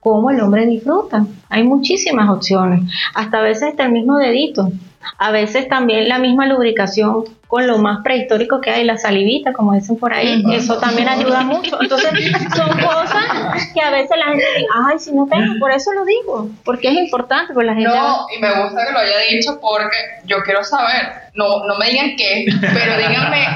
¿Cómo 0.00 0.30
el 0.30 0.40
hombre 0.40 0.66
disfruta? 0.66 1.26
Hay 1.50 1.62
muchísimas 1.62 2.30
opciones. 2.30 2.90
Hasta 3.14 3.38
a 3.38 3.42
veces 3.42 3.70
está 3.70 3.84
el 3.84 3.92
mismo 3.92 4.16
dedito. 4.16 4.70
A 5.18 5.30
veces 5.30 5.68
también 5.68 6.08
la 6.08 6.18
misma 6.18 6.46
lubricación 6.46 7.24
con 7.46 7.66
lo 7.66 7.78
más 7.78 8.02
prehistórico 8.02 8.60
que 8.60 8.70
hay, 8.70 8.84
la 8.84 8.96
salivita, 8.96 9.52
como 9.52 9.74
dicen 9.74 9.96
por 9.96 10.14
ahí. 10.14 10.42
Eso 10.52 10.78
también 10.78 11.08
ayuda 11.08 11.40
mucho. 11.42 11.82
Entonces 11.82 12.10
son 12.56 12.68
cosas 12.78 13.72
que 13.74 13.80
a 13.80 13.90
veces 13.90 14.16
la 14.16 14.26
gente 14.26 14.44
dice, 14.56 14.66
ay, 14.86 14.98
si 14.98 15.12
no 15.12 15.26
tengo, 15.26 15.58
por 15.58 15.72
eso 15.72 15.90
lo 15.92 16.04
digo, 16.04 16.48
porque 16.64 16.88
es 16.88 16.94
importante, 16.94 17.52
porque 17.52 17.66
la 17.66 17.74
gente... 17.74 17.90
No, 17.90 18.26
y 18.34 18.40
me 18.40 18.62
gusta 18.62 18.86
que 18.86 18.92
lo 18.92 19.00
haya 19.00 19.18
dicho 19.30 19.58
porque 19.60 19.96
yo 20.26 20.42
quiero 20.44 20.62
saber, 20.62 21.12
no, 21.34 21.66
no 21.66 21.76
me 21.76 21.90
digan 21.90 22.14
qué, 22.16 22.46
pero 22.60 22.96
díganme 22.96 23.46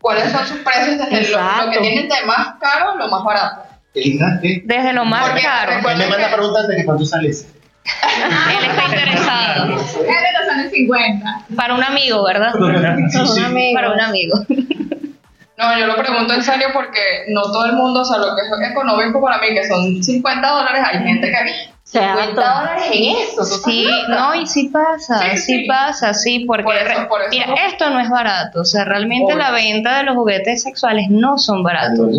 cuáles 0.00 0.32
son 0.32 0.46
sus 0.46 0.58
precios 0.58 0.98
desde 0.98 1.30
lo, 1.30 1.38
lo 1.38 1.70
que 1.70 1.78
tienen 1.78 2.08
de 2.08 2.26
más 2.26 2.56
caro 2.58 2.92
a 2.92 2.94
lo 2.96 3.08
más 3.08 3.22
barato. 3.22 3.65
Desde 4.64 4.92
lo 4.92 5.04
más 5.04 5.28
Porque 5.28 5.42
caro. 5.42 5.72
Él 5.88 5.98
me 5.98 6.06
manda 6.06 6.30
preguntando 6.34 6.68
que 6.76 6.84
cuánto 6.84 7.04
sale 7.04 7.28
ese. 7.30 7.46
Él 7.86 8.70
está 8.70 8.84
interesado. 8.88 9.76
Es 9.76 9.94
de 9.94 10.38
los 10.40 10.54
años 10.54 10.70
50. 10.72 11.44
Para 11.56 11.74
un 11.74 11.82
amigo, 11.84 12.24
¿verdad? 12.24 12.52
Sí, 13.10 13.18
sí. 13.26 13.72
Para 13.74 13.92
un 13.92 14.00
amigo. 14.00 14.38
No, 15.58 15.78
yo 15.78 15.86
lo 15.86 15.96
pregunto 15.96 16.34
en 16.34 16.42
serio 16.42 16.66
porque 16.74 17.00
no 17.28 17.40
todo 17.44 17.64
el 17.64 17.72
mundo, 17.72 18.02
o 18.02 18.04
sea, 18.04 18.18
lo 18.18 18.34
que 18.36 18.42
es 18.42 18.70
económico 18.70 19.22
para 19.22 19.38
mí, 19.38 19.48
que 19.54 19.66
son 19.66 20.02
50 20.02 20.46
dólares, 20.50 20.82
hay 20.84 20.98
gente 21.02 21.28
que... 21.30 21.76
Se 21.82 22.00
50 22.00 22.22
adapta. 22.24 22.60
dólares 22.60 22.84
en 22.92 23.16
esto, 23.16 23.36
¿tú 23.42 23.70
Sí, 23.70 23.86
no, 24.08 24.34
y 24.34 24.46
sí 24.48 24.68
pasa, 24.72 25.20
Sí, 25.20 25.38
sí, 25.38 25.56
sí. 25.60 25.64
pasa, 25.68 26.12
sí, 26.14 26.44
porque 26.44 26.64
Por 26.64 26.74
eso- 26.74 26.84
re- 27.00 27.06
por 27.06 27.20
eso 27.22 27.30
mira, 27.30 27.46
no. 27.46 27.54
esto 27.54 27.88
no 27.90 28.00
es 28.00 28.10
barato, 28.10 28.62
o 28.62 28.64
sea, 28.64 28.84
realmente 28.84 29.32
Obvio. 29.32 29.36
la 29.44 29.50
venta 29.52 29.96
de 29.98 30.02
los 30.02 30.16
juguetes 30.16 30.62
sexuales 30.64 31.06
no 31.10 31.38
son 31.38 31.62
baratos. 31.62 32.10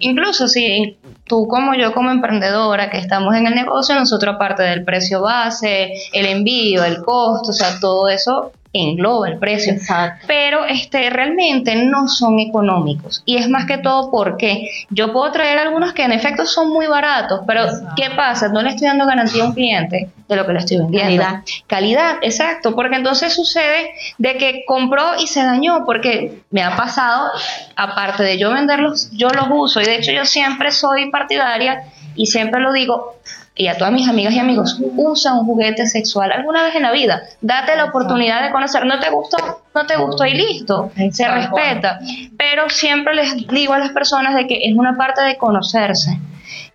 Incluso 0.00 0.48
si 0.48 0.96
tú 1.30 1.46
como 1.46 1.74
yo 1.74 1.94
como 1.94 2.10
emprendedora 2.10 2.90
que 2.90 2.98
estamos 2.98 3.36
en 3.36 3.46
el 3.46 3.54
negocio, 3.54 3.94
nosotros 3.94 4.34
aparte 4.34 4.64
del 4.64 4.84
precio 4.84 5.20
base, 5.22 5.92
el 6.12 6.26
envío, 6.26 6.82
el 6.82 7.02
costo, 7.02 7.50
o 7.50 7.52
sea, 7.52 7.78
todo 7.80 8.08
eso 8.08 8.50
engloba 8.72 9.28
el 9.28 9.38
precio. 9.38 9.72
Exacto. 9.72 10.26
Pero 10.28 10.64
este, 10.64 11.10
realmente 11.10 11.74
no 11.74 12.08
son 12.08 12.38
económicos. 12.38 13.22
Y 13.24 13.36
es 13.36 13.48
más 13.48 13.66
que 13.66 13.78
todo 13.78 14.10
porque 14.10 14.68
yo 14.90 15.12
puedo 15.12 15.30
traer 15.32 15.58
algunos 15.58 15.92
que 15.92 16.04
en 16.04 16.12
efecto 16.12 16.46
son 16.46 16.70
muy 16.70 16.86
baratos, 16.86 17.40
pero 17.46 17.64
¿qué 17.96 18.10
pasa? 18.14 18.48
No 18.48 18.62
le 18.62 18.70
estoy 18.70 18.86
dando 18.86 19.06
garantía 19.06 19.42
a 19.42 19.46
un 19.46 19.54
cliente 19.54 20.10
de 20.28 20.36
lo 20.36 20.46
que 20.46 20.52
le 20.52 20.58
estoy 20.60 20.78
vendiendo. 20.78 21.22
Calidad. 21.22 21.42
Calidad, 21.66 22.16
exacto, 22.22 22.76
porque 22.76 22.96
entonces 22.96 23.34
sucede 23.34 23.90
de 24.18 24.36
que 24.36 24.64
compró 24.64 25.18
y 25.18 25.26
se 25.26 25.42
dañó, 25.42 25.84
porque 25.84 26.42
me 26.50 26.62
ha 26.62 26.76
pasado, 26.76 27.30
aparte 27.74 28.22
de 28.22 28.38
yo 28.38 28.52
venderlos, 28.52 29.10
yo 29.12 29.30
los 29.30 29.46
uso, 29.50 29.80
y 29.80 29.84
de 29.84 29.96
hecho 29.96 30.12
yo 30.12 30.24
siempre 30.24 30.70
soy 30.70 31.10
partidaria 31.10 31.82
y 32.14 32.26
siempre 32.26 32.60
lo 32.60 32.72
digo, 32.72 33.16
y 33.60 33.68
a 33.68 33.76
todas 33.76 33.92
mis 33.92 34.08
amigas 34.08 34.32
y 34.32 34.38
amigos, 34.38 34.80
usa 34.96 35.34
un 35.34 35.44
juguete 35.44 35.86
sexual 35.86 36.32
alguna 36.32 36.62
vez 36.62 36.76
en 36.76 36.82
la 36.82 36.92
vida, 36.92 37.24
date 37.42 37.76
la 37.76 37.84
oportunidad 37.84 38.42
de 38.42 38.52
conocer, 38.52 38.86
no 38.86 38.98
te 38.98 39.10
gustó, 39.10 39.36
no 39.74 39.84
te 39.84 39.96
gustó 39.96 40.24
y 40.24 40.32
listo, 40.32 40.90
se 41.12 41.28
respeta, 41.28 42.00
pero 42.38 42.70
siempre 42.70 43.14
les 43.14 43.46
digo 43.48 43.74
a 43.74 43.78
las 43.78 43.90
personas 43.90 44.34
de 44.34 44.46
que 44.46 44.60
es 44.64 44.74
una 44.74 44.96
parte 44.96 45.20
de 45.20 45.36
conocerse. 45.36 46.18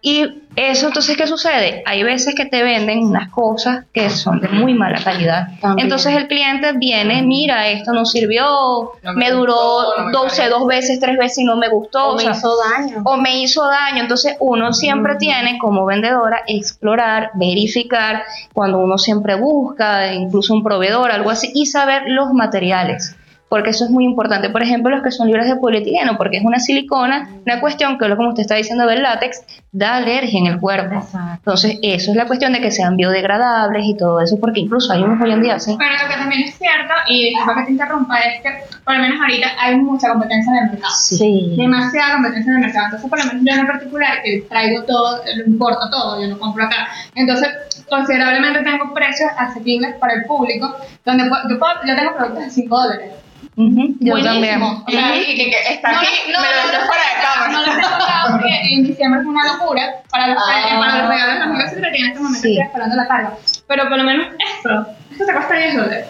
Y 0.08 0.44
eso, 0.56 0.86
entonces, 0.86 1.18
¿qué 1.18 1.26
sucede? 1.26 1.82
Hay 1.88 2.04
veces 2.04 2.36
que 2.36 2.46
te 2.46 2.62
venden 2.62 3.00
unas 3.00 3.32
cosas 3.32 3.86
que 3.92 4.12
son 4.12 4.40
de 4.40 4.48
muy 4.50 4.76
mala 4.76 5.04
calidad. 5.04 5.48
También. 5.60 5.88
Entonces 5.88 6.16
el 6.16 6.28
cliente 6.28 6.74
viene, 6.74 7.24
mira, 7.24 7.68
esto 7.70 7.92
no 7.92 8.06
sirvió, 8.06 8.92
No 9.02 9.14
me 9.14 9.26
me 9.26 9.32
duró 9.32 9.56
gustó, 9.56 9.98
no 10.02 10.06
me 10.06 10.12
12, 10.12 10.28
pareció. 10.38 10.60
dos 10.60 10.68
veces, 10.68 11.00
tres 11.00 11.18
veces 11.18 11.40
y 11.40 11.44
no 11.46 11.56
me 11.58 11.70
gustó. 11.70 12.10
O 12.10 12.12
o 12.14 12.16
me 12.18 12.22
sea, 12.22 12.34
hizo 12.34 12.54
daño. 12.56 13.02
o 13.04 13.18
me 13.18 13.40
hizo 13.42 13.66
daño. 13.68 14.04
Entonces 14.04 14.36
uno 14.40 14.74
siempre 14.74 15.16
tiene 15.16 15.58
como 15.58 15.88
vendedora 15.88 16.44
explorar, 16.46 17.32
verificar, 17.34 18.22
cuando 18.54 18.78
uno 18.78 19.00
siempre 19.00 19.34
busca, 19.34 20.14
incluso 20.14 20.54
un 20.54 20.64
proveedor, 20.64 21.10
algo 21.12 21.32
así, 21.32 21.50
y 21.56 21.66
saber 21.66 22.04
los 22.06 22.32
materiales. 22.32 23.16
Porque 23.56 23.70
eso 23.70 23.86
es 23.86 23.90
muy 23.90 24.04
importante. 24.04 24.50
Por 24.50 24.62
ejemplo, 24.62 24.92
los 24.94 25.02
que 25.02 25.12
son 25.12 25.28
libres 25.28 25.48
de 25.48 25.56
polietileno, 25.56 26.18
porque 26.18 26.36
es 26.38 26.44
una 26.44 26.60
silicona, 26.60 27.30
una 27.46 27.62
cuestión 27.62 27.98
que, 27.98 28.14
como 28.18 28.28
usted 28.28 28.42
está 28.42 28.56
diciendo 28.56 28.86
del 28.86 29.02
látex, 29.02 29.44
da 29.72 29.96
alergia 29.96 30.38
en 30.42 30.48
el 30.48 30.60
cuerpo. 30.60 30.96
Exacto. 30.96 31.36
Entonces, 31.38 31.80
eso 31.82 32.12
es 32.12 32.18
la 32.18 32.26
cuestión 32.28 32.52
de 32.52 32.60
que 32.60 32.70
sean 32.72 32.98
biodegradables 32.98 33.86
y 33.86 33.96
todo 33.96 34.20
eso, 34.20 34.38
porque 34.42 34.60
incluso 34.60 34.92
hay 34.92 35.04
unos 35.04 35.22
hoy 35.22 35.32
en 35.32 35.42
día 35.42 35.56
así. 35.56 35.74
Pero 35.80 35.90
lo 36.04 36.10
que 36.10 36.16
también 36.20 36.42
es 36.44 36.58
cierto, 36.58 36.94
y 37.08 37.30
disculpa 37.30 37.56
que 37.62 37.66
te 37.68 37.72
interrumpa, 37.72 38.20
es 38.20 38.42
que 38.42 38.50
por 38.84 38.96
lo 38.98 39.02
menos 39.02 39.22
ahorita 39.22 39.48
hay 39.58 39.78
mucha 39.78 40.10
competencia 40.10 40.52
en 40.52 40.66
el 40.66 40.72
mercado. 40.72 40.94
Sí. 40.94 41.54
Demasiada 41.58 42.14
competencia 42.16 42.52
en 42.52 42.58
el 42.58 42.62
mercado. 42.66 42.86
Entonces, 42.88 43.10
por 43.10 43.20
lo 43.20 43.26
menos 43.26 43.42
yo 43.46 43.62
en 43.62 43.68
particular, 43.68 44.22
que 44.22 44.42
traigo 44.50 44.84
todo, 44.84 45.22
lo 45.38 45.46
importo 45.46 45.90
todo, 45.90 46.22
yo 46.22 46.28
no 46.28 46.38
compro 46.38 46.66
acá. 46.66 46.88
Entonces, 47.16 47.48
considerablemente 47.90 48.64
tengo 48.64 48.94
precios 48.94 49.30
asequibles 49.38 49.96
para 49.96 50.16
el 50.16 50.26
público, 50.26 50.76
donde 51.06 51.26
puedo- 51.30 51.44
yo, 51.50 51.58
puedo- 51.60 51.74
yo 51.88 51.96
tengo 51.96 52.16
productos 52.18 52.44
de 52.44 52.50
5 52.50 52.78
dólares. 52.82 53.12
Ujú, 53.58 53.96
Yo 54.02 54.14
también. 54.24 54.60
Buenísimo. 54.60 54.84
O 54.88 54.92
sea, 54.92 55.16
Y 55.16 55.26
que, 55.38 55.50
que 55.50 55.74
está 55.74 55.92
no, 55.92 55.98
aquí, 56.00 56.08
no, 56.32 56.40
me 56.42 56.48
lo 56.48 56.80
no, 56.80 56.86
fuera 56.86 57.04
de 57.04 57.24
cámara. 57.24 57.52
No 57.52 57.64
he 57.64 57.82
contado 57.82 58.32
porque 58.34 58.50
en 58.74 58.84
diciembre 58.84 59.22
fue 59.24 59.32
una 59.32 59.54
locura 59.54 59.94
para 60.10 60.28
los, 60.28 60.38
Ah. 60.38 60.78
para 60.80 60.98
los 61.02 61.10
regalos 61.10 61.40
de 61.40 61.88
en 61.88 62.06
este 62.08 62.20
momento 62.20 62.42
Sí. 62.42 62.52
estoy 62.54 62.66
esperando 62.66 62.96
la 62.96 63.08
carga. 63.08 63.34
Pero 63.68 63.88
por 63.90 63.98
lo 63.98 64.04
menos 64.04 64.28
esto, 64.58 64.88
esto 65.12 65.26
te 65.26 65.34
cuesta 65.34 65.54
10 65.56 65.76
dólares. 65.76 66.06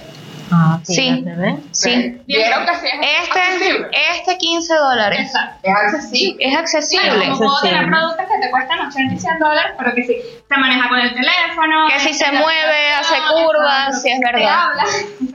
Ah, 0.51 0.79
Sí. 0.83 0.95
fíjate, 1.23 1.35
¿ves? 1.41 1.55
Sí. 1.71 2.21
Vieron 2.27 2.65
que 2.65 2.75
sí 2.75 2.87
es 2.87 3.23
Este, 3.23 3.39
accesible. 3.39 3.87
este 4.17 4.37
15 4.37 4.73
dólares. 4.75 5.19
Exacto. 5.21 5.59
Es 5.63 5.75
accesible. 5.75 6.43
Es 6.45 6.49
Claro, 6.49 6.59
accesible. 6.61 7.09
como 7.25 7.37
puedo 7.37 7.51
accesible. 7.51 7.77
tener 7.79 7.89
productos 7.91 8.25
que 8.27 8.41
te 8.45 8.51
cuestan 8.51 8.79
80 8.87 9.13
y 9.15 9.19
100 9.19 9.39
dólares, 9.39 9.71
pero 9.77 9.95
que 9.95 10.03
sí 10.03 10.15
se 10.47 10.57
maneja 10.57 10.89
con 10.89 10.99
el 10.99 11.13
teléfono. 11.13 11.87
Que 11.89 11.99
si 11.99 12.13
se 12.13 12.31
la 12.31 12.39
mueve, 12.39 12.87
hace 12.99 13.15
curvas, 13.33 14.01
sí 14.01 14.09
es 14.09 14.19
te 14.19 14.25
verdad. 14.25 14.59
habla. 14.69 14.83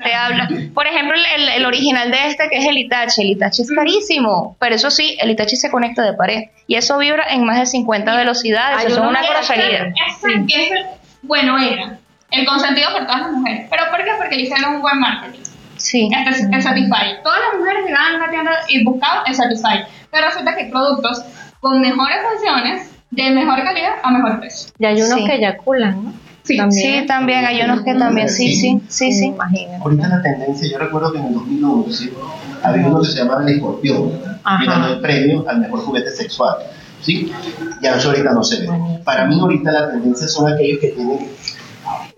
Te 0.03 0.15
habla. 0.15 0.49
Por 0.75 0.87
ejemplo, 0.87 1.17
el, 1.37 1.49
el 1.49 1.67
original 1.67 2.11
de 2.11 2.29
este, 2.29 2.49
que 2.49 2.59
es 2.59 2.65
el 2.67 2.79
Itachi. 2.79 3.23
El 3.23 3.31
Itachi 3.31 3.63
es 3.63 3.71
carísimo, 3.73 4.57
pero 4.61 4.75
eso 4.77 4.91
sí, 4.91 5.17
el 5.21 5.31
Itachi 5.31 5.57
se 5.57 5.71
conecta 5.71 6.03
de 6.03 6.13
pared. 6.13 6.45
Y 6.67 6.77
eso 6.77 6.97
vibra 6.99 7.25
en 7.31 7.45
más 7.45 7.59
de 7.59 7.67
50 7.67 8.17
velocidades. 8.17 8.79
Hay 8.79 8.87
Eso 8.87 9.03
es 9.03 9.09
una 9.09 9.23
grosería. 9.23 9.93
Ese 10.09 10.47
que 10.47 10.65
es 10.67 10.71
el, 10.73 10.87
bueno, 11.23 11.59
era 11.59 11.99
el 12.31 12.47
consentido 12.47 12.89
por 12.93 13.07
todas 13.07 13.21
las 13.23 13.33
mujeres. 13.33 13.67
¿Pero 13.71 13.83
por 13.91 14.05
qué? 14.05 14.11
Porque 14.19 14.37
le 14.37 14.43
hicieron 14.43 14.77
un 14.77 14.81
buen 14.83 14.99
marketing. 14.99 15.41
Sí. 15.77 16.09
Este 16.15 16.31
es 16.31 16.49
el 16.53 16.63
Satisfy. 16.63 17.23
Todas 17.23 17.39
las 17.51 17.59
mujeres 17.61 17.85
llegaban 17.87 18.13
a 18.15 18.17
una 18.17 18.31
tienda 18.31 18.51
y 18.69 18.85
buscaban 18.85 19.25
el 19.27 19.35
Satisfy. 19.35 19.85
Pero 20.11 20.27
resulta 20.27 20.55
que 20.55 20.65
hay 20.65 20.71
productos 20.71 21.23
con 21.61 21.81
mejores 21.81 22.19
funciones, 22.31 22.91
de 23.11 23.31
mejor 23.31 23.63
calidad, 23.65 23.95
a 24.03 24.11
mejor 24.11 24.39
precio. 24.41 24.73
Y 24.79 24.85
hay 24.85 25.03
unos 25.03 25.19
Sí. 25.19 25.25
que 25.25 25.35
eyaculan, 25.35 26.05
¿no? 26.05 26.13
Sí, 26.43 26.59
Sí, 26.71 27.05
también 27.07 27.45
hay 27.45 27.61
unos 27.63 27.83
que 27.83 27.95
también, 27.95 28.29
sí, 28.29 28.55
sí, 28.55 28.81
sí, 28.89 29.13
sí. 29.13 29.27
Imagínate. 29.27 29.77
Ahorita 29.83 30.09
la 30.09 30.23
tendencia, 30.23 30.69
yo 30.71 30.79
recuerdo 30.79 31.13
que 31.13 31.19
en 31.19 31.27
el 31.27 31.35
2011 31.35 32.13
había 32.63 32.87
uno 32.87 33.01
que 33.01 33.07
se 33.07 33.19
llamaba 33.19 33.43
el 33.43 33.49
escorpión, 33.51 34.13
y 34.63 34.67
ganó 34.67 34.87
el 34.89 35.01
premio 35.01 35.45
al 35.49 35.61
mejor 35.61 35.81
juguete 35.81 36.11
sexual. 36.11 36.57
¿sí? 37.03 37.31
Ya 37.83 37.95
eso 37.97 38.11
ahorita 38.11 38.33
no 38.33 38.43
se 38.43 38.63
ve. 38.63 38.69
Para 39.05 39.27
mí 39.27 39.39
ahorita 39.39 39.71
la 39.71 39.91
tendencia 39.91 40.27
son 40.29 40.53
aquellos 40.53 40.81
que 40.81 40.89
tienen 40.89 41.19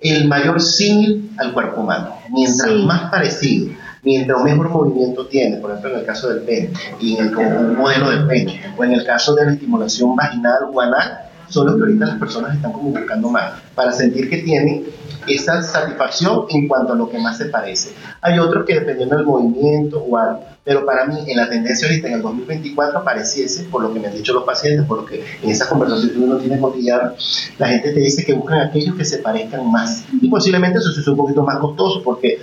el 0.00 0.28
mayor 0.28 0.60
símil 0.60 1.30
al 1.38 1.52
cuerpo 1.52 1.80
humano. 1.82 2.16
Mientras 2.30 2.68
Sí. 2.70 2.84
más 2.84 3.10
parecido, 3.10 3.72
mientras 4.02 4.42
mejor 4.42 4.68
movimiento 4.70 5.26
tiene, 5.26 5.56
por 5.58 5.70
ejemplo 5.70 5.92
en 5.92 6.00
el 6.00 6.04
caso 6.06 6.28
del 6.28 6.40
pene, 6.42 6.70
y 7.00 7.16
en 7.16 7.26
el 7.26 7.32
como 7.32 7.48
un 7.60 7.76
modelo 7.76 8.10
del 8.10 8.26
pene, 8.26 8.60
o 8.76 8.84
en 8.84 8.92
el 8.92 9.04
caso 9.04 9.34
de 9.34 9.46
la 9.46 9.52
estimulación 9.52 10.16
vaginal 10.16 10.64
o 10.72 10.80
anal, 10.80 11.18
son 11.48 11.66
los 11.66 11.76
que 11.76 11.82
ahorita 11.82 12.06
las 12.06 12.16
personas 12.18 12.54
están 12.56 12.72
como 12.72 12.90
buscando 12.90 13.28
más, 13.28 13.52
para 13.74 13.92
sentir 13.92 14.28
que 14.30 14.38
tienen 14.38 14.84
esa 15.26 15.62
satisfacción 15.62 16.46
en 16.48 16.68
cuanto 16.68 16.92
a 16.92 16.96
lo 16.96 17.08
que 17.08 17.18
más 17.18 17.38
se 17.38 17.46
parece. 17.46 17.94
Hay 18.20 18.38
otros 18.38 18.64
que 18.66 18.74
dependiendo 18.74 19.16
del 19.16 19.26
movimiento 19.26 20.00
o 20.02 20.16
algo, 20.16 20.44
pero 20.64 20.86
para 20.86 21.06
mí 21.06 21.16
en 21.26 21.36
la 21.36 21.48
tendencia 21.48 21.88
ahorita 21.88 22.08
en 22.08 22.14
el 22.14 22.22
2024 22.22 23.02
pareciese, 23.04 23.64
por 23.64 23.82
lo 23.82 23.92
que 23.92 24.00
me 24.00 24.08
han 24.08 24.14
dicho 24.14 24.32
los 24.32 24.44
pacientes, 24.44 24.86
por 24.86 24.98
lo 24.98 25.06
que 25.06 25.24
en 25.42 25.50
esa 25.50 25.68
conversación 25.68 26.10
que 26.10 26.18
uno 26.18 26.36
tiene 26.36 26.60
cotidiana, 26.60 27.14
la 27.58 27.68
gente 27.68 27.92
te 27.92 28.00
dice 28.00 28.24
que 28.24 28.32
buscan 28.34 28.60
aquellos 28.60 28.96
que 28.96 29.04
se 29.04 29.18
parezcan 29.18 29.70
más. 29.70 30.04
Y 30.20 30.28
posiblemente 30.28 30.78
eso 30.78 30.90
es 30.90 31.08
un 31.08 31.16
poquito 31.16 31.42
más 31.42 31.58
costoso 31.58 32.02
porque 32.02 32.38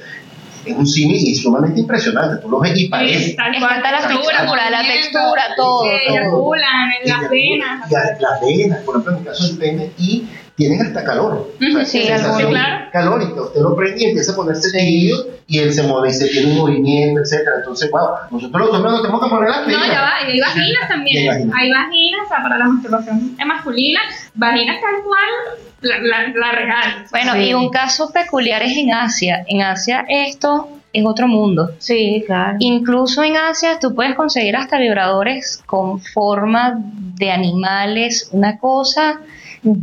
es 0.65 0.75
un 0.75 0.85
y 0.85 1.35
sumamente 1.35 1.79
impresionante. 1.79 2.41
Tú 2.41 2.49
lo 2.49 2.59
ves 2.59 2.77
y 2.77 2.87
parece. 2.87 3.33
Tal 3.33 3.57
cual. 3.59 3.81
la 3.81 4.07
textura, 4.07 4.69
la 4.69 4.81
textura, 4.81 5.41
todo, 5.55 5.83
Sí, 5.83 5.89
todo. 6.07 6.17
eyaculan 6.17 6.91
en 7.01 7.09
las 7.09 7.29
venas. 7.29 7.91
las 7.91 8.41
venas, 8.41 8.79
por 8.83 8.95
ejemplo, 8.95 9.13
en 9.13 9.17
el 9.19 9.25
caso 9.25 9.47
del 9.47 9.57
pene, 9.57 9.91
y 9.97 10.27
tienen 10.59 10.81
hasta 10.85 11.03
calor. 11.03 11.51
Ujú, 11.59 11.85
sí, 11.85 12.01
sensación 12.05 12.31
algunos. 12.35 12.49
Claro. 12.51 12.85
calórica. 12.91 13.41
Usted 13.41 13.61
lo 13.61 13.75
prende 13.75 14.01
y 14.01 14.05
empieza 14.09 14.33
a 14.33 14.35
ponerse 14.35 14.77
tibio 14.77 15.15
y 15.47 15.57
él 15.59 15.73
se 15.73 15.81
mueve, 15.83 16.11
se 16.11 16.27
tiene 16.27 16.51
un 16.51 16.57
movimiento, 16.57 17.21
etcétera. 17.21 17.55
Entonces, 17.59 17.89
wow, 17.89 18.09
nosotros 18.29 18.61
los 18.67 18.75
hombres 18.75 18.91
nos 18.91 19.01
tenemos 19.01 19.23
que 19.23 19.29
poner 19.29 19.49
las 19.49 19.61
No, 19.61 19.65
pilas. 19.67 19.87
ya 19.87 20.01
va, 20.01 20.11
y 20.27 20.31
hay 20.33 20.39
vaginas 20.39 20.83
Y 20.85 20.87
también. 20.89 21.51
Hay 21.55 21.71
vaginas, 21.71 22.21
o 22.25 22.29
sea, 22.29 22.43
para 22.43 22.57
la 22.57 22.65
masturbación 22.65 23.37
masculina, 23.47 23.99
vaginas 24.35 24.75
tal 24.81 25.03
cual, 25.03 25.57
la, 25.81 25.97
la, 25.99 26.27
la 26.35 26.51
real. 26.51 27.05
Bueno, 27.09 27.33
Sí. 27.33 27.39
y 27.39 27.53
un 27.53 27.69
caso 27.69 28.11
peculiar 28.11 28.61
es 28.61 28.77
en 28.77 28.93
Asia. 28.93 29.43
En 29.47 29.61
Asia 29.61 30.05
esto 30.09 30.69
es 30.91 31.05
otro 31.05 31.27
mundo. 31.27 31.71
Sí, 31.77 32.23
claro. 32.27 32.57
Incluso 32.59 33.23
en 33.23 33.37
Asia 33.37 33.77
tú 33.79 33.95
puedes 33.95 34.15
conseguir 34.15 34.55
hasta 34.57 34.77
vibradores 34.77 35.61
con 35.65 35.99
forma 36.01 36.73
de 36.75 37.31
animales, 37.31 38.29
una 38.33 38.57
cosa 38.59 39.21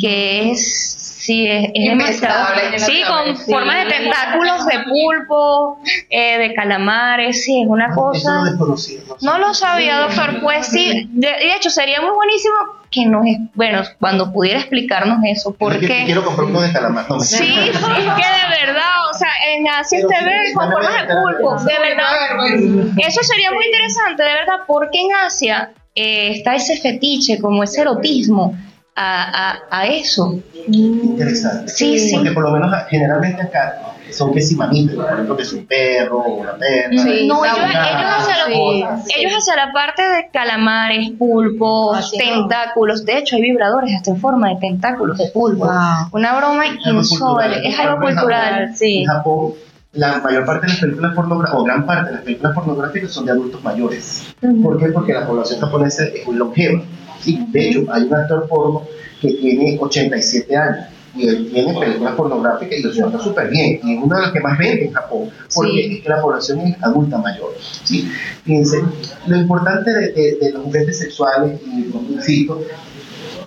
que 0.00 0.50
es 0.52 0.94
sí 0.96 1.46
es, 1.48 1.70
es 1.74 1.88
demasiado 1.90 2.46
sí 2.78 3.02
con 3.08 3.30
no 3.32 3.36
sé. 3.36 3.52
forma 3.52 3.76
de 3.84 3.86
tentáculos 3.90 4.64
de 4.66 4.78
pulpo 4.84 5.78
eh, 6.08 6.38
de 6.38 6.54
calamares 6.54 7.44
sí 7.44 7.62
es 7.62 7.68
una 7.68 7.92
cosa 7.94 8.44
no 8.56 8.76
no 9.22 9.38
lo 9.38 9.52
sabía 9.54 9.98
doctor 10.00 10.40
pues 10.40 10.66
sí 10.68 11.08
de, 11.12 11.26
de 11.28 11.54
hecho 11.56 11.68
sería 11.70 12.00
muy 12.00 12.10
buenísimo 12.10 12.54
que 12.90 13.06
nos 13.06 13.26
es- 13.26 13.38
bueno 13.54 13.82
cuando 13.98 14.32
pudiera 14.32 14.60
explicarnos 14.60 15.18
eso 15.24 15.50
que 15.52 15.58
porque 15.58 16.04
Quiero 16.04 16.24
comprar 16.24 16.46
uno 16.46 16.60
de 16.60 16.72
calamar. 16.72 17.06
No, 17.10 17.16
me- 17.16 17.24
Sí, 17.24 17.54
es 17.58 17.76
que 17.78 17.86
de 17.86 18.66
verdad, 18.66 19.10
o 19.10 19.18
sea, 19.18 19.28
en 19.54 19.66
Asia 19.68 19.98
usted 20.06 20.18
sí, 20.20 20.24
ve 20.24 20.54
con 20.54 20.70
formas 20.70 20.94
de 21.06 21.14
pulpo, 21.14 21.56
de 21.64 21.78
verdad. 21.80 22.96
Eso 22.98 23.22
sería 23.22 23.50
muy 23.50 23.64
interesante, 23.66 24.22
de 24.22 24.32
verdad, 24.32 24.54
porque 24.66 25.00
en 25.00 25.08
Asia 25.24 25.72
eh, 25.94 26.30
está 26.36 26.54
ese 26.54 26.76
fetiche, 26.76 27.40
como 27.40 27.62
ese 27.64 27.80
erotismo, 27.82 28.56
a, 28.97 29.51
a, 29.53 29.59
a 29.70 29.86
eso. 29.86 30.40
Interesante. 30.68 31.68
Sí, 31.68 31.99
sí. 31.99 32.14
Porque 32.14 32.32
por 32.32 32.42
lo 32.44 32.51
menos 32.53 32.72
generalmente 32.88 33.42
acá 33.42 33.80
son 34.11 34.32
que 34.32 34.40
si 34.40 34.55
mamíferos, 34.55 35.05
por 35.05 35.12
ejemplo, 35.14 35.36
que 35.36 35.42
es 35.42 35.53
un 35.53 35.66
perro 35.66 36.18
o 36.20 36.34
una 36.36 36.55
perra. 36.57 36.90
Sí, 37.03 37.26
No, 37.28 37.44
ellos, 37.44 37.59
hacia 37.59 38.49
la, 38.49 39.03
Sí, 39.05 39.12
ellos 39.18 39.32
hacia 39.36 39.57
la 39.57 39.72
parte 39.72 40.03
de 40.03 40.30
calamares, 40.32 41.11
pulpos, 41.18 41.99
Así. 41.99 42.16
tentáculos. 42.18 43.05
De 43.05 43.18
hecho, 43.18 43.36
hay 43.36 43.42
vibradores 43.42 43.94
hasta 43.94 44.12
en 44.12 44.20
forma 44.20 44.49
de 44.51 44.57
tentáculos 44.61 45.18
de 45.18 45.26
pulpo. 45.32 45.66
Wow. 45.66 45.74
Una 46.12 46.36
broma 46.38 46.64
insólita. 46.66 47.57
Es 47.62 47.78
algo 47.78 48.01
cultural. 48.01 48.55
Japón- 48.68 48.76
Sí. 48.76 48.99
En 49.01 49.07
Japón, 49.07 49.53
la 49.92 50.18
mayor 50.18 50.44
parte 50.44 50.66
de 50.66 50.72
las 50.72 50.80
películas 50.80 51.14
pornográficas, 51.14 51.61
o 51.61 51.64
gran 51.64 51.86
parte 51.86 52.07
de 52.11 52.12
las 52.16 52.22
películas 52.24 52.55
pornográficas 52.55 53.11
son 53.11 53.24
de 53.26 53.32
adultos 53.32 53.62
mayores. 53.64 54.34
¿Por 54.62 54.78
qué? 54.78 54.86
Porque 54.86 55.12
la 55.14 55.26
población 55.26 55.61
japonesa 55.61 56.05
es 56.05 56.26
muy 56.26 56.36
longeva. 56.36 56.82
¿Sí? 57.20 57.44
De 57.48 57.68
hecho, 57.68 57.84
hay 57.92 58.02
un 58.04 58.14
actor 58.14 58.46
porno 58.48 58.82
que 59.20 59.32
tiene 59.32 59.78
87 59.80 60.56
años 60.56 60.86
y 61.14 61.26
él 61.28 61.50
tiene 61.50 61.72
películas 61.78 62.14
pornográficas 62.14 62.78
y 62.78 62.82
lo 62.82 62.92
suelta 62.92 63.18
súper 63.18 63.48
bien. 63.48 63.80
Y 63.82 63.96
es 63.96 64.02
una 64.02 64.16
de 64.16 64.22
las 64.24 64.32
que 64.32 64.40
más 64.40 64.58
vende 64.58 64.84
en 64.84 64.92
Japón, 64.92 65.30
porque 65.54 65.70
Sí. 65.72 65.94
es 65.96 66.02
que 66.02 66.08
la 66.10 66.20
población 66.20 66.60
es 66.60 66.82
adulta 66.82 67.16
mayor. 67.18 67.54
¿sí? 67.84 68.10
Fíjense, 68.44 68.82
lo 69.26 69.36
importante 69.38 69.90
de, 69.92 70.12
de- 70.12 70.36
de 70.40 70.52
los 70.52 70.62
juguetes 70.64 70.98
sexuales, 70.98 71.58
y 71.66 71.90
insisto, 72.12 72.60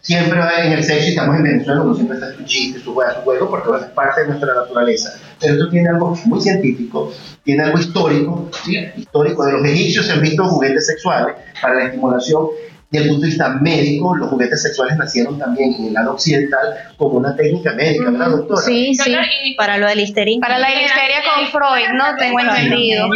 siempre 0.02 0.40
va 0.40 0.64
en 0.64 0.72
el 0.74 0.84
sexo 0.84 1.06
y 1.06 1.10
estamos 1.10 1.36
en 1.36 1.44
Venezuela, 1.44 1.82
uno 1.82 1.94
siempre 1.94 2.18
está 2.18 2.34
su 2.36 2.44
chiste, 2.46 2.80
su 2.80 2.94
juego, 2.94 3.12
su 3.14 3.20
juego, 3.22 3.50
porque 3.50 3.86
es 3.86 3.92
parte 3.92 4.22
de 4.22 4.28
nuestra 4.30 4.56
naturaleza. 4.56 5.14
Pero 5.40 5.54
esto 5.54 5.70
tiene 5.70 5.90
algo 5.90 6.18
muy 6.26 6.42
científico, 6.42 7.12
tiene 7.44 7.64
algo 7.64 7.78
histórico, 7.80 8.50
¿sí? 8.66 8.78
histórico. 8.98 9.46
De 9.46 9.52
los 9.54 9.66
egipcios 9.66 10.06
se 10.08 10.14
han 10.14 10.22
visto 10.22 10.44
juguetes 10.46 10.88
sexuales 10.88 11.36
para 11.62 11.76
la 11.76 11.86
estimulación. 11.86 12.48
Desde 12.92 13.06
el 13.06 13.10
punto 13.12 13.22
de 13.26 13.28
vista 13.30 13.50
médico, 13.50 14.16
los 14.16 14.30
juguetes 14.32 14.64
sexuales 14.64 14.98
nacieron 14.98 15.38
también 15.38 15.76
en 15.76 15.86
el 15.88 15.94
lado 15.94 16.14
occidental 16.14 16.74
como 16.98 17.18
una 17.20 17.36
técnica 17.36 17.74
médica, 17.74 18.10
¿verdad, 18.10 18.30
doctora? 18.30 18.62
Sí, 18.62 18.96
sí. 18.96 19.54
Para 19.56 19.78
lo 19.78 19.88
del 19.88 20.00
listerín. 20.00 20.40
Para 20.42 20.58
la 20.58 20.70
histeria 20.74 21.18
con 21.24 21.48
Freud, 21.48 21.90
¿no? 21.94 22.16
Tengo 22.18 22.40
entendido. 22.40 23.08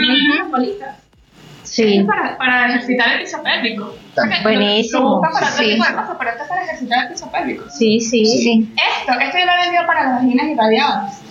Sí. 1.63 2.03
Para, 2.05 2.37
para 2.37 2.69
ejercitar 2.69 3.13
el 3.13 3.21
piso 3.23 3.41
pélvico. 3.41 3.95
Buenísimo. 4.43 5.21
Para 5.21 5.47
Sí. 5.47 5.75
para 6.17 6.33
ejercitar 6.65 7.05
el 7.05 7.11
piso 7.13 7.31
pélvico. 7.31 7.65
Sí, 7.69 7.99
sí. 7.99 8.25
Sí. 8.25 8.69
Esto, 8.75 9.19
esto 9.19 9.37
yo 9.39 9.45
lo 9.45 9.51
he 9.53 9.61
vendido 9.63 9.87
para 9.87 10.03
las 10.03 10.21
vaginas 10.21 10.47
irradiadas. 10.49 11.22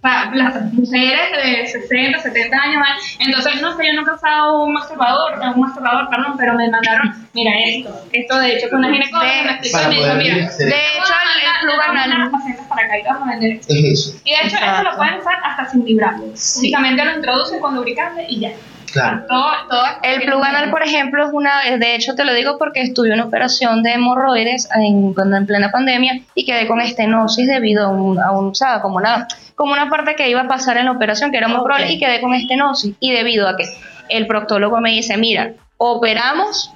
Para 0.00 0.34
las 0.34 0.72
mujeres 0.72 1.30
de 1.42 1.66
60, 1.66 2.20
70 2.20 2.56
años. 2.56 2.80
¿vale? 2.80 3.00
Entonces, 3.18 3.60
no 3.60 3.76
sé, 3.76 3.86
yo 3.86 3.94
nunca 3.94 4.12
he 4.12 4.14
usado 4.14 4.64
un 4.64 4.72
masturbador, 4.72 5.38
un 5.54 5.60
masturbador, 5.60 6.08
perdón, 6.08 6.34
pero 6.38 6.54
me 6.54 6.70
mandaron, 6.70 7.28
mira 7.34 7.52
esto. 7.64 8.00
Esto, 8.12 8.38
de 8.38 8.56
hecho, 8.56 8.70
con 8.70 8.82
la 8.82 8.90
ginecóloga 8.90 9.42
me 9.44 9.52
explicó 9.52 9.88
me 9.88 9.94
dijo, 9.94 10.14
mira, 10.14 10.46
hacer 10.46 10.68
De 10.68 10.74
hecho, 10.74 11.12
el, 11.12 11.70
a 11.80 12.02
anal. 12.02 12.20
los 12.20 12.30
pacientes 12.30 12.66
para 12.66 12.86
acá 12.86 12.98
y 12.98 13.02
te 13.02 13.08
vamos 13.08 13.28
a 13.28 13.30
vender 13.32 13.52
esto. 13.52 13.74
Es 13.74 13.84
eso, 13.84 14.20
Y 14.24 14.30
de 14.30 14.36
hecho, 14.46 14.56
esto 14.56 14.82
lo 14.82 14.96
pueden 14.96 15.18
usar 15.18 15.34
hasta 15.44 15.70
sin 15.70 15.84
vibrar. 15.84 16.14
Únicamente 16.58 17.04
lo 17.04 17.14
introducen 17.16 17.60
con 17.60 17.74
lubricante 17.74 18.26
y 18.28 18.40
ya. 18.40 18.52
Claro. 18.92 19.24
Todo, 19.28 19.44
todo 19.68 19.82
El 20.02 20.22
plug 20.22 20.44
anal, 20.44 20.70
por 20.70 20.82
ejemplo, 20.82 21.26
es 21.26 21.32
una, 21.32 21.62
de 21.78 21.94
hecho 21.94 22.14
te 22.14 22.24
lo 22.24 22.34
digo 22.34 22.58
porque 22.58 22.82
estuve 22.82 23.12
una 23.12 23.24
operación 23.24 23.82
de 23.82 23.92
hemorroides 23.92 24.68
en, 24.74 25.14
cuando 25.14 25.36
en 25.36 25.46
plena 25.46 25.70
pandemia 25.70 26.20
y 26.34 26.44
quedé 26.44 26.66
con 26.66 26.80
estenosis 26.80 27.46
debido 27.46 27.86
a 27.86 27.88
un, 27.88 28.20
a 28.20 28.32
un 28.32 28.48
o 28.48 28.54
sea, 28.54 28.80
como 28.80 28.96
una, 28.96 29.26
como 29.54 29.72
una 29.72 29.88
parte 29.88 30.16
que 30.16 30.28
iba 30.28 30.42
a 30.42 30.48
pasar 30.48 30.76
en 30.76 30.86
la 30.86 30.92
operación 30.92 31.30
que 31.30 31.38
era 31.38 31.48
muy 31.48 31.62
probable 31.62 31.92
y 31.92 31.98
quedé 31.98 32.20
con 32.20 32.34
estenosis. 32.34 32.94
Y 33.00 33.12
debido 33.12 33.48
a 33.48 33.56
que 33.56 33.64
el 34.08 34.26
proctólogo 34.26 34.80
me 34.80 34.90
dice, 34.90 35.16
mira, 35.16 35.52
operamos 35.76 36.72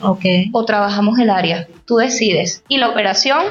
o 0.00 0.64
trabajamos 0.64 1.18
el 1.18 1.30
área, 1.30 1.66
tú 1.84 1.96
decides. 1.96 2.62
Y 2.68 2.78
la 2.78 2.88
operación 2.88 3.44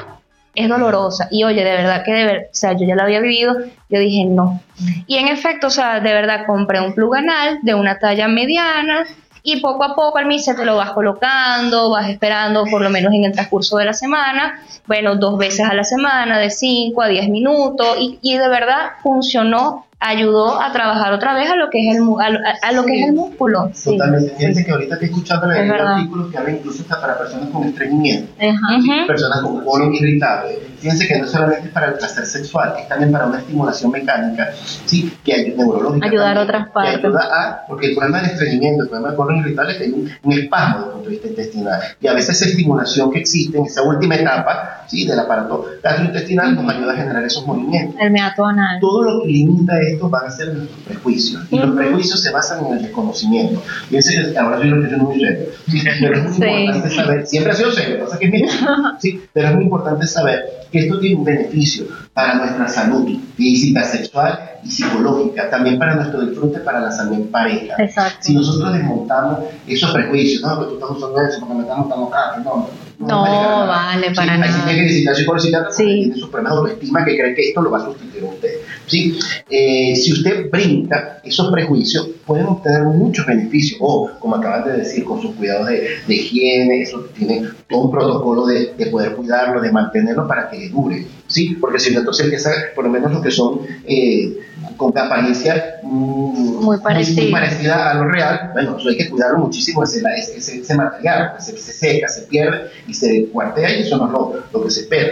es 0.56 0.68
dolorosa. 0.68 1.28
Y 1.30 1.44
oye, 1.44 1.62
de 1.62 1.70
verdad 1.70 2.02
que 2.04 2.12
de 2.12 2.24
ver, 2.24 2.38
o 2.50 2.54
sea, 2.54 2.72
yo 2.72 2.86
ya 2.86 2.96
la 2.96 3.04
había 3.04 3.20
vivido, 3.20 3.54
yo 3.88 4.00
dije 4.00 4.24
no. 4.24 4.60
Y 5.06 5.16
en 5.16 5.28
efecto, 5.28 5.68
o 5.68 5.70
sea, 5.70 6.00
de 6.00 6.12
verdad 6.12 6.46
compré 6.46 6.80
un 6.80 6.94
plug 6.94 7.14
anal 7.16 7.58
de 7.62 7.74
una 7.74 7.98
talla 7.98 8.26
mediana 8.26 9.04
y 9.42 9.60
poco 9.60 9.84
a 9.84 9.94
poco 9.94 10.18
al 10.18 10.40
se 10.40 10.54
te 10.54 10.64
lo 10.64 10.76
vas 10.76 10.90
colocando, 10.90 11.90
vas 11.90 12.08
esperando 12.08 12.64
por 12.64 12.82
lo 12.82 12.90
menos 12.90 13.14
en 13.14 13.24
el 13.24 13.32
transcurso 13.32 13.76
de 13.76 13.84
la 13.84 13.92
semana, 13.92 14.60
bueno, 14.88 15.14
dos 15.14 15.38
veces 15.38 15.60
a 15.60 15.72
la 15.72 15.84
semana, 15.84 16.36
de 16.40 16.50
5 16.50 17.00
a 17.00 17.06
10 17.06 17.28
minutos, 17.28 17.96
y, 18.00 18.18
y 18.22 18.36
de 18.36 18.48
verdad 18.48 18.94
funcionó, 19.04 19.85
ayudó 19.98 20.60
a 20.60 20.72
trabajar 20.72 21.12
otra 21.12 21.34
vez 21.34 21.50
a 21.50 21.56
lo 21.56 21.70
que 21.70 21.88
es 21.88 21.96
el, 21.96 22.02
mu- 22.02 22.20
a, 22.20 22.28
lo- 22.30 22.38
a- 22.40 22.68
a 22.68 22.72
lo 22.72 22.84
que 22.84 23.00
es 23.00 23.08
el 23.08 23.14
músculo. 23.14 23.70
Totalmente. 23.82 24.34
Fíjense 24.36 24.64
que 24.64 24.70
ahorita 24.70 24.94
estoy 24.94 25.08
escuchando 25.08 25.50
Es 25.50 25.58
leer 25.58 25.72
verdad. 25.72 25.94
artículos 25.94 26.30
que 26.30 26.38
hablan 26.38 26.56
incluso 26.56 26.82
hasta 26.82 27.00
para 27.00 27.18
personas 27.18 27.48
con 27.50 27.64
estreñimiento. 27.64 28.32
Ajá. 28.38 29.06
Personas 29.06 29.40
con 29.40 29.64
colon 29.64 29.94
irritable. 29.94 30.58
Fíjense 30.86 31.08
que 31.08 31.18
no 31.20 31.26
solamente 31.26 31.66
es 31.66 31.72
para 31.72 31.88
el 31.88 31.94
placer 31.94 32.24
sexual, 32.26 32.74
es 32.78 32.88
también 32.88 33.10
para 33.10 33.26
una 33.26 33.38
estimulación 33.38 33.90
mecánica, 33.90 34.50
¿sí? 34.84 35.12
que 35.24 35.32
hay 35.34 35.54
neurológica. 35.56 36.06
Ayudar 36.06 36.34
también, 36.34 36.38
a 36.38 36.42
otras 36.42 36.68
partes. 36.72 37.00
Que 37.00 37.06
ayuda 37.06 37.20
a, 37.32 37.66
porque 37.66 37.86
el 37.88 37.94
problema 37.96 38.20
del 38.22 38.30
estreñimiento, 38.30 38.82
el 38.84 38.88
problema 38.88 39.08
del 39.08 39.16
colon 39.16 39.36
irritable 39.38 39.72
es 39.72 39.78
que 39.78 39.84
hay 39.84 39.90
un, 39.90 40.10
un 40.22 40.32
espasmo 40.32 40.76
desde 40.76 40.86
el 40.86 40.92
punto 40.92 41.04
de 41.08 41.10
vista 41.10 41.28
intestinal. 41.28 41.80
Y 42.00 42.06
a 42.06 42.12
veces 42.14 42.36
esa 42.40 42.50
estimulación 42.50 43.10
que 43.10 43.18
existe 43.18 43.58
en 43.58 43.64
esa 43.66 43.82
última 43.82 44.14
etapa 44.14 44.84
¿sí? 44.86 45.06
del 45.06 45.18
aparato 45.18 45.66
gastrointestinal 45.82 46.54
nos 46.54 46.72
ayuda 46.72 46.92
a 46.92 46.96
generar 46.96 47.24
esos 47.24 47.44
movimientos. 47.46 47.96
El 48.00 48.10
meato 48.12 48.44
anal. 48.44 48.78
Todo 48.80 49.02
lo 49.02 49.22
que 49.22 49.28
limita 49.28 49.80
esto 49.80 50.08
van 50.08 50.26
a 50.26 50.30
ser 50.30 50.54
nuestros 50.54 50.80
prejuicios. 50.82 51.42
Y 51.50 51.58
los 51.58 51.74
prejuicios 51.74 52.22
se 52.22 52.30
basan 52.30 52.64
en 52.66 52.72
el 52.74 52.82
desconocimiento. 52.82 53.60
Fíjense 53.88 54.32
que 54.32 54.38
ahora 54.38 54.58
soy 54.58 54.70
una 54.70 54.80
persona 54.82 55.02
muy 55.02 55.20
serio. 55.20 55.46
¿sí? 55.68 55.82
Pero 56.00 56.14
es 56.16 56.22
muy 56.22 56.32
Sí. 56.36 56.52
importante 56.52 56.90
saber, 56.94 57.26
siempre 57.26 57.52
ha 57.52 57.56
sido 57.56 57.72
serio, 57.72 58.04
pasa 58.04 58.18
que 58.18 58.26
es 58.26 58.52
¿sí? 59.00 59.22
Pero 59.32 59.48
es 59.48 59.54
muy 59.54 59.64
importante 59.64 60.06
saber 60.06 60.44
que 60.76 60.86
esto 60.86 60.98
tiene 61.00 61.16
un 61.16 61.24
beneficio 61.24 61.86
para 62.12 62.34
nuestra 62.36 62.68
salud 62.68 63.08
física, 63.36 63.82
sexual 63.84 64.38
y 64.64 64.70
psicológica, 64.70 65.48
también 65.50 65.78
para 65.78 65.94
nuestro 65.96 66.20
disfrute, 66.22 66.60
para 66.60 66.80
la 66.80 66.90
salud 66.92 67.14
en 67.14 67.28
pareja. 67.28 67.74
Exacto. 67.78 68.18
Si 68.20 68.34
nosotros 68.34 68.72
desmontamos 68.72 69.40
esos 69.66 69.90
prejuicios, 69.92 70.42
no, 70.42 70.60
que 70.60 70.66
tú 70.66 70.74
estás 70.74 70.90
usando 70.90 71.20
eso 71.22 71.40
porque 71.40 71.54
me 71.54 71.60
estás 71.62 71.78
montando 71.78 72.10
carne, 72.10 72.44
no. 72.44 72.68
No, 72.98 73.24
nada. 73.26 73.66
vale, 73.66 74.08
Sí, 74.08 74.14
para 74.14 74.32
hay 74.32 74.40
nada. 74.40 74.52
gente 74.52 74.74
que 74.74 74.82
necesita 74.82 75.12
porque 75.26 75.42
Sí. 75.70 75.84
tiene 75.84 76.16
sus 76.16 76.30
problemas 76.30 76.52
de 76.54 76.58
autoestima 76.60 77.04
que 77.04 77.18
cree 77.18 77.34
que 77.34 77.48
esto 77.48 77.60
lo 77.60 77.70
va 77.70 77.78
a 77.78 77.84
sustituir 77.84 78.24
a 78.24 78.28
usted. 78.28 78.48
¿Sí? 78.86 79.18
Eh, 79.50 79.94
si 79.96 80.12
usted 80.12 80.50
brinca 80.50 81.20
esos 81.24 81.50
prejuicios, 81.52 82.08
pueden 82.24 82.46
obtener 82.46 82.82
muchos 82.82 83.26
beneficios. 83.26 83.78
O, 83.82 84.10
como 84.18 84.36
acaban 84.36 84.64
de 84.64 84.78
decir, 84.78 85.04
con 85.04 85.20
sus 85.20 85.34
cuidados 85.34 85.68
de, 85.68 85.88
de 86.06 86.14
higiene, 86.14 86.82
eso 86.82 87.08
tiene 87.16 87.42
todo 87.68 87.82
un 87.82 87.90
protocolo 87.90 88.46
de, 88.46 88.74
de 88.74 88.86
poder 88.86 89.14
cuidarlo, 89.14 89.60
de 89.60 89.72
mantenerlo 89.72 90.26
para 90.26 90.50
que 90.50 90.68
dure. 90.68 91.06
¿sí? 91.28 91.56
Porque 91.60 91.78
si 91.78 91.92
no, 91.92 92.00
entonces 92.00 92.24
empieza, 92.24 92.50
por 92.74 92.84
lo 92.84 92.90
menos 92.90 93.12
los 93.12 93.22
que 93.22 93.30
son 93.30 93.60
eh, 93.84 94.38
con 94.76 94.96
apariencia 94.98 95.76
mm, 95.82 96.64
Muy 96.64 96.78
parecida. 96.78 97.22
muy 97.22 97.32
parecida 97.32 97.90
a 97.90 97.94
lo 97.94 98.08
real, 98.08 98.50
bueno, 98.52 98.76
eso 98.78 98.88
hay 98.88 98.96
que 98.96 99.08
cuidarlo 99.08 99.38
muchísimo, 99.38 99.82
ese, 99.82 100.02
ese, 100.18 100.36
ese- 100.38 100.60
ese 100.60 100.74
material, 100.74 101.32
pues, 101.32 101.46
se, 101.46 101.56
se 101.58 101.72
seca, 101.72 102.08
se 102.08 102.22
pierde 102.22 102.70
y 102.86 102.94
se 102.94 103.26
cuartea 103.28 103.76
y 103.76 103.82
eso 103.82 103.96
no 103.96 104.06
es 104.06 104.12
lo, 104.12 104.42
lo 104.52 104.64
que 104.64 104.70
se 104.70 104.80
espera. 104.82 105.06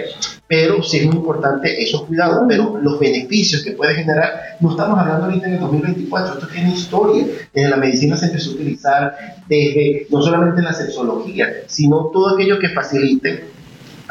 Pero 0.46 0.82
sí 0.82 0.98
es 0.98 1.06
muy 1.06 1.16
importante 1.16 1.82
esos 1.82 2.02
cuidados, 2.02 2.44
pero 2.46 2.78
los 2.80 2.98
beneficios 3.00 3.62
que 3.64 3.72
puede 3.72 3.94
generar, 3.94 4.30
no 4.60 4.70
estamos 4.72 4.98
hablando 4.98 5.24
ahorita 5.24 5.46
en 5.46 5.54
el 5.54 5.60
2024, 5.60 6.34
esto 6.34 6.48
tiene 6.48 6.74
historia. 6.74 7.24
En 7.54 7.70
la 7.70 7.76
medicina 7.78 8.14
se 8.16 8.26
empezó 8.26 8.50
a 8.50 8.54
utilizar 8.54 9.16
desde 9.48 10.06
no 10.10 10.20
solamente 10.20 10.60
la 10.60 10.74
sexología, 10.74 11.46
sino 11.66 12.10
todo 12.12 12.34
aquello 12.34 12.58
que 12.58 12.68
facilite 12.68 13.53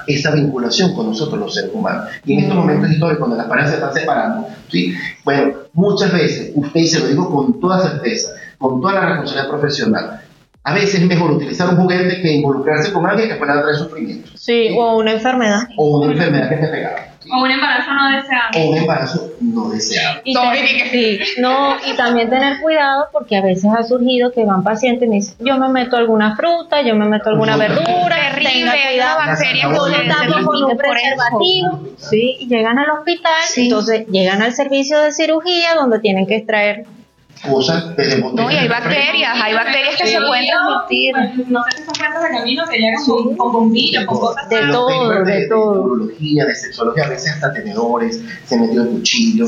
esa 0.07 0.31
vinculación 0.31 0.93
con 0.95 1.07
nosotros 1.07 1.39
los 1.39 1.53
seres 1.53 1.71
humanos. 1.73 2.05
Y 2.25 2.33
en 2.33 2.39
estos 2.41 2.55
momentos 2.55 2.91
históricos, 2.91 3.21
donde 3.21 3.37
las 3.37 3.47
parejas 3.47 3.71
se 3.71 3.75
están 3.77 3.93
separando, 3.93 4.47
¿sí? 4.69 4.93
bueno, 5.23 5.53
muchas 5.73 6.11
veces, 6.11 6.51
usted, 6.55 6.79
y 6.79 6.87
se 6.87 6.99
lo 6.99 7.07
digo 7.07 7.29
con 7.29 7.59
toda 7.59 7.81
certeza, 7.81 8.29
con 8.57 8.81
toda 8.81 8.93
la 8.93 9.05
responsabilidad 9.07 9.49
profesional, 9.49 10.21
a 10.65 10.73
veces 10.73 11.01
es 11.01 11.07
mejor 11.07 11.31
utilizar 11.31 11.67
un 11.69 11.75
juguete 11.75 12.21
que 12.21 12.31
involucrarse 12.35 12.93
con 12.93 13.05
alguien 13.05 13.27
que 13.29 13.35
pueda 13.35 13.61
traer 13.61 13.75
sufrimiento 13.75 14.31
Sí, 14.35 14.69
o 14.77 14.97
una 14.97 15.11
enfermedad. 15.13 15.61
o 15.77 15.97
una 15.99 16.13
enfermedad 16.13 16.49
que 16.49 16.55
te 16.55 16.67
pegaba. 16.67 16.95
O 17.31 17.41
un 17.43 17.51
embarazo 17.51 17.93
no 17.93 18.09
deseado. 18.09 18.49
O 18.57 18.69
un 18.71 18.77
embarazo 18.77 19.29
no 19.39 19.69
deseado. 19.69 20.21
Y 20.23 20.33
sí, 20.91 21.19
no, 21.39 21.75
y 21.85 21.93
también 21.95 22.29
tener 22.29 22.59
cuidado 22.61 23.07
porque 23.11 23.37
a 23.37 23.41
veces 23.41 23.65
ha 23.77 23.83
surgido 23.83 24.31
que 24.31 24.45
van 24.45 24.63
pacientes 24.63 25.05
y 25.07 25.09
me 25.09 25.15
dicen, 25.17 25.35
yo 25.39 25.57
me 25.57 25.69
meto 25.69 25.95
alguna 25.97 26.35
fruta, 26.35 26.81
yo 26.81 26.95
me 26.95 27.05
meto 27.07 27.29
alguna 27.29 27.55
verdura, 27.57 28.15
Terrible, 28.33 28.71
cuidado. 28.89 29.17
bacteria 29.25 29.63
con 29.65 29.73
un 29.73 29.77
por 29.77 30.55
eso. 30.57 30.77
preservativo, 30.77 31.87
sí, 31.97 32.37
y 32.39 32.47
llegan 32.47 32.77
al 32.79 32.89
hospital, 32.91 33.31
Sí. 33.47 33.63
entonces 33.63 34.07
llegan 34.07 34.41
al 34.41 34.53
servicio 34.53 34.99
de 34.99 35.11
cirugía 35.11 35.75
donde 35.75 35.99
tienen 35.99 36.27
que 36.27 36.37
extraer 36.37 36.85
Cosas 37.49 37.95
desde 37.97 38.21
No, 38.21 38.49
y 38.49 38.55
hay 38.55 38.67
bacterias, 38.69 39.37
hay 39.41 39.53
bacterias 39.53 39.95
que 39.97 40.07
se 40.07 40.17
pueden 40.21 40.45
transmitir. 40.47 41.13
Pues, 41.35 41.47
no 41.49 41.61
sé 41.63 41.77
si 41.77 41.83
son 41.83 41.93
plantas 41.93 42.23
de 42.23 42.29
camino 42.37 42.63
que 42.69 42.77
llegan 42.77 43.03
con, 43.05 43.35
con 43.35 43.51
bombillos, 43.51 44.05
con 44.05 44.19
cosas 44.19 44.47
De 44.47 44.59
todo, 44.71 45.23
de 45.25 45.47
todo. 45.49 45.73
neurología, 45.75 46.45
de 46.45 46.55
sexología, 46.55 47.03
a 47.05 47.09
veces 47.09 47.33
hasta 47.33 47.51
tenedores, 47.53 48.21
se 48.45 48.57
metió 48.57 48.83
el 48.83 48.89
cuchillo. 48.89 49.45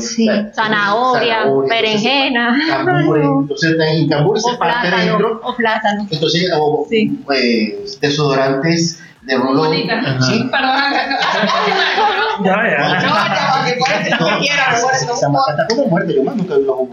Zanahoria, 0.54 1.44
berenjena, 1.68 2.58
entonces 3.40 3.76
en 3.78 4.08
cambur 4.08 4.38
se 4.40 4.50
o 4.50 4.58
parte 4.58 4.88
plátano, 4.88 5.12
dentro, 5.12 5.40
o 5.42 5.56
plátano. 5.56 6.06
entonces 6.10 6.50
o, 6.54 6.86
Sí. 6.90 7.18
pues, 7.24 7.98
desodorantes 8.00 9.00
de 9.26 9.36
rolón. 9.36 9.56
Bonita. 9.66 10.20
¿sí? 10.22 10.48
Perdón, 10.50 10.70
no. 12.38 12.44
Ya, 12.44 12.56
ya. 12.70 13.00
Se 15.16 15.22
llama 15.22 15.40
está 15.50 15.66
como 15.68 15.86
muerte, 15.88 16.14
yo 16.14 16.22
más 16.22 16.36
nunca 16.36 16.56
vi 16.56 16.64
los 16.64 16.76
huevos. 16.76 16.90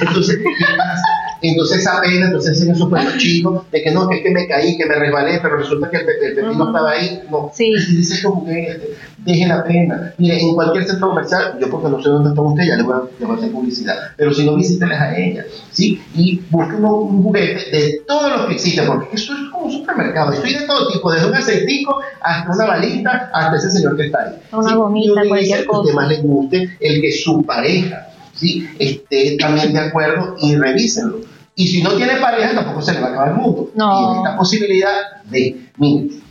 Entonces, 0.00 0.38
¿qué 0.38 0.64
pasa? 0.76 1.02
Entonces 1.40 1.78
esa 1.78 2.00
pena, 2.00 2.26
entonces 2.26 2.56
hacen 2.58 2.72
esos 2.72 2.88
cuentos 2.88 3.16
chicos 3.18 3.62
de 3.70 3.82
que 3.82 3.90
no, 3.92 4.08
que 4.08 4.16
es 4.16 4.22
que 4.22 4.30
me 4.30 4.48
caí, 4.48 4.76
que 4.76 4.86
me 4.86 4.94
resbalé, 4.96 5.38
pero 5.40 5.56
resulta 5.58 5.88
que 5.88 5.98
el, 5.98 6.04
pe- 6.04 6.26
el 6.26 6.34
pepino 6.34 6.66
estaba 6.66 6.90
ahí. 6.90 7.22
No, 7.30 7.50
Sí. 7.54 7.66
y 7.66 7.96
dice 7.96 8.20
como 8.24 8.44
que 8.44 8.60
este, 8.70 8.96
deje 9.18 9.46
la 9.46 9.62
pena. 9.62 10.12
Mire, 10.18 10.40
en 10.40 10.54
cualquier 10.54 10.84
centro 10.84 11.10
comercial, 11.10 11.56
yo 11.60 11.70
porque 11.70 11.88
no 11.90 12.02
sé 12.02 12.08
dónde 12.08 12.30
está 12.30 12.42
usted, 12.42 12.64
ya 12.64 12.76
le 12.76 12.82
voy 12.82 12.94
a, 12.94 13.02
le 13.20 13.26
voy 13.26 13.36
a 13.36 13.38
hacer 13.38 13.52
publicidad, 13.52 13.94
pero 14.16 14.34
si 14.34 14.44
no, 14.44 14.56
visíteles 14.56 14.98
a 14.98 15.16
ella, 15.16 15.44
¿sí? 15.70 16.02
Y 16.16 16.40
busquen 16.50 16.84
un, 16.84 17.14
un 17.16 17.22
juguete 17.22 17.70
de 17.70 18.00
todos 18.06 18.32
los 18.36 18.46
que 18.46 18.54
existen, 18.54 18.86
porque 18.86 19.08
esto 19.14 19.32
es 19.34 19.38
un 19.68 19.80
supermercado, 19.80 20.32
estoy 20.32 20.54
de 20.54 20.66
todo 20.66 20.88
tipo, 20.88 21.12
desde 21.12 21.26
un 21.28 21.34
aceitico 21.34 22.00
hasta 22.20 22.52
una 22.52 22.66
balita, 22.66 23.30
hasta 23.32 23.56
ese 23.56 23.70
señor 23.70 23.96
que 23.96 24.06
está 24.06 24.18
ahí. 24.22 24.32
Una 24.52 24.68
¿sí? 24.70 24.74
gomita, 24.74 25.24
Y 25.24 25.28
cualquier 25.28 25.58
el 25.60 25.66
cosa. 25.66 25.88
que 25.90 25.94
más 25.96 26.08
les 26.08 26.22
guste, 26.22 26.76
el 26.80 27.00
que 27.00 27.12
su 27.12 27.42
pareja, 27.44 28.08
¿sí? 28.34 28.68
Esté 28.78 29.36
también 29.38 29.72
de 29.72 29.80
acuerdo 29.80 30.36
y 30.40 30.56
revísenlo. 30.56 31.20
Y 31.54 31.66
si 31.66 31.82
no 31.82 31.90
tiene 31.94 32.16
pareja, 32.16 32.54
tampoco 32.54 32.80
se 32.82 32.92
le 32.94 33.00
va 33.00 33.08
a 33.08 33.10
acabar 33.10 33.28
el 33.30 33.34
mundo. 33.34 33.70
No. 33.74 34.14
Y 34.14 34.16
esta 34.18 34.36
posibilidad 34.36 34.92
de, 35.24 35.68
miren, 35.76 36.22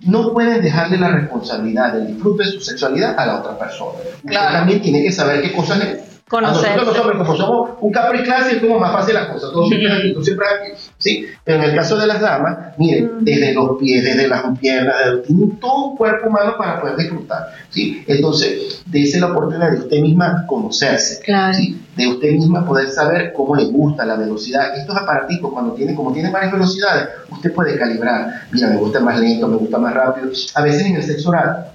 no 0.00 0.32
pueden 0.32 0.62
dejarle 0.62 0.98
la 0.98 1.10
responsabilidad 1.10 1.92
del 1.92 2.06
disfrute 2.08 2.44
de 2.44 2.50
su 2.52 2.60
sexualidad 2.60 3.14
a 3.18 3.26
la 3.26 3.38
otra 3.40 3.58
persona. 3.58 3.98
Usted 3.98 4.28
Claro. 4.30 4.52
también 4.58 4.80
tiene 4.82 5.02
que 5.02 5.12
saber 5.12 5.42
qué 5.42 5.52
cosas 5.52 5.78
le 5.78 6.00
Conocerse. 6.32 6.68
A 6.70 6.76
nosotros 6.76 6.96
los 6.96 7.06
hombres, 7.06 7.18
como 7.28 7.36
somos 7.36 7.70
un 7.80 7.92
Capri 7.92 8.22
Class, 8.22 8.50
es 8.52 8.58
como 8.60 8.78
más 8.78 8.90
fácil 8.92 9.14
las 9.14 9.26
cosas. 9.26 9.52
Todo 9.52 9.66
siempre 9.66 9.88
es 9.92 9.94
aquí, 9.98 10.14
tú 10.14 10.24
siempre 10.24 10.46
es 10.46 10.52
aquí. 10.72 10.82
¿sí? 10.98 11.26
Pero 11.44 11.58
en 11.58 11.64
el 11.70 11.76
caso 11.76 11.96
de 11.98 12.06
las 12.06 12.20
damas, 12.22 12.56
miren, 12.78 13.10
desde 13.20 13.52
los 13.52 13.76
pies, 13.78 14.02
desde 14.02 14.28
las 14.28 14.42
piernas, 14.58 14.94
desde- 15.04 15.18
tienen 15.26 15.60
todo 15.60 15.90
un 15.90 15.96
cuerpo 15.98 16.28
humano 16.28 16.54
para 16.56 16.80
poder 16.80 16.96
disfrutar. 16.96 17.48
¿sí? 17.68 18.02
Entonces, 18.06 18.82
dése 18.86 19.20
la 19.20 19.26
oportunidad 19.26 19.70
de 19.72 19.78
usted 19.78 20.00
misma 20.00 20.46
conocerse. 20.46 21.20
Claro. 21.22 21.54
¿sí? 21.54 21.78
De 21.96 22.06
usted 22.08 22.32
misma 22.32 22.64
poder 22.64 22.88
saber 22.90 23.34
cómo 23.34 23.54
le 23.54 23.64
gusta 23.66 24.06
la 24.06 24.16
velocidad. 24.16 24.74
Estos 24.78 24.96
aparaticos, 24.96 25.52
cuando 25.52 25.74
tienen, 25.74 25.94
como 25.94 26.12
tienen 26.14 26.32
varias 26.32 26.52
velocidades, 26.52 27.08
usted 27.30 27.52
puede 27.52 27.78
calibrar. 27.78 28.44
Mira, 28.50 28.68
me 28.68 28.76
gusta 28.76 29.00
más 29.00 29.20
lento, 29.20 29.46
me 29.48 29.56
gusta 29.56 29.76
más 29.76 29.92
rápido. 29.92 30.28
A 30.54 30.62
veces 30.62 30.86
en 30.86 30.96
el 30.96 31.02
sexo 31.02 31.28
oral, 31.28 31.66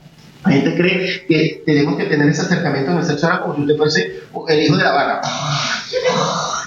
la 0.47 0.53
gente 0.53 0.75
cree 0.75 1.25
que 1.27 1.63
tenemos 1.65 1.97
que 1.97 2.05
tener 2.05 2.29
ese 2.29 2.41
acercamiento 2.41 2.91
en 2.91 2.97
el 2.97 3.03
sexo 3.03 3.27
oral 3.27 3.41
como 3.41 3.55
si 3.55 3.61
usted 3.61 3.77
fuese 3.77 4.19
el 4.47 4.63
hijo 4.63 4.77
de 4.77 4.83
la 4.83 4.91
vaca. 4.91 5.21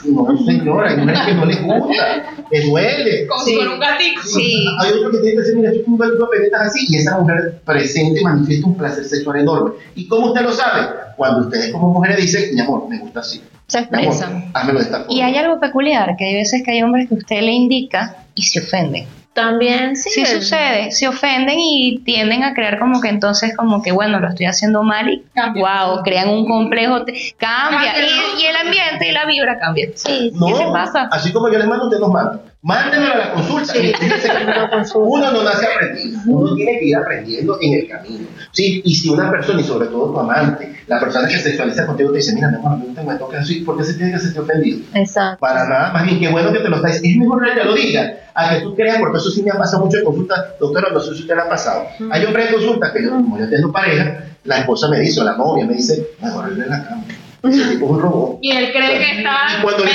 No, 0.04 0.26
señora, 0.44 0.90
hay 0.90 0.96
mujeres 0.96 1.20
que 1.20 1.34
no 1.34 1.44
les 1.44 1.62
gusta, 1.62 2.34
que 2.50 2.60
duele. 2.62 3.26
Como 3.26 3.44
si 3.44 3.54
fuera 3.54 3.70
un 3.72 3.80
gatito. 3.80 4.22
Sí. 4.22 4.66
Hay 4.80 4.92
otro 4.92 5.10
que 5.10 5.18
tiene 5.18 5.32
que 5.32 5.40
decir, 5.40 5.56
mira, 5.56 5.72
yo 5.72 5.82
tengo 5.82 6.04
un 6.04 6.18
de 6.18 6.26
peletas 6.30 6.68
así, 6.68 6.86
y 6.88 6.96
esa 6.96 7.18
mujer 7.18 7.60
presente 7.64 8.22
manifiesta 8.22 8.66
un 8.66 8.76
placer 8.76 9.04
sexual 9.04 9.40
enorme. 9.40 9.72
¿Y 9.94 10.08
cómo 10.08 10.28
usted 10.28 10.42
lo 10.42 10.52
sabe? 10.52 10.88
Cuando 11.16 11.46
ustedes 11.46 11.70
como 11.70 11.88
mujeres 11.88 12.16
dicen, 12.16 12.54
mi 12.54 12.60
amor, 12.60 12.88
me 12.88 12.98
gusta 12.98 13.20
así. 13.20 13.42
Se 13.66 13.78
amor, 13.78 13.94
expresan. 13.94 14.50
házmelo 14.54 14.78
de 14.78 14.84
esta 14.84 14.98
forma. 15.00 15.12
Y 15.12 15.20
hay 15.20 15.36
algo 15.36 15.60
peculiar, 15.60 16.16
que 16.16 16.24
hay 16.24 16.34
veces 16.34 16.62
que 16.64 16.70
hay 16.70 16.82
hombres 16.82 17.08
que 17.08 17.14
usted 17.14 17.40
le 17.42 17.52
indica 17.52 18.24
y 18.34 18.42
se 18.42 18.60
ofenden. 18.60 19.06
También 19.32 19.94
sí. 19.96 20.10
Sí 20.10 20.20
el- 20.22 20.26
sucede, 20.42 20.90
se 20.90 21.06
ofenden 21.06 21.56
y 21.58 22.00
tienden 22.04 22.42
a 22.42 22.52
crear 22.52 22.78
como 22.78 23.00
que 23.00 23.08
entonces 23.08 23.56
como 23.56 23.80
que 23.82 23.92
bueno, 23.92 24.18
lo 24.18 24.28
estoy 24.28 24.46
haciendo 24.46 24.82
mal 24.82 25.08
y 25.08 25.22
Cambia. 25.34 25.62
wow, 25.86 26.02
crean 26.02 26.28
un 26.28 26.46
complejo, 26.48 27.04
te- 27.04 27.12
cambia 27.38 27.92
Cambia, 27.92 28.06
y, 28.38 28.42
y 28.42 28.46
el 28.46 28.56
ambiente 28.56 29.08
y 29.08 29.12
la 29.12 29.24
vibra 29.26 29.58
cambia. 29.58 29.88
Sí, 29.94 30.32
No, 30.34 30.46
¿Qué 30.46 30.54
te 30.64 30.70
pasa? 30.72 31.08
así 31.12 31.32
como 31.32 31.48
yo 31.50 31.58
les 31.58 31.66
mando, 31.68 31.84
usted 31.84 31.98
nos 32.00 32.10
manda. 32.10 32.40
Mándenmelo 32.62 33.14
a 33.14 33.16
la 33.16 33.32
consulta. 33.32 33.72
Y 33.78 33.92
Uno 34.94 35.32
no 35.32 35.42
nace 35.42 35.66
aprendido, 35.66 36.20
uno 36.26 36.54
tiene 36.54 36.78
que 36.78 36.84
ir 36.84 36.96
aprendiendo 36.96 37.58
en 37.60 37.74
el 37.74 37.88
camino. 37.88 38.28
¿sí? 38.52 38.82
Y 38.84 38.94
si 38.94 39.08
una 39.08 39.30
persona, 39.30 39.60
y 39.60 39.64
sobre 39.64 39.88
todo 39.88 40.12
tu 40.12 40.20
amante, 40.20 40.76
la 40.86 41.00
persona 41.00 41.26
que 41.26 41.38
sexualiza 41.38 41.86
contigo 41.86 42.10
te 42.10 42.18
dice, 42.18 42.34
mira, 42.34 42.48
mi 42.48 42.56
amor, 42.56 42.78
no 42.78 42.94
te 42.94 43.02
me 43.02 43.14
toques 43.14 43.40
así, 43.40 43.60
¿por 43.60 43.78
qué 43.78 43.84
se 43.84 43.94
tiene 43.94 44.12
que 44.12 44.18
sentir 44.18 44.42
ofendido? 44.42 44.80
Exacto. 44.92 45.40
Para 45.40 45.66
nada, 45.68 45.92
más 45.92 46.04
bien, 46.04 46.20
qué 46.20 46.28
bueno 46.28 46.52
que 46.52 46.58
te 46.58 46.68
lo 46.68 46.76
está 46.76 46.88
diciendo. 46.88 47.24
Es 47.24 47.28
mejor 47.28 47.48
que 47.48 47.60
te 47.60 47.64
lo 47.64 47.74
diga, 47.74 48.14
a 48.34 48.50
que 48.50 48.60
tú 48.60 48.74
creas, 48.74 48.98
porque 48.98 49.18
eso 49.18 49.30
sí 49.30 49.42
me 49.42 49.50
ha 49.50 49.58
pasado 49.58 49.84
mucho 49.84 49.98
en 49.98 50.04
consulta, 50.04 50.54
doctora, 50.60 50.88
no 50.92 51.00
sé 51.00 51.14
si 51.14 51.22
usted 51.22 51.34
le 51.34 51.42
ha 51.42 51.48
pasado. 51.48 51.86
Hay 52.10 52.24
hombres 52.26 52.48
en 52.48 52.54
consulta 52.54 52.92
que 52.92 53.02
yo, 53.04 53.10
como 53.10 53.38
yo 53.38 53.48
tengo 53.48 53.72
pareja, 53.72 54.24
la 54.44 54.58
esposa 54.58 54.88
me 54.88 55.00
dice, 55.00 55.20
o 55.20 55.24
la 55.24 55.36
novia 55.36 55.64
me 55.64 55.74
dice, 55.74 56.10
mejor 56.20 56.50
irle 56.50 56.64
en 56.64 56.70
la 56.70 56.84
cama. 56.84 57.04
Ese 57.42 57.70
tipo 57.72 57.86
es 57.86 57.90
un 57.92 58.00
robot. 58.02 58.38
Y 58.42 58.50
él 58.52 58.70
cree 58.72 58.98
que 58.98 59.10
está. 59.18 59.36
Y 59.58 59.62
cuando 59.62 59.84
le. 59.84 59.92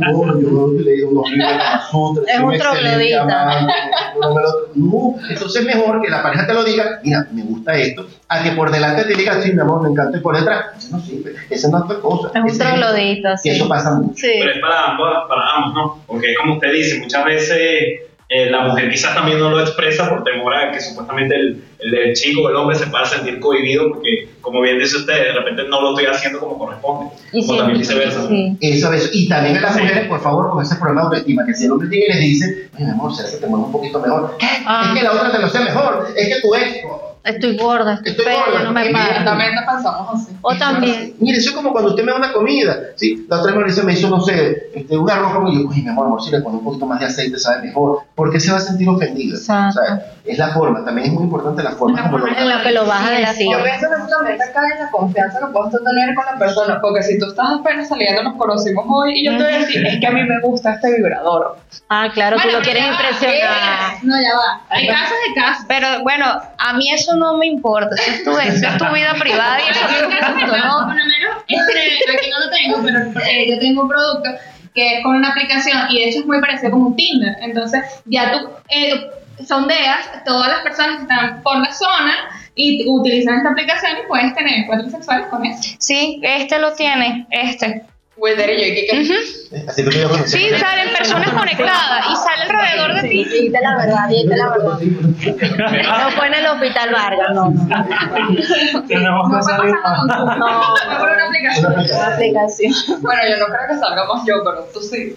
No, 0.00 0.40
yo 0.40 0.80
le 0.80 0.92
digo 0.92 1.10
unos 1.10 1.30
libros 1.30 2.26
de 2.26 2.32
Es 2.32 2.40
un 2.40 2.58
troglodita. 2.58 3.66
no 4.74 5.14
entonces 5.28 5.60
es 5.62 5.66
mejor 5.66 6.02
que 6.02 6.08
la 6.10 6.22
pareja 6.22 6.46
te 6.46 6.54
lo 6.54 6.64
diga, 6.64 7.00
mira, 7.02 7.26
me 7.32 7.42
gusta 7.42 7.74
esto, 7.76 8.06
a 8.28 8.42
que 8.42 8.52
por 8.52 8.70
delante 8.70 9.04
te 9.04 9.14
diga, 9.14 9.40
sí, 9.42 9.52
mi 9.52 9.60
amor, 9.60 9.82
me 9.82 9.90
encanta, 9.90 10.18
y 10.18 10.20
por 10.20 10.36
detrás, 10.36 10.66
eso 10.78 10.96
no 10.96 11.02
sirve, 11.02 11.34
esa 11.50 11.68
no 11.68 11.78
es 11.78 11.84
otra 11.84 12.00
cosa. 12.00 12.28
Es 12.34 12.40
un 12.42 12.48
Ese 12.48 12.58
troglodito, 12.58 13.28
Y 13.34 13.38
sí. 13.38 13.48
eso 13.50 13.68
pasa 13.68 13.90
mucho. 13.94 14.14
Sí. 14.16 14.32
Pero 14.38 14.52
es 14.52 14.58
para 14.60 14.90
ambos, 14.90 15.08
para 15.28 15.42
ambos, 15.56 15.74
¿no? 15.74 16.02
Porque 16.06 16.32
es 16.32 16.38
como 16.38 16.54
usted 16.54 16.72
dice, 16.72 16.98
muchas 17.00 17.24
veces 17.24 18.00
eh, 18.34 18.50
la 18.50 18.60
mujer 18.62 18.90
quizás 18.90 19.14
también 19.14 19.38
no 19.38 19.50
lo 19.50 19.60
expresa 19.60 20.08
por 20.08 20.24
temor 20.24 20.54
a 20.54 20.72
que 20.72 20.80
supuestamente 20.80 21.34
el, 21.34 21.62
el, 21.80 21.94
el 21.94 22.14
chico 22.14 22.42
o 22.42 22.48
el 22.48 22.56
hombre 22.56 22.76
se 22.78 22.86
pueda 22.86 23.04
sentir 23.04 23.38
cohibido 23.40 23.88
porque, 23.90 24.30
como 24.40 24.60
bien 24.62 24.78
dice 24.78 24.96
usted, 24.96 25.12
de 25.12 25.32
repente 25.32 25.64
no 25.68 25.80
lo 25.82 25.90
estoy 25.90 26.06
haciendo 26.06 26.40
como 26.40 26.56
corresponde. 26.58 27.10
Y 27.32 27.40
o 27.40 27.42
sí, 27.42 27.56
también 27.58 27.78
viceversa. 27.78 28.26
sí. 28.28 28.56
Eso, 28.60 28.92
eso. 28.92 29.08
Y 29.12 29.28
también 29.28 29.56
a 29.58 29.60
las 29.60 29.74
Sí. 29.74 29.82
mujeres, 29.82 30.08
por 30.08 30.20
favor, 30.22 30.50
con 30.50 30.62
ese 30.62 30.76
problema 30.76 31.00
de 31.02 31.06
autoestima, 31.08 31.44
que 31.46 31.54
si 31.54 31.64
el 31.66 31.72
hombre 31.72 31.88
llega 31.88 32.06
y 32.06 32.08
les 32.08 32.20
dice, 32.20 32.68
oye, 32.74 32.84
mi 32.84 32.90
amor, 32.90 33.14
¿será 33.14 33.30
que 33.30 33.36
te 33.36 33.46
un 33.46 33.72
poquito 33.72 34.00
mejor? 34.00 34.36
¿Qué? 34.38 34.46
Ah. 34.66 34.92
Es 34.94 34.98
que 34.98 35.04
la 35.04 35.12
otra 35.12 35.32
te 35.32 35.38
lo 35.38 35.48
sé 35.48 35.60
mejor, 35.60 36.08
es 36.16 36.28
que 36.28 36.40
tú 36.40 36.54
esto. 36.54 37.11
Estoy 37.24 37.56
gorda, 37.56 37.94
estoy, 37.94 38.10
Estoy 38.10 38.24
fea, 38.24 38.44
gorda. 38.46 38.64
no 38.64 38.72
me 38.72 38.90
paro. 38.90 39.24
También 39.24 39.50
pensamos 39.54 40.22
así. 40.22 40.36
O 40.42 40.54
también. 40.56 41.14
Mire, 41.20 41.38
eso 41.38 41.50
es 41.50 41.56
como 41.56 41.70
cuando 41.72 41.90
usted 41.90 42.04
me 42.04 42.10
da 42.10 42.18
una 42.18 42.32
comida, 42.32 42.76
¿sí? 42.96 43.26
La 43.28 43.40
otra 43.40 43.52
vez 43.54 43.84
me 43.84 43.92
hizo, 43.92 44.08
no 44.08 44.20
sé, 44.20 44.70
este, 44.74 44.96
un 44.98 45.08
arroz 45.08 45.32
con 45.32 45.48
y 45.48 45.62
yo, 45.62 45.68
oye, 45.68 45.82
mi 45.82 45.88
amor, 45.88 46.06
amor, 46.06 46.22
si 46.22 46.30
le 46.30 46.40
pongo 46.40 46.58
un 46.58 46.64
poquito 46.64 46.86
más 46.86 46.98
de 47.00 47.06
aceite, 47.06 47.38
sabe 47.38 47.62
mejor. 47.66 48.00
¿Por 48.14 48.32
qué 48.32 48.40
se 48.40 48.50
va 48.50 48.58
a 48.58 48.60
sentir 48.60 48.88
ofendido? 48.88 49.36
Exacto. 49.36 49.80
O 49.80 49.84
sea, 49.84 50.06
es 50.24 50.38
la 50.38 50.48
forma, 50.48 50.84
también 50.84 51.08
es 51.08 51.12
muy 51.12 51.24
importante 51.24 51.62
la 51.62 51.72
forma 51.72 51.96
La 51.96 52.02
como 52.04 52.18
lo 52.18 52.24
forma 52.26 52.40
en 52.40 52.48
la 52.48 52.62
que 52.62 52.72
lo 52.72 52.86
vas 52.86 53.08
a 53.08 53.10
decir. 53.10 53.48
Yo 53.50 53.62
pienso 53.62 53.88
que 53.88 53.94
eso 53.96 54.06
también 54.08 54.38
te 54.38 54.52
cae 54.52 54.72
en 54.72 54.78
la 54.84 54.90
confianza 54.90 55.38
que 55.40 55.46
puedes 55.46 55.72
tú 55.72 55.78
tener 55.84 56.14
con 56.14 56.24
la 56.26 56.38
persona, 56.38 56.80
porque 56.80 57.02
si 57.02 57.18
tú 57.18 57.26
estás 57.26 57.46
apenas 57.60 57.88
saliendo, 57.88 58.22
nos 58.22 58.36
conocimos 58.36 58.84
hoy 58.88 59.20
y 59.20 59.26
yo 59.26 59.36
te 59.36 59.44
voy 59.44 59.52
a 59.52 59.58
decir, 59.58 59.86
es 59.86 60.00
que 60.00 60.06
a 60.06 60.10
mí 60.10 60.22
me 60.24 60.40
gusta 60.40 60.74
este 60.74 60.96
vibrador. 60.96 61.56
Ah, 61.88 62.08
claro, 62.12 62.36
tú 62.36 62.42
Bueno, 62.44 62.58
lo 62.58 62.64
quieres 62.64 62.82
ya 62.84 62.88
va, 62.90 62.94
impresionar. 62.94 64.04
No, 64.04 64.14
ya 64.20 64.34
va. 64.36 64.60
Hay 64.70 64.86
casos 64.88 65.16
de 65.28 65.34
casos. 65.40 65.64
Pero 65.68 66.02
bueno, 66.02 66.26
a 66.58 66.72
mí 66.74 66.90
eso 66.92 67.11
no 67.16 67.36
me 67.38 67.46
importa, 67.46 67.94
eso 67.94 68.10
es 68.10 68.24
tu, 68.24 68.30
eso 68.38 68.66
es 68.68 68.78
tu 68.78 68.84
vida 68.92 69.14
privada 69.18 69.58
y 69.60 69.70
eso 69.70 69.80
es 69.88 69.98
tu 69.98 70.40
gusto, 70.40 70.56
¿no? 70.64 70.86
Por 70.86 70.96
lo 70.96 71.04
menos, 71.04 71.36
este, 71.48 72.12
aquí 72.12 72.30
no 72.30 72.40
lo 72.40 72.50
tengo, 72.50 72.82
pero 72.82 73.26
eh, 73.26 73.50
yo 73.50 73.58
tengo 73.58 73.82
un 73.82 73.88
producto 73.88 74.30
que 74.74 74.98
es 74.98 75.02
con 75.02 75.16
una 75.16 75.30
aplicación 75.30 75.90
y 75.90 75.98
de 75.98 76.08
hecho 76.08 76.20
es 76.20 76.26
muy 76.26 76.40
parecido 76.40 76.72
como 76.72 76.88
un 76.88 76.96
Tinder. 76.96 77.36
Entonces, 77.40 77.82
ya 78.06 78.32
tú 78.32 78.48
eh, 78.70 79.10
sondeas 79.46 80.24
todas 80.24 80.48
las 80.48 80.60
personas 80.60 80.96
que 80.96 81.02
están 81.02 81.42
por 81.42 81.58
la 81.58 81.72
zona 81.72 82.14
y 82.54 82.86
utilizan 82.88 83.38
esta 83.38 83.50
aplicación 83.50 83.92
y 84.02 84.08
puedes 84.08 84.34
tener 84.34 84.60
encuentros 84.60 84.92
sexuales 84.92 85.26
con 85.28 85.44
eso. 85.44 85.74
Sí, 85.78 86.20
este 86.22 86.58
lo 86.58 86.72
tiene, 86.74 87.26
este. 87.30 87.84
Y 88.24 88.36
yo, 88.36 88.66
¿y 88.66 88.74
qué. 88.74 89.00
Así. 89.66 89.82
Sí, 90.26 90.48
salen 90.56 90.94
personas 90.96 91.30
conectadas 91.30 92.06
y 92.08 92.16
sale 92.16 92.42
alrededor 92.44 92.94
de 93.02 93.08
ti. 93.08 93.24
Dite 93.24 93.60
la 93.60 93.76
verdad, 93.76 94.08
dite 94.08 94.36
la 94.36 94.48
verdad. 94.48 94.78
No 96.04 96.10
fue 96.12 96.26
en 96.28 96.34
el 96.34 96.46
hospital 96.46 96.92
Vargas, 96.92 97.34
no, 97.34 97.50
no. 97.50 98.86
Tenemos 98.86 99.28
que 99.28 99.36
No 99.36 99.42
salir 99.42 99.74
No. 99.74 100.62
fue 100.86 100.98
por 100.98 101.10
una 101.10 101.26
aplicación. 101.26 101.72
Una 101.72 102.14
aplicación. 102.14 102.72
Bueno, 103.02 103.22
yo 103.28 103.36
no 103.38 103.46
creo 103.46 103.68
que 103.68 103.76
salgamos 103.78 104.22
yo, 104.26 104.34
pero 104.44 104.68
tú 104.72 104.80
sí. 104.80 105.16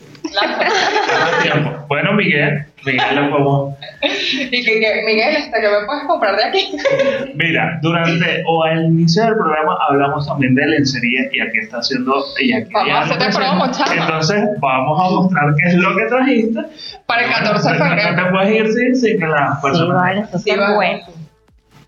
Bueno, 1.87 2.13
Miguel, 2.13 2.65
Miguel, 2.85 3.15
le 3.15 3.29
podemos- 3.29 3.75
y 4.01 4.49
que, 4.63 4.79
que, 4.79 5.03
Miguel, 5.05 5.35
este, 5.37 5.59
que 5.61 5.67
me 5.67 5.85
puedes 5.85 6.03
comprar 6.07 6.35
de 6.37 6.43
aquí? 6.43 6.75
Mira, 7.35 7.79
durante 7.81 8.43
o 8.47 8.63
al 8.63 8.85
inicio 8.85 9.23
del 9.23 9.33
programa 9.35 9.77
hablamos 9.89 10.27
también 10.27 10.53
de 10.55 10.65
lencería 10.67 11.21
y 11.33 11.39
aquí 11.41 11.57
está 11.59 11.77
haciendo 11.79 12.23
y 12.39 12.53
aquí 12.53 12.69
Vamos 12.73 12.93
a 12.93 13.01
hacerte 13.01 13.35
promo, 13.37 13.71
chama. 13.71 13.93
Entonces 14.03 14.43
vamos 14.59 14.99
a 14.99 15.09
mostrar 15.15 15.55
qué 15.57 15.67
es 15.69 15.73
lo 15.75 15.95
que 15.95 16.05
trajiste. 16.05 16.59
Para 17.05 17.23
el 17.25 17.31
14 17.33 17.71
de 17.73 17.77
No 17.79 17.85
febrero. 17.85 18.15
te 18.23 18.31
puedes 18.31 18.55
ir 18.55 18.67
sin, 18.73 18.95
sin 18.95 19.19
que 19.19 19.27
las 19.27 19.55
Sí, 19.55 19.61
personas 19.61 19.95
vale, 19.95 20.25
Sí, 20.43 20.51
vale. 20.55 20.75
bueno. 20.75 20.99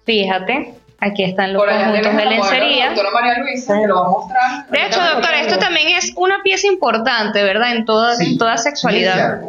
Fíjate, 0.06 0.74
aquí 1.00 1.24
están 1.24 1.54
los 1.54 1.62
Por 1.64 1.72
conjuntos 1.72 2.16
de 2.16 2.26
lencería. 2.26 2.86
doctora 2.88 3.10
María 3.14 3.40
Luisa, 3.40 3.80
que 3.80 3.88
lo 3.88 3.96
va 3.96 4.06
a 4.06 4.10
mostrar. 4.10 4.68
De 4.70 4.86
hecho, 4.86 5.02
doctor, 5.02 5.34
esto 5.36 5.58
también 5.60 5.90
es 5.98 6.14
una 6.16 6.42
pieza 6.44 6.68
importante, 6.68 7.44
¿verdad? 7.44 7.76
En 7.76 7.86
toda, 7.86 8.16
Sí. 8.16 8.32
en 8.34 8.38
toda 8.38 8.58
sexualidad. 8.58 9.42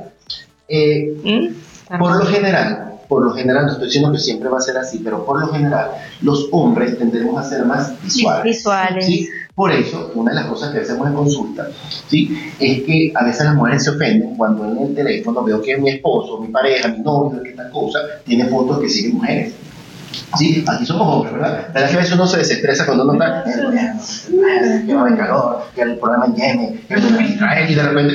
Eh, 0.69 1.15
¿Mm? 1.25 1.99
por 1.99 2.17
lo 2.19 2.27
general, 2.27 2.89
por 3.09 3.25
lo 3.25 3.33
general, 3.33 3.65
no 3.65 3.73
estoy 3.73 3.87
diciendo 3.87 4.13
que 4.13 4.19
siempre 4.19 4.51
va 4.51 4.59
a 4.59 4.61
ser 4.61 4.77
así, 4.77 5.01
pero 5.03 5.25
por 5.25 5.41
lo 5.41 5.49
general, 5.49 5.93
los 6.21 6.49
hombres 6.53 6.99
tendemos 6.99 7.39
a 7.39 7.49
ser 7.49 7.65
más 7.65 8.01
visuales. 8.03 8.45
Visuales. 8.45 9.07
¿sí? 9.07 9.29
Por 9.55 9.73
eso, 9.73 10.13
una 10.15 10.31
de 10.31 10.37
las 10.37 10.47
cosas 10.47 10.73
que 10.73 10.81
hacemos 10.81 11.09
en 11.09 11.15
consulta, 11.15 11.67
¿sí? 12.07 12.53
Es 12.61 12.83
que 12.83 13.13
a 13.15 13.25
veces 13.25 13.47
las 13.47 13.55
mujeres 13.55 13.83
se 13.83 13.91
ofenden 13.91 14.37
cuando 14.37 14.67
en 14.67 14.79
el 14.79 14.95
teléfono 14.95 15.43
veo 15.43 15.61
que 15.63 15.77
mi 15.79 15.89
esposo, 15.89 16.39
mi 16.39 16.49
pareja, 16.49 16.89
mi 16.89 17.01
novio, 17.01 17.43
que 17.43 17.53
tal 17.53 17.71
cosa, 17.71 17.99
tiene 18.25 18.45
fotos 18.45 18.79
que 18.79 18.89
siguen 18.89 19.17
mujeres. 19.17 19.55
Sí, 20.37 20.65
aquí 20.69 20.87
somos 20.87 21.09
hombres, 21.09 21.33
¿verdad? 21.33 21.69
¿Verdad 21.73 21.91
que 21.91 21.97
a 21.97 21.99
veces 21.99 22.15
uno 22.15 22.27
se 22.27 22.39
desestresa 22.39 22.87
cuando 22.87 23.05
uno 23.05 23.15
está, 23.15 23.45
que 23.45 24.93
no 24.93 25.05
hay 25.05 25.15
calor, 25.15 25.63
que 25.75 25.83
el 25.83 25.99
problema 25.99 26.27
en 26.27 26.35
Yemen, 26.35 26.81
que 26.87 26.95
el 26.95 27.01
problema 27.01 27.27
en 27.27 27.33
Israel, 27.33 27.71
y 27.71 27.75
de 27.75 27.83
repente 27.83 28.15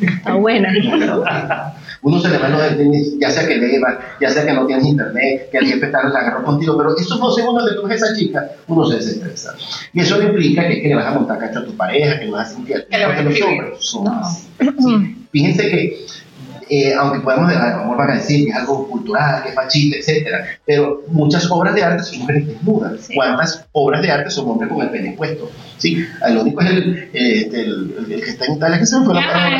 Está 0.00 0.34
buena. 0.34 0.68
uno 2.02 2.20
se 2.20 2.28
le 2.28 2.38
va 2.38 2.48
los 2.48 3.18
ya 3.18 3.30
sea 3.30 3.48
que 3.48 3.58
deba, 3.58 3.98
ya 4.20 4.30
sea 4.30 4.44
que 4.44 4.52
no 4.52 4.66
tienes 4.66 4.86
internet, 4.86 5.48
que 5.50 5.58
el 5.58 5.66
jefe 5.66 5.86
está 5.86 6.08
la 6.08 6.20
agarró 6.20 6.44
contigo, 6.44 6.76
pero 6.76 6.96
esos 6.96 7.18
dos 7.18 7.34
segundos 7.34 7.68
que 7.68 7.74
tú 7.74 7.82
ves 7.82 8.02
a 8.02 8.06
esa 8.06 8.16
chica, 8.16 8.50
uno 8.68 8.86
se 8.86 8.96
desestresa. 8.96 9.56
Y 9.92 10.00
eso 10.00 10.18
no 10.18 10.28
implica 10.28 10.68
que, 10.68 10.82
que 10.82 10.88
le 10.88 10.94
vas 10.94 11.06
a 11.06 11.14
montar 11.14 11.38
cacho 11.38 11.60
a 11.60 11.64
tu 11.64 11.76
pareja, 11.76 12.18
que 12.18 12.26
le 12.26 12.30
vas 12.30 12.50
a 12.50 12.54
sentir 12.54 12.86
Que 12.88 12.98
le 12.98 13.06
vas 13.06 13.18
a 13.18 13.24
porque 13.24 13.40
los 13.40 13.48
hombres 13.48 13.70
son 13.80 14.08
así. 14.08 14.48
Sí. 14.60 15.26
Fíjense 15.32 15.68
que 15.68 16.06
eh, 16.68 16.92
aunque 16.94 17.20
podemos 17.20 17.52
a 17.54 17.70
lo 17.70 17.78
mejor 17.82 17.96
van 17.96 18.10
a 18.10 18.14
decir 18.14 18.44
que 18.44 18.50
es 18.50 18.56
algo 18.56 18.88
cultural, 18.88 19.42
que 19.42 19.50
es 19.50 19.54
machista, 19.54 19.98
etcétera, 19.98 20.44
pero 20.64 21.02
muchas 21.08 21.48
obras 21.50 21.74
de 21.74 21.82
arte 21.84 22.02
son 22.02 22.18
mujeres 22.20 22.46
desnudas. 22.48 23.00
Sí. 23.02 23.14
¿Cuántas 23.14 23.66
obras 23.72 24.02
de 24.02 24.10
arte 24.10 24.30
son 24.30 24.48
hombres 24.50 24.70
con 24.72 24.82
el 24.82 24.90
pene 24.90 25.12
puesto? 25.16 25.50
¿Sí? 25.78 26.04
Lo 26.30 26.40
único 26.42 26.60
es 26.62 26.70
el, 26.70 27.10
eh, 27.12 27.38
este, 27.42 27.60
el, 27.60 27.94
el- 27.98 28.12
el 28.12 28.24
que 28.24 28.30
está 28.30 28.46
en 28.46 28.54
Italia, 28.54 28.78
que 28.78 28.86
se 28.86 28.98
me 28.98 29.04
fue 29.04 29.14
la 29.14 29.26
palabra. 29.26 29.58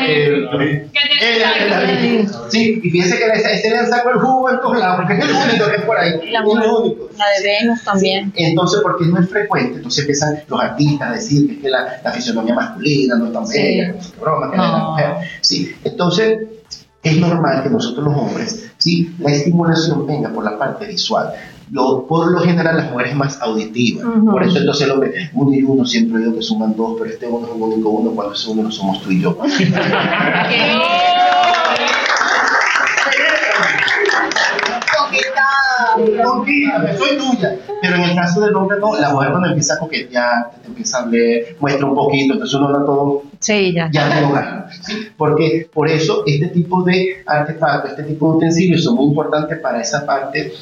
Sí, 2.49 2.81
y 2.83 2.89
fíjense 2.89 3.17
que 3.17 3.25
ese, 3.25 3.53
ese 3.53 3.69
le 3.69 3.77
han 3.77 3.89
sacado 3.89 4.11
el 4.11 4.19
jugo 4.19 4.49
en 4.49 4.59
todos 4.59 4.79
lados, 4.79 4.97
porque 4.97 5.13
es 5.13 5.19
el 5.25 5.31
único 5.49 5.69
que 5.69 5.75
es 5.75 5.81
por 5.83 5.97
ahí. 5.97 6.11
La 6.31 6.39
es 6.39 6.45
mujer. 6.45 6.63
el 6.65 6.71
único. 6.71 7.09
La 7.17 7.25
de 7.29 7.43
Venus 7.47 7.83
también. 7.83 8.33
Entonces, 8.35 8.79
porque 8.81 9.05
no 9.05 9.19
es 9.19 9.29
frecuente, 9.29 9.75
entonces 9.77 9.99
empiezan 9.99 10.39
los 10.47 10.59
artistas 10.61 11.09
a 11.09 11.13
decir 11.13 11.47
que, 11.47 11.53
es 11.55 11.59
que 11.61 11.69
la, 11.69 11.99
la 12.03 12.11
fisionomía 12.11 12.55
masculina 12.55 13.15
no 13.15 13.27
es 13.27 13.33
tan 13.33 13.47
Sí. 13.47 13.57
bella, 13.61 13.85
que 13.87 13.93
no 13.93 13.99
qué 14.11 14.19
broma, 14.19 14.51
que 14.51 14.57
la 14.57 14.63
de 14.63 14.69
la 14.71 14.77
No. 14.79 14.91
mujer. 14.91 15.07
Sí, 15.41 15.75
entonces 15.83 16.39
es 17.03 17.17
normal 17.17 17.63
que 17.63 17.69
nosotros 17.69 18.05
los 18.05 18.17
hombres, 18.17 18.71
sí, 18.77 19.15
la 19.19 19.31
estimulación 19.31 20.05
venga 20.05 20.29
por 20.29 20.43
la 20.43 20.57
parte 20.57 20.87
visual. 20.87 21.33
Lo, 21.69 22.07
por 22.07 22.31
lo 22.31 22.39
general 22.39 22.77
las 22.77 22.91
mujeres 22.91 23.15
más 23.15 23.41
auditivas. 23.41 24.05
Ujú. 24.05 24.31
Por 24.31 24.43
eso 24.43 24.59
entonces 24.59 24.85
el 24.85 24.91
hombre, 24.91 25.29
uno 25.33 25.53
y 25.53 25.63
uno 25.63 25.85
siempre 25.85 26.21
digo 26.21 26.35
que 26.35 26.41
suman 26.41 26.75
dos, 26.75 26.95
pero 26.97 27.11
este 27.11 27.27
uno 27.27 27.45
es 27.45 27.53
un 27.53 27.61
único 27.61 27.89
uno, 27.89 28.11
cuando 28.11 28.33
ese 28.33 28.49
uno 28.49 28.63
no 28.63 28.71
somos 28.71 29.01
tú 29.01 29.11
y 29.11 29.21
yo. 29.21 29.37
Conquístame, 36.23 36.97
soy 36.97 37.17
tuya. 37.17 37.55
Pero 37.81 37.95
en 37.95 38.01
el 38.01 38.15
caso 38.15 38.41
del 38.41 38.55
hombre, 38.55 38.77
no, 38.79 38.95
la 38.99 39.11
mujer 39.11 39.29
cuando 39.31 39.49
empieza 39.49 39.75
a 39.75 39.79
coquetear, 39.79 40.51
te 40.61 40.67
empieza 40.67 40.97
a 40.99 41.01
hablar, 41.03 41.21
muestra 41.59 41.85
un 41.85 41.95
poquito, 41.95 42.33
entonces 42.33 42.55
uno 42.55 42.71
da 42.71 42.85
todo, 42.85 43.23
Sí, 43.39 43.71
ya. 43.73 43.89
ya 43.91 44.09
te 44.09 44.21
lo 44.21 44.31
gana. 44.31 44.67
¿sí? 44.81 45.09
Porque 45.15 45.69
por 45.71 45.87
eso 45.89 46.23
este 46.25 46.47
tipo 46.47 46.83
de 46.83 47.23
artefactos, 47.25 47.91
este 47.91 48.03
tipo 48.03 48.31
de 48.31 48.37
utensilios 48.37 48.83
son 48.83 48.95
muy 48.95 49.05
importantes 49.07 49.59
para 49.59 49.81
esa 49.81 50.05
parte 50.05 50.53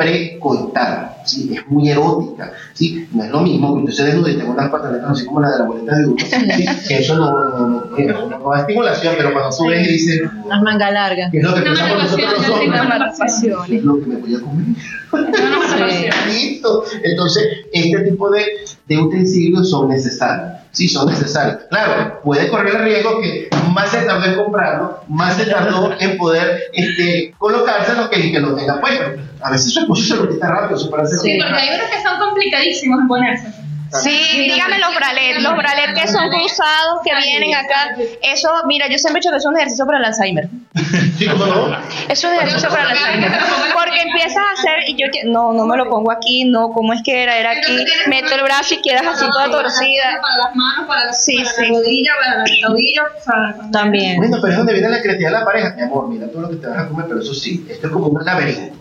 precoital, 0.00 1.10
¿sí? 1.24 1.52
es 1.54 1.66
muy 1.68 1.90
erótica, 1.90 2.52
¿sí? 2.72 3.06
no 3.12 3.22
es 3.22 3.30
lo 3.30 3.40
mismo 3.40 3.74
que 3.74 3.82
usted 3.82 3.92
se 3.92 4.04
desnude 4.04 4.32
y 4.32 4.36
tenga 4.38 4.52
unas 4.52 4.70
pataletas 4.70 5.10
así 5.10 5.26
como 5.26 5.40
la 5.40 5.50
de 5.50 5.58
la 5.58 5.64
abuelita 5.64 5.96
de 5.96 6.06
uno, 6.06 6.16
¿sí? 6.18 6.66
que 6.88 6.98
eso 6.98 7.16
no, 7.16 7.30
no, 7.30 7.68
no, 7.68 7.84
no, 7.96 8.38
no 8.38 8.50
da 8.50 8.60
estimulación, 8.60 9.14
pero 9.18 9.32
cuando 9.34 9.54
tú 9.54 9.66
ves 9.66 9.86
y 9.86 9.92
dices, 9.92 10.22
Las 10.48 10.62
mangas 10.62 10.92
largas. 10.92 11.30
¿qué 11.30 11.38
es 11.38 11.44
lo 11.44 11.54
que 11.54 11.60
pensamos 11.60 12.02
nosotros 12.02 12.32
los 12.32 12.48
hombres? 12.48 12.80
una 12.80 12.98
Las 12.98 13.18
pasiones. 13.18 13.68
¿Qué 13.68 13.76
es 13.76 13.84
lo 13.84 14.00
que 14.00 14.06
me 14.06 14.16
voy 14.16 14.34
a 14.34 14.40
comer? 14.40 14.66
Listo. 16.28 16.84
Entonces, 17.02 17.44
este 17.72 17.98
tipo 18.10 18.30
de, 18.30 18.44
de 18.88 18.98
utensilios 18.98 19.68
son 19.68 19.90
necesarios. 19.90 20.59
Sí, 20.72 20.88
son 20.88 21.08
necesarios. 21.08 21.62
Claro, 21.68 22.20
puede 22.22 22.48
correr 22.48 22.76
el 22.76 22.84
riesgo 22.84 23.20
que 23.20 23.48
más 23.72 23.90
se 23.90 24.02
tardó 24.02 24.24
en 24.24 24.36
comprarlo, 24.36 25.00
más 25.08 25.36
se 25.36 25.46
tardó 25.46 25.92
en 25.98 26.16
poder 26.16 26.62
este, 26.72 27.34
colocárselo 27.38 28.08
que 28.08 28.30
que 28.30 28.40
lo 28.40 28.54
tenga 28.54 28.80
puesto. 28.80 29.04
A 29.42 29.50
veces 29.50 29.72
su 29.72 29.80
esposo 29.80 30.02
se 30.02 30.16
lo 30.16 30.28
quita 30.28 30.48
rápido, 30.48 30.78
se 30.78 30.88
parece 30.88 31.16
Sí, 31.16 31.38
porque 31.40 31.60
hay 31.60 31.74
unos 31.74 31.90
que 31.90 32.02
son 32.02 32.18
complicadísimos 32.18 33.00
en 33.00 33.08
ponerse. 33.08 33.59
Sí, 34.02 34.18
dígame 34.48 34.78
los 34.78 34.94
bralets, 34.94 35.42
los 35.42 35.56
bralets 35.56 36.00
que 36.00 36.06
son 36.08 36.28
cruzados, 36.30 37.00
que 37.04 37.14
vienen 37.16 37.54
acá. 37.54 37.96
Eso, 38.22 38.50
mira, 38.66 38.86
yo 38.88 38.98
siempre 38.98 39.18
he 39.18 39.22
dicho 39.22 39.30
que 39.30 39.38
es 39.38 39.46
un 39.46 39.56
ejercicio 39.56 39.86
para 39.86 39.98
el 39.98 40.04
Alzheimer. 40.04 40.48
Sí, 41.18 41.26
¿cómo 41.28 41.44
no? 41.46 41.76
Eso 42.08 42.28
es 42.32 42.38
ejercicio 42.38 42.68
para 42.70 42.84
el 42.84 42.90
Alzheimer. 42.90 43.30
Porque 43.74 44.00
empiezas 44.02 44.36
a 44.38 44.52
hacer, 44.58 44.88
y 44.88 44.92
yo, 44.96 45.06
que- 45.12 45.24
no, 45.24 45.52
no 45.52 45.66
me 45.66 45.76
lo 45.76 45.88
pongo 45.90 46.10
aquí, 46.12 46.44
no, 46.44 46.70
¿cómo 46.72 46.92
es 46.92 47.02
que 47.04 47.22
era? 47.22 47.36
Era 47.38 47.50
aquí, 47.50 47.84
meto 48.06 48.34
el 48.34 48.42
brazo 48.42 48.74
y 48.74 48.82
quedas 48.82 49.06
así 49.06 49.26
toda 49.30 49.50
torcida. 49.50 50.18
Para 50.22 50.36
las 50.46 50.54
manos, 50.56 50.86
para 50.86 51.04
las, 51.06 51.24
Sí, 51.24 51.36
para 51.36 51.50
sí. 51.50 51.60
las 51.62 51.68
rodillas, 51.70 52.14
para 52.24 52.38
los 52.40 52.50
tobillos. 52.62 53.04
Para... 53.26 53.70
También. 53.70 54.16
Bueno, 54.16 54.38
pero 54.40 54.52
es 54.52 54.56
donde 54.58 54.72
viene 54.72 54.88
la 54.88 55.00
creatividad 55.02 55.30
de 55.32 55.38
la 55.40 55.44
pareja. 55.44 55.74
Mi 55.76 55.82
amor, 55.82 56.08
mira 56.08 56.26
todo 56.30 56.42
lo 56.42 56.50
que 56.50 56.56
te 56.56 56.66
vas 56.66 56.78
a 56.78 56.88
comer, 56.88 57.06
pero 57.08 57.20
eso 57.20 57.34
sí, 57.34 57.66
esto 57.68 57.86
es 57.88 57.92
como 57.92 58.06
un 58.06 58.24
laberinto. 58.24 58.76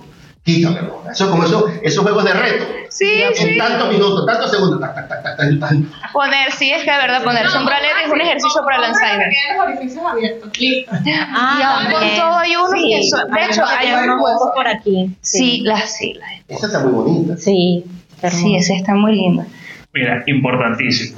Quítamelo. 0.56 1.02
Eso 1.12 1.24
es 1.26 1.30
como 1.30 1.43
eso, 1.43 1.66
esos 1.82 2.04
juegos 2.04 2.24
de 2.24 2.34
reto. 2.34 2.66
Sí, 2.89 3.22
En 3.22 3.36
sí. 3.36 3.58
tantos 3.58 3.89
minutos, 3.91 4.26
tantos 4.26 4.52
segundos, 4.52 4.80
tac, 4.80 4.95
tac, 4.95 5.08
tac, 5.10 5.24
tac, 5.24 5.38
tac, 5.38 5.60
tac. 5.60 6.12
Poner, 6.12 6.52
sí, 6.52 6.72
es 6.72 6.84
que 6.84 6.91
de 6.91 6.97
verdad, 6.97 7.24
ponerse 7.24 7.58
un 7.58 7.66
bralet 7.66 7.91
es 8.06 8.12
un 8.12 8.22
ejercicio 8.22 8.62
para 8.64 8.78
el 8.78 8.84
Alzheimer. 8.86 9.28
Los 9.58 9.66
orificios 9.68 10.06
abiertos. 10.06 10.58
Listo. 10.60 10.91
Ah, 11.34 11.89
con 11.91 12.02
todo 12.16 12.38
hay 12.38 12.56
unos 12.56 12.72
que 12.74 13.04
son- 13.10 13.32
de 13.32 13.45
hecho, 13.45 13.64
hay 13.66 13.91
unos- 13.93 14.22
huecos 14.22 14.50
por 14.56 14.68
aquí. 14.68 15.12
Sí, 15.22 15.62
las 15.62 15.95
sí, 15.97 16.14
las. 16.14 16.30
Esa 16.47 16.68
está 16.68 16.80
muy 16.80 16.91
bonita. 16.91 17.38
Sí. 17.38 17.84
Sí, 18.30 18.56
ese 18.56 18.74
está 18.76 18.95
muy 18.95 19.16
lindo. 19.16 19.45
Mira, 19.93 20.24
importantísimo. 20.28 21.18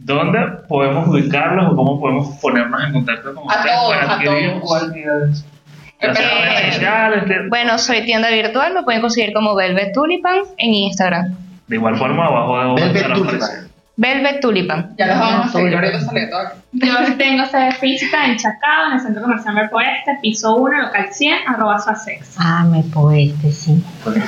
¿Dónde 0.00 0.38
podemos 0.68 1.08
ubicarlos 1.08 1.72
o 1.72 1.76
cómo 1.76 2.00
podemos 2.00 2.36
ponernos 2.40 2.80
en 2.84 2.92
contacto 2.92 3.34
con 3.34 3.50
A 3.50 3.56
ustedes 3.56 3.76
todos, 3.76 3.94
a 3.94 4.22
todos. 4.24 5.44
Eh, 6.00 6.06
redes 6.12 6.74
sociales, 6.74 7.24
que- 7.26 7.48
Bueno, 7.48 7.78
soy 7.78 8.04
tienda 8.04 8.30
virtual, 8.30 8.74
me 8.74 8.82
pueden 8.82 9.00
conseguir 9.00 9.32
como 9.32 9.54
Velvet 9.54 9.92
Tulipan 9.92 10.38
en 10.56 10.74
Instagram. 10.74 11.34
de 11.66 11.76
igual 11.76 11.96
forma 11.96 12.24
abajo 12.26 12.74
de 12.76 12.82
Velvet 12.84 13.12
Tulipan. 13.14 13.68
Velvet 13.96 14.40
Tulipan. 14.40 14.94
Ya 14.96 15.06
los 15.08 15.18
vamos 15.18 15.46
a 15.46 15.48
seguir 15.50 15.74
ahorita 15.74 16.00
saliendo 16.00 16.38
aquí. 16.38 16.58
Yo 16.72 16.94
tengo 17.18 17.44
sede 17.46 17.72
física 17.72 18.26
en 18.26 18.36
Chacao, 18.36 18.86
en 18.86 18.92
el 18.94 19.00
Centro 19.00 19.22
Comercial 19.22 19.54
Mercoeste, 19.54 20.18
piso 20.22 20.54
1, 20.54 20.78
local 20.82 21.08
100, 21.10 21.36
arroba 21.48 21.78
suasex. 21.80 22.36
Ah, 22.38 22.64
me 22.64 22.78
este, 22.78 23.50
sí. 23.52 23.82
Ese 24.06 24.20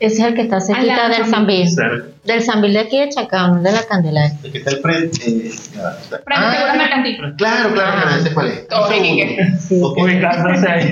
es 0.00 0.18
el 0.20 0.34
que 0.34 0.42
está 0.42 0.60
cerquita 0.60 1.08
del 1.08 1.22
del 1.22 1.26
Sambil. 1.30 1.68
Cerca. 1.68 2.06
Del 2.24 2.42
Sambil 2.42 2.72
de 2.72 2.78
aquí 2.80 2.98
de 3.00 3.08
Chacao, 3.08 3.54
no 3.54 3.62
de 3.62 3.72
la 3.72 3.82
Candelaria. 3.84 4.36
El 4.42 4.52
que 4.52 4.58
está 4.58 4.70
al 4.72 4.78
frente. 4.78 5.18
eh, 5.26 5.50
Frente 5.50 6.24
Ah, 6.34 6.74
Mercantil. 6.76 7.16
claro, 7.36 7.72
claro, 7.72 8.02
claro, 8.02 8.10
ese 8.20 8.34
cuál 8.34 8.46
es. 8.48 8.68
Todo. 8.68 8.88
Sí. 8.90 9.80
Ubicándose 9.80 10.68
ahí. 10.68 10.90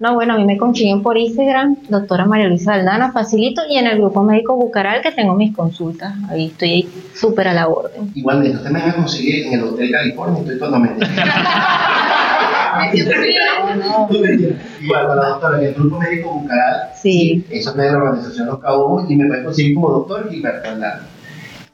No, 0.00 0.14
bueno, 0.14 0.34
a 0.34 0.36
mí 0.36 0.44
me 0.44 0.58
consiguen 0.58 1.02
por 1.02 1.16
Instagram, 1.16 1.76
doctora 1.88 2.26
María 2.26 2.48
Luisa 2.48 2.74
Aldana, 2.74 3.12
facilito, 3.12 3.62
y 3.70 3.78
en 3.78 3.86
el 3.86 3.96
grupo 3.98 4.22
médico 4.24 4.56
Bucaral 4.56 5.00
que 5.00 5.12
tengo 5.12 5.34
mis 5.34 5.54
consultas. 5.54 6.12
Ahí 6.28 6.46
estoy 6.46 6.70
ahí 6.70 6.88
súper 7.14 7.46
a 7.48 7.54
la 7.54 7.68
orden. 7.68 8.10
Igualmente, 8.14 8.56
usted 8.56 8.70
me 8.70 8.80
va 8.82 8.90
a 8.90 8.94
conseguir 8.96 9.46
en 9.46 9.52
el 9.54 9.62
Hotel 9.64 9.90
California, 9.92 10.40
estoy 10.40 10.58
todo 10.58 10.70
mentira. 12.78 13.16
Igual, 14.80 15.06
con 15.06 15.16
la 15.16 15.28
doctora, 15.28 15.58
en 15.58 15.64
el 15.66 15.74
grupo 15.74 15.98
médico 15.98 16.30
Bucaral, 16.40 16.90
Sí. 16.94 17.44
eso 17.50 17.70
es 17.70 17.76
de 17.76 17.90
la 17.92 17.98
organización 17.98 18.46
Los 18.48 18.58
Cabos, 18.60 19.10
y 19.10 19.16
me 19.16 19.26
puede 19.26 19.44
conseguir 19.44 19.74
como 19.74 19.90
doctor 19.90 20.30
Gilberto 20.30 20.68
Aldana. 20.68 21.00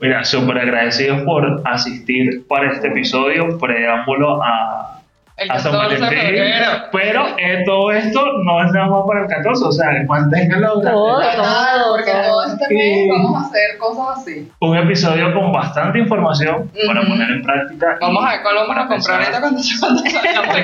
Mira, 0.01 0.24
súper 0.24 0.59
agradecidos 0.59 1.22
por 1.22 1.61
asistir 1.66 2.46
para 2.48 2.72
este 2.72 2.88
episodio, 2.88 3.59
preámbulo 3.59 4.42
a, 4.42 4.99
El 5.41 5.51
a 5.51 5.59
San 5.59 5.72
14 5.72 5.95
de 5.97 6.01
febrero. 6.11 6.66
Pero 6.93 7.26
eh, 7.38 7.62
todo 7.64 7.91
esto 7.93 8.20
no 8.45 8.62
es 8.64 8.70
nada 8.72 8.88
más 8.88 9.03
para 9.07 9.22
el 9.22 9.26
14, 9.28 9.64
o 9.64 9.72
sea, 9.72 9.86
manténganlo 10.07 10.74
durante 10.74 10.91
Todo, 10.91 11.20
todo, 11.20 11.97
Porque 11.97 12.12
todo. 12.12 12.45
este 12.45 12.74
mes 12.74 13.09
vamos 13.11 13.43
a 13.43 13.47
hacer 13.47 13.78
cosas 13.78 14.18
así. 14.18 14.51
un 14.61 14.76
episodio 14.76 15.32
con 15.32 15.51
bastante 15.51 15.99
información 15.99 16.70
para 16.86 17.01
poner 17.03 17.30
en 17.30 17.43
práctica. 17.43 17.97
Vamos 18.01 18.22
a 18.24 18.30
ver 18.32 18.43
cuál 18.43 18.55
vamos 18.57 18.76
a 18.76 18.86
comprar 18.86 19.20
ahorita 19.20 19.41
cuando. 19.41 19.61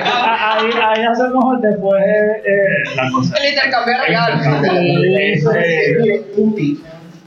Ah, 0.05 0.57
Ahí, 0.59 0.69
ahí 0.71 1.03
hacemos 1.05 1.61
después 1.61 2.03
eh, 2.03 2.95
la 2.95 3.11
cosa. 3.11 3.35
El 3.41 3.49
intercambio 3.49 3.93
de 3.93 4.01
regalos. 4.05 4.45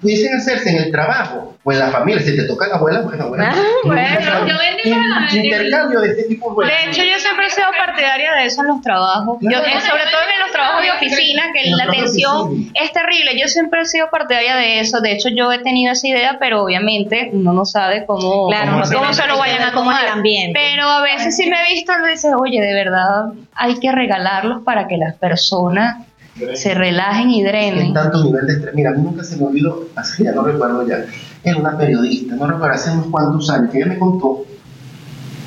Ese-. 0.01 0.03
Pudiesen 0.03 0.35
hacerse 0.37 0.71
en 0.71 0.77
el 0.85 0.91
trabajo 0.91 1.57
o 1.63 1.73
en 1.73 1.79
la 1.79 1.89
familia, 1.91 2.21
si 2.23 2.35
te 2.37 2.45
toca 2.45 2.67
la 2.69 2.77
abuela, 2.77 3.03
pues 3.03 3.19
la 3.19 3.25
abuela. 3.25 3.53
Ah, 3.55 3.63
bueno, 3.85 4.47
yo 4.47 4.55
vendí 4.59 4.91
para- 4.91 5.33
In- 5.33 5.45
Intercambio 5.45 6.01
de 6.01 6.09
este 6.11 6.23
tipo 6.25 6.63
de 6.63 6.67
De 6.69 6.73
hecho, 6.91 7.03
yo 7.05 7.19
siempre 7.19 7.47
he 7.47 7.51
sido 7.51 7.67
partidaria 7.79 8.33
de 8.35 8.47
eso 8.47 8.63
en 8.63 8.69
los 8.69 8.81
trabajos. 8.81 9.39
Yo, 9.41 9.51
eh, 9.51 9.81
sobre 9.81 10.05
todo 10.05 10.21
en 10.35 10.41
los 10.41 10.53
trabajos 10.53 10.83
de 10.83 10.91
oficina, 10.93 11.43
que 11.53 11.71
la 11.71 11.85
atención 11.85 12.37
oficina. 12.37 12.73
es 12.83 12.93
terrible. 12.93 13.39
Yo 13.41 13.47
siempre 13.49 13.83
he 13.83 13.85
sido 13.87 14.09
partidaria 14.11 14.57
de 14.57 14.81
eso. 14.81 15.01
De 15.01 15.13
hecho, 15.13 15.29
yo 15.29 15.53
he 15.53 15.59
tenido 15.59 15.93
esa 15.93 16.09
idea, 16.09 16.37
pero 16.41 16.65
obviamente 16.65 17.31
uno 17.33 17.53
no 17.53 17.65
sabe 17.65 18.05
cómo, 18.07 18.49
Claro, 18.49 18.73
cómo, 18.73 18.85
no 18.85 18.99
cómo 18.99 19.13
se 19.13 19.27
lo 19.27 19.39
vayan 19.39 19.63
a 19.63 20.01
el 20.03 20.09
ambiente. 20.09 20.59
Pero 20.59 20.89
a 20.89 21.03
veces 21.03 21.37
sí 21.37 21.49
me 21.49 21.57
he 21.63 21.75
visto 21.75 21.93
y 22.07 22.11
dices, 22.11 22.33
oye, 22.39 22.61
de 22.61 22.75
verdad 22.75 23.33
hay 23.55 23.79
que 23.79 23.93
regalarlos 23.93 24.63
para 24.63 24.89
que 24.89 24.97
las 24.97 25.15
personas 25.17 26.07
se 26.55 26.75
relajen 26.75 27.31
y 27.31 27.41
en 27.41 27.47
drenen. 27.47 27.93
tanto 27.93 28.25
nivel 28.25 28.47
de 28.47 28.53
estrés. 28.55 28.75
Mira, 28.75 28.91
a 28.91 28.95
mí 28.95 29.03
nunca 29.03 29.25
se 29.25 29.37
me 29.37 29.47
olvidó, 29.47 29.89
así 29.97 30.25
ya 30.25 30.33
no 30.33 30.43
recuerdo 30.43 30.87
ya, 30.87 31.05
era 31.43 31.59
una 31.59 31.77
periodista, 31.77 32.35
no 32.37 32.47
recuerdo, 32.47 32.75
hace 32.75 32.91
unos 32.91 33.07
cuantos 33.07 33.51
años, 33.51 33.71
que 33.71 33.79
ella 33.79 33.87
me 33.87 33.99
contó, 33.99 34.45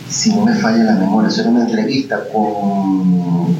si 0.07 0.35
no 0.35 0.45
me 0.45 0.53
falla 0.53 0.83
la 0.83 0.93
memoria, 0.93 1.29
eso 1.29 1.41
era 1.41 1.49
una 1.49 1.63
entrevista 1.63 2.19
con... 2.31 3.57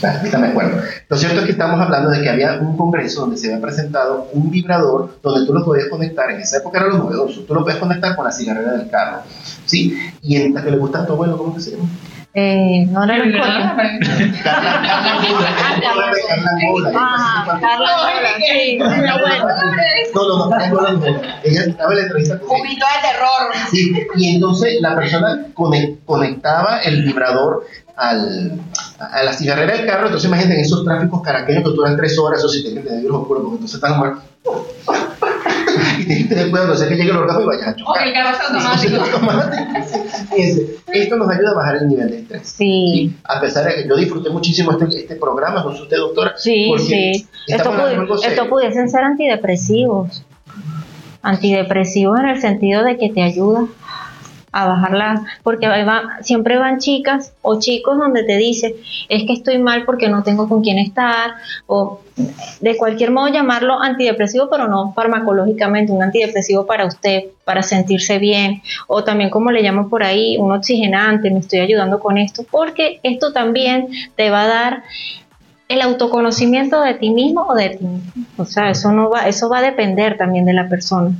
Bueno, 0.00 0.18
ahorita 0.18 0.38
me 0.38 0.48
acuerdo. 0.48 0.82
Lo 1.08 1.16
cierto 1.16 1.40
es 1.40 1.46
que 1.46 1.52
estamos 1.52 1.80
hablando 1.80 2.10
de 2.10 2.20
que 2.20 2.28
había 2.28 2.58
un 2.60 2.76
congreso 2.76 3.22
donde 3.22 3.38
se 3.38 3.46
había 3.46 3.62
presentado 3.62 4.28
un 4.32 4.50
vibrador 4.50 5.18
donde 5.22 5.46
tú 5.46 5.54
lo 5.54 5.64
podías 5.64 5.88
conectar, 5.88 6.30
en 6.30 6.40
esa 6.40 6.58
época 6.58 6.80
era 6.80 6.88
lo 6.88 6.98
novedoso, 6.98 7.42
tú 7.42 7.54
lo 7.54 7.62
podías 7.62 7.78
conectar 7.78 8.14
con 8.14 8.24
la 8.24 8.32
cigarrera 8.32 8.72
del 8.72 8.90
carro, 8.90 9.22
¿sí? 9.64 9.96
Y 10.20 10.36
en 10.36 10.52
la 10.52 10.62
que 10.62 10.72
le 10.72 10.76
gustaba 10.76 11.04
a 11.04 11.06
tu 11.06 11.12
abuelo, 11.14 11.38
¿cómo 11.38 11.54
que 11.54 11.60
se 11.60 11.70
llama? 11.70 11.88
Eh, 12.36 12.84
no 12.90 13.06
coño. 13.32 13.76
Carla 14.42 14.82
Carla 14.82 16.12
Carla 17.60 18.28
sí. 18.38 18.78
No, 20.14 20.28
no, 20.28 20.48
no. 20.48 20.56
Ella 21.44 21.60
estaba 21.66 21.92
en 21.92 21.96
la 21.98 22.02
entrevista 22.02 22.38
con 22.40 22.60
de 22.60 22.74
terror. 22.74 23.52
Sí, 23.70 23.92
y 24.16 24.34
entonces 24.34 24.80
la 24.80 24.96
persona 24.96 25.46
conec- 25.54 25.98
conectaba 26.04 26.78
el 26.78 27.02
vibrador 27.04 27.66
al, 27.96 28.60
a 28.98 29.22
la 29.22 29.32
cigarrera 29.32 29.76
del 29.76 29.86
carro, 29.86 30.06
entonces 30.06 30.26
imagínate 30.28 30.54
en 30.56 30.64
esos 30.64 30.84
tráficos 30.84 31.22
caraqueños 31.22 31.62
que 31.62 31.70
duran 31.70 31.96
tres 31.96 32.18
horas, 32.18 32.40
eso 32.40 32.48
sí, 32.48 32.62
tienes 32.64 32.82
que 32.82 32.90
tener 32.90 33.04
los 33.04 33.20
oscuros, 33.20 33.42
porque 33.44 33.54
entonces 33.56 33.74
estás 33.76 33.96
muerto. 33.96 34.22
y 36.00 36.04
tienes 36.06 36.22
que 36.28 36.34
tener 36.34 36.50
cuidado, 36.50 36.68
no 36.68 36.76
sea 36.76 36.88
que 36.88 36.94
llegue 36.96 37.10
el 37.10 37.16
orgasmo 37.16 37.42
y 37.42 37.46
vayas 37.46 37.68
a 37.68 37.70
O 37.70 37.74
chocar. 37.76 38.02
que 38.02 38.08
el 38.08 38.14
carro 38.14 38.36
sea 38.36 38.78
Sí, 38.78 38.88
sí, 38.88 38.94
automático. 38.96 39.16
automático. 39.16 40.04
Fíjense, 40.34 40.76
esto 40.92 41.16
nos 41.16 41.28
ayuda 41.30 41.50
a 41.50 41.54
bajar 41.54 41.76
el 41.76 41.88
nivel 41.88 42.10
de 42.10 42.18
estrés. 42.18 42.48
Sí, 42.48 43.16
A 43.24 43.40
pesar 43.40 43.66
de 43.66 43.74
que 43.82 43.88
yo 43.88 43.96
disfruté 43.96 44.30
muchísimo 44.30 44.72
este, 44.72 44.98
este 45.00 45.16
programa, 45.16 45.62
no 45.64 45.74
sé 45.74 45.82
usted, 45.82 45.96
doctora. 45.96 46.34
sí, 46.36 46.72
sí. 46.78 47.10
Esto, 47.46 47.56
estamos 47.56 47.78
hablando 47.80 47.86
de 47.88 47.94
algo 48.02 48.14
pu- 48.14 48.18
esto 48.18 48.28
serio. 48.30 48.48
pudiesen 48.50 48.88
ser 48.88 49.00
antidepresivos. 49.02 50.24
Antidepresivos 51.22 52.18
en 52.20 52.26
el 52.26 52.40
sentido 52.40 52.84
de 52.84 52.98
que 52.98 53.08
te 53.10 53.22
ayuda 53.22 53.66
a 54.56 54.66
bajar 54.68 54.92
la... 54.94 55.22
Porque 55.42 55.66
va- 55.66 56.18
siempre 56.22 56.56
van 56.58 56.78
chicas 56.78 57.32
o 57.42 57.58
chicos 57.58 57.98
donde 57.98 58.22
te 58.22 58.36
dicen, 58.36 58.72
es 59.08 59.24
que 59.24 59.32
estoy 59.32 59.58
mal 59.58 59.84
porque 59.84 60.08
no 60.08 60.22
tengo 60.22 60.48
con 60.48 60.62
quién 60.62 60.78
estar, 60.78 61.32
o 61.66 62.00
de 62.60 62.76
cualquier 62.76 63.10
modo 63.10 63.26
llamarlo 63.28 63.80
antidepresivo, 63.80 64.48
pero 64.48 64.68
no 64.68 64.92
farmacológicamente, 64.94 65.90
un 65.90 66.02
antidepresivo 66.04 66.66
para 66.66 66.86
usted, 66.86 67.24
para 67.44 67.62
sentirse 67.64 68.18
bien, 68.18 68.62
o 68.86 69.02
también 69.02 69.28
como 69.30 69.50
le 69.50 69.62
llamo 69.62 69.88
por 69.88 70.04
ahí, 70.04 70.36
un 70.38 70.52
oxigenante, 70.52 71.30
me 71.32 71.40
estoy 71.40 71.58
ayudando 71.58 71.98
con 71.98 72.16
esto, 72.16 72.44
porque 72.48 73.00
esto 73.02 73.32
también 73.32 73.88
te 74.14 74.30
va 74.30 74.42
a 74.42 74.46
dar 74.46 74.82
el 75.66 75.80
autoconocimiento 75.80 76.80
de 76.82 76.94
ti 76.94 77.10
mismo 77.10 77.46
o 77.48 77.54
de 77.54 77.70
ti 77.70 77.84
mismo. 77.84 78.12
O 78.36 78.44
sea, 78.44 78.70
eso 78.70 78.92
no 78.92 79.10
va, 79.10 79.26
eso 79.26 79.48
va 79.48 79.58
a 79.58 79.62
depender 79.62 80.16
también 80.16 80.44
de 80.44 80.52
la 80.52 80.68
persona. 80.68 81.10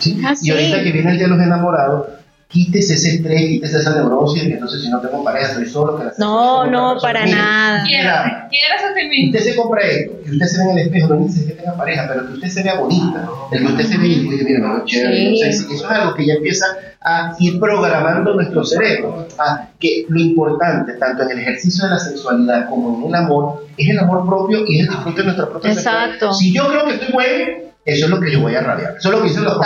¿sí? 0.00 0.20
Ah, 0.24 0.34
Y 0.42 0.50
ahorita 0.50 0.82
que 0.82 0.90
viene 0.92 1.10
el 1.12 1.18
día 1.18 1.26
de 1.28 1.34
los 1.36 1.40
enamorados, 1.46 2.06
quítese 2.50 2.94
ese 2.94 3.14
estrés, 3.14 3.42
quítese 3.42 3.78
esa 3.78 3.94
neurosis, 3.94 4.42
que 4.42 4.54
entonces 4.54 4.82
si 4.82 4.90
no 4.90 5.00
tengo 5.00 5.22
pareja, 5.22 5.52
estoy 5.52 5.66
solo. 5.66 5.96
Que 5.96 6.04
la 6.04 6.12
No, 6.18 6.66
no, 6.66 6.98
para 7.00 7.24
nada. 7.24 7.84
Mira, 7.84 8.48
Quieres 8.50 8.82
a 8.90 8.94
ti 8.94 9.08
mismo. 9.08 9.38
Usted 9.38 9.52
se 9.52 9.56
compra 9.56 9.86
esto, 9.86 10.12
que 10.24 10.30
usted 10.32 10.46
se 10.46 10.58
ve 10.58 10.64
en 10.64 10.70
el 10.70 10.86
espejo, 10.86 11.08
no 11.14 11.20
necesita 11.20 11.52
que 11.52 11.60
tenga 11.60 11.76
pareja, 11.76 12.08
pero 12.08 12.26
que 12.26 12.32
usted 12.34 12.48
se 12.48 12.62
vea 12.64 12.74
bonita, 12.74 13.28
el 13.52 13.60
que 13.60 13.72
usted 13.72 13.84
se 13.84 13.98
ve 13.98 14.06
y 14.08 14.28
dice, 14.28 14.44
mira, 14.44 14.60
veo 14.60 14.84
chévere. 14.84 15.16
Sí. 15.16 15.26
Entonces, 15.26 15.66
eso 15.70 15.84
es 15.84 15.90
algo 15.90 16.14
que 16.14 16.26
ya 16.26 16.34
empieza 16.34 16.66
a 17.00 17.36
ir 17.38 17.60
programando 17.60 18.34
nuestro 18.34 18.64
cerebro, 18.64 19.28
a 19.38 19.68
que 19.78 20.06
lo 20.08 20.20
importante, 20.20 20.94
tanto 20.94 21.22
en 21.22 21.30
el 21.30 21.38
ejercicio 21.38 21.84
de 21.84 21.90
la 21.90 21.98
sexualidad 22.00 22.68
como 22.68 22.98
en 22.98 23.08
el 23.08 23.14
amor, 23.14 23.66
es 23.76 23.88
el 23.88 23.98
amor 24.00 24.26
propio 24.26 24.64
y 24.66 24.80
es 24.80 24.88
el 24.88 24.88
disfrute 24.88 25.20
de 25.20 25.24
nuestra 25.24 25.48
propia 25.48 25.70
Exacto. 25.70 26.32
sexualidad. 26.32 26.38
Si 26.38 26.52
yo 26.52 26.68
creo 26.68 26.84
que 26.86 26.94
estoy 26.94 27.12
bueno, 27.12 27.69
eso 27.84 28.04
es 28.04 28.10
lo 28.10 28.20
que 28.20 28.30
yo 28.32 28.40
voy 28.40 28.54
a 28.54 28.60
rabiar. 28.60 28.94
Eso 28.98 29.08
es 29.08 29.14
lo 29.14 29.22
que 29.22 29.28
dicen 29.28 29.44
los 29.44 29.58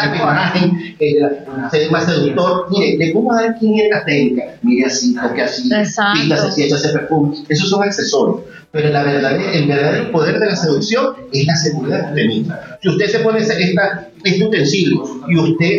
eh, 1.01 1.17
la- 1.21 1.71
ser 1.71 1.91
más 1.91 2.05
seductor. 2.07 2.67
Mire, 2.71 2.97
le 2.99 3.13
pongo 3.13 3.33
a 3.33 3.43
dar 3.43 3.59
500 3.59 4.05
técnicas. 4.05 4.47
Mire 4.63 4.87
así, 4.87 5.15
toque 5.15 5.43
así, 5.43 5.69
píntase 6.15 6.47
así, 6.49 6.63
échase 6.63 6.89
perfume. 6.91 7.37
Esos 7.49 7.69
son 7.71 7.83
accesorios. 7.83 8.41
Pero 8.75 8.89
la 8.89 9.05
verdadera- 9.05 9.53
el 9.53 9.69
verdadero 9.69 10.11
poder 10.11 10.41
de 10.41 10.47
la 10.47 10.57
seducción 10.57 11.15
es 11.33 11.47
la 11.47 11.55
seguridad 11.55 11.99
de 12.01 12.09
usted 12.11 12.27
misma. 12.27 12.61
Si 12.83 12.89
usted 12.89 13.07
se 13.07 13.19
pone 13.21 13.39
este 13.39 14.45
utensilio 14.45 15.05
y 15.29 15.39
usted 15.39 15.71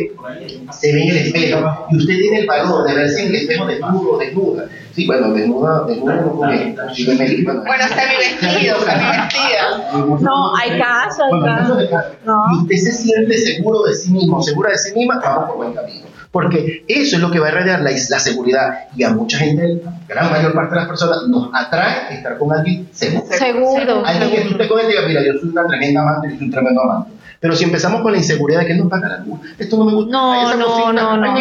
se 0.71 0.93
ve 0.93 1.03
en 1.03 1.09
el 1.09 1.17
espejo 1.17 1.87
y 1.91 1.97
usted 1.97 2.17
tiene 2.17 2.39
el 2.39 2.47
valor 2.47 2.87
de 2.87 2.95
verse 2.95 3.23
en 3.23 3.27
el 3.27 3.35
espejo 3.35 3.65
desnudo 3.65 4.17
desnuda. 4.17 4.69
Sí, 4.93 5.05
bueno, 5.07 5.33
desnuda, 5.33 5.83
desnuda 5.85 6.15
no 6.21 6.31
porque 6.37 6.75
posiblemente, 6.87 7.43
bueno, 7.43 7.63
Bueno, 7.65 7.83
semi-vestido, 7.83 8.77
semi-vestida. 8.79 9.91
No, 10.21 10.55
hay 10.55 10.79
casos, 10.79 11.25
hay 11.25 11.39
bueno, 11.39 11.45
casos. 11.57 11.83
No. 12.25 12.43
Y 12.53 12.61
usted 12.61 12.75
se 12.77 12.91
siente 12.93 13.37
seguro 13.37 13.83
de 13.83 13.93
sí 13.93 14.11
mismo, 14.13 14.41
segura 14.41 14.71
de 14.71 14.77
sí 14.77 14.93
misma, 14.95 15.19
vamos 15.21 15.49
por 15.49 15.57
buen 15.57 15.73
camino. 15.73 16.05
Porque 16.35 16.83
eso 16.89 17.15
es 17.15 17.21
lo 17.21 17.31
que 17.31 17.39
va 17.39 17.47
a 17.47 17.51
irradiar 17.51 17.79
la, 17.79 17.91
la 17.91 18.19
seguridad. 18.19 18.89
Y 18.93 19.03
a 19.03 19.11
mucha 19.11 19.37
gente, 19.37 19.81
gran 20.05 20.29
mayor 20.29 20.53
parte 20.53 20.75
de 20.75 20.81
las 20.81 20.89
personas, 20.89 21.19
nos 21.29 21.49
atrae 21.53 22.13
estar 22.13 22.37
con 22.37 22.51
alguien 22.51 22.89
seguro. 22.91 23.25
Seguro. 23.37 24.05
Alguien 24.05 24.43
que 24.43 24.49
tú 24.49 24.57
te 24.57 24.67
conectes 24.67 24.95
y 24.95 24.97
digas, 24.97 25.07
mira, 25.07 25.25
yo 25.25 25.39
soy 25.39 25.47
una 25.47 25.65
tremenda 25.65 26.01
amante, 26.01 26.27
yo 26.31 26.35
soy 26.35 26.47
un 26.47 26.51
tremendo 26.51 26.81
amante. 26.81 27.11
Pero 27.39 27.55
si 27.55 27.63
empezamos 27.63 28.01
con 28.01 28.11
la 28.11 28.17
inseguridad 28.17 28.59
de 28.59 28.65
que 28.65 28.73
no 28.73 28.89
paga 28.89 29.07
la 29.07 29.19
luz, 29.19 29.39
esto 29.57 29.77
no 29.77 29.85
me 29.85 29.93
gusta. 29.93 30.11
No, 30.11 30.57
no, 30.57 30.65
cosita, 30.65 30.91
no, 30.91 31.15
no. 31.15 31.37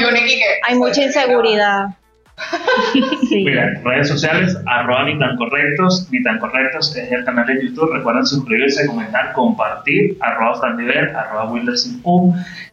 Hay 0.62 0.76
mucha 0.76 1.02
inseguridad. 1.02 1.86
Sí. 3.28 3.44
Mira, 3.44 3.80
redes 3.84 4.08
sociales, 4.08 4.56
arroba 4.66 5.04
ni 5.04 5.18
tan 5.18 5.36
correctos, 5.36 6.08
ni 6.10 6.22
tan 6.22 6.38
correctos 6.38 6.94
es 6.96 7.10
el 7.10 7.24
canal 7.24 7.46
de 7.46 7.64
YouTube. 7.64 7.92
Recuerden 7.92 8.26
suscribirse, 8.26 8.86
comentar, 8.86 9.32
compartir, 9.32 10.16
arroba 10.20 10.58
frandiver, 10.60 11.14
arroba. 11.16 11.52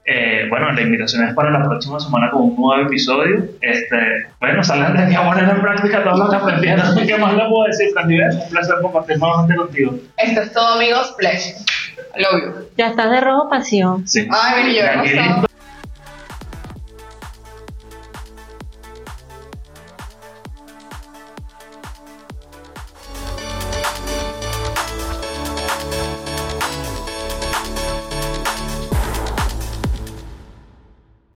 Eh, 0.06 0.46
bueno, 0.50 0.72
la 0.72 0.82
invitación 0.82 1.28
es 1.28 1.34
para 1.36 1.52
la 1.52 1.64
próxima 1.64 2.00
semana 2.00 2.32
con 2.32 2.42
un 2.42 2.56
nuevo 2.56 2.88
episodio. 2.88 3.46
Este, 3.62 3.98
bueno, 4.40 4.64
salgan 4.64 4.98
de 4.98 5.04
aquí 5.04 5.16
a 5.16 5.24
poner 5.24 5.48
en 5.48 5.62
práctica 5.62 6.04
todo 6.04 6.18
lo 6.18 6.30
que 6.30 6.36
aprendieron. 6.36 6.96
¿Qué 7.06 7.18
más 7.18 7.34
le 7.34 7.48
puedo 7.48 7.68
decir, 7.68 7.90
Frandiver? 7.94 8.32
Un 8.34 8.50
placer 8.50 8.76
compartir 8.82 9.20
nuevamente 9.20 9.56
contigo. 9.56 9.96
Esto 10.18 10.42
es 10.42 10.54
todo, 10.54 10.76
amigos. 10.76 11.16
Pleasure. 11.18 11.56
Love 12.18 12.44
you. 12.44 12.68
Ya 12.78 12.88
estás 12.88 13.12
de 13.12 13.22
rojo 13.22 13.50
pasión. 13.50 14.08
Sí. 14.08 14.28
Ay, 14.30 14.66
mira, 14.66 15.04
yo 15.06 15.48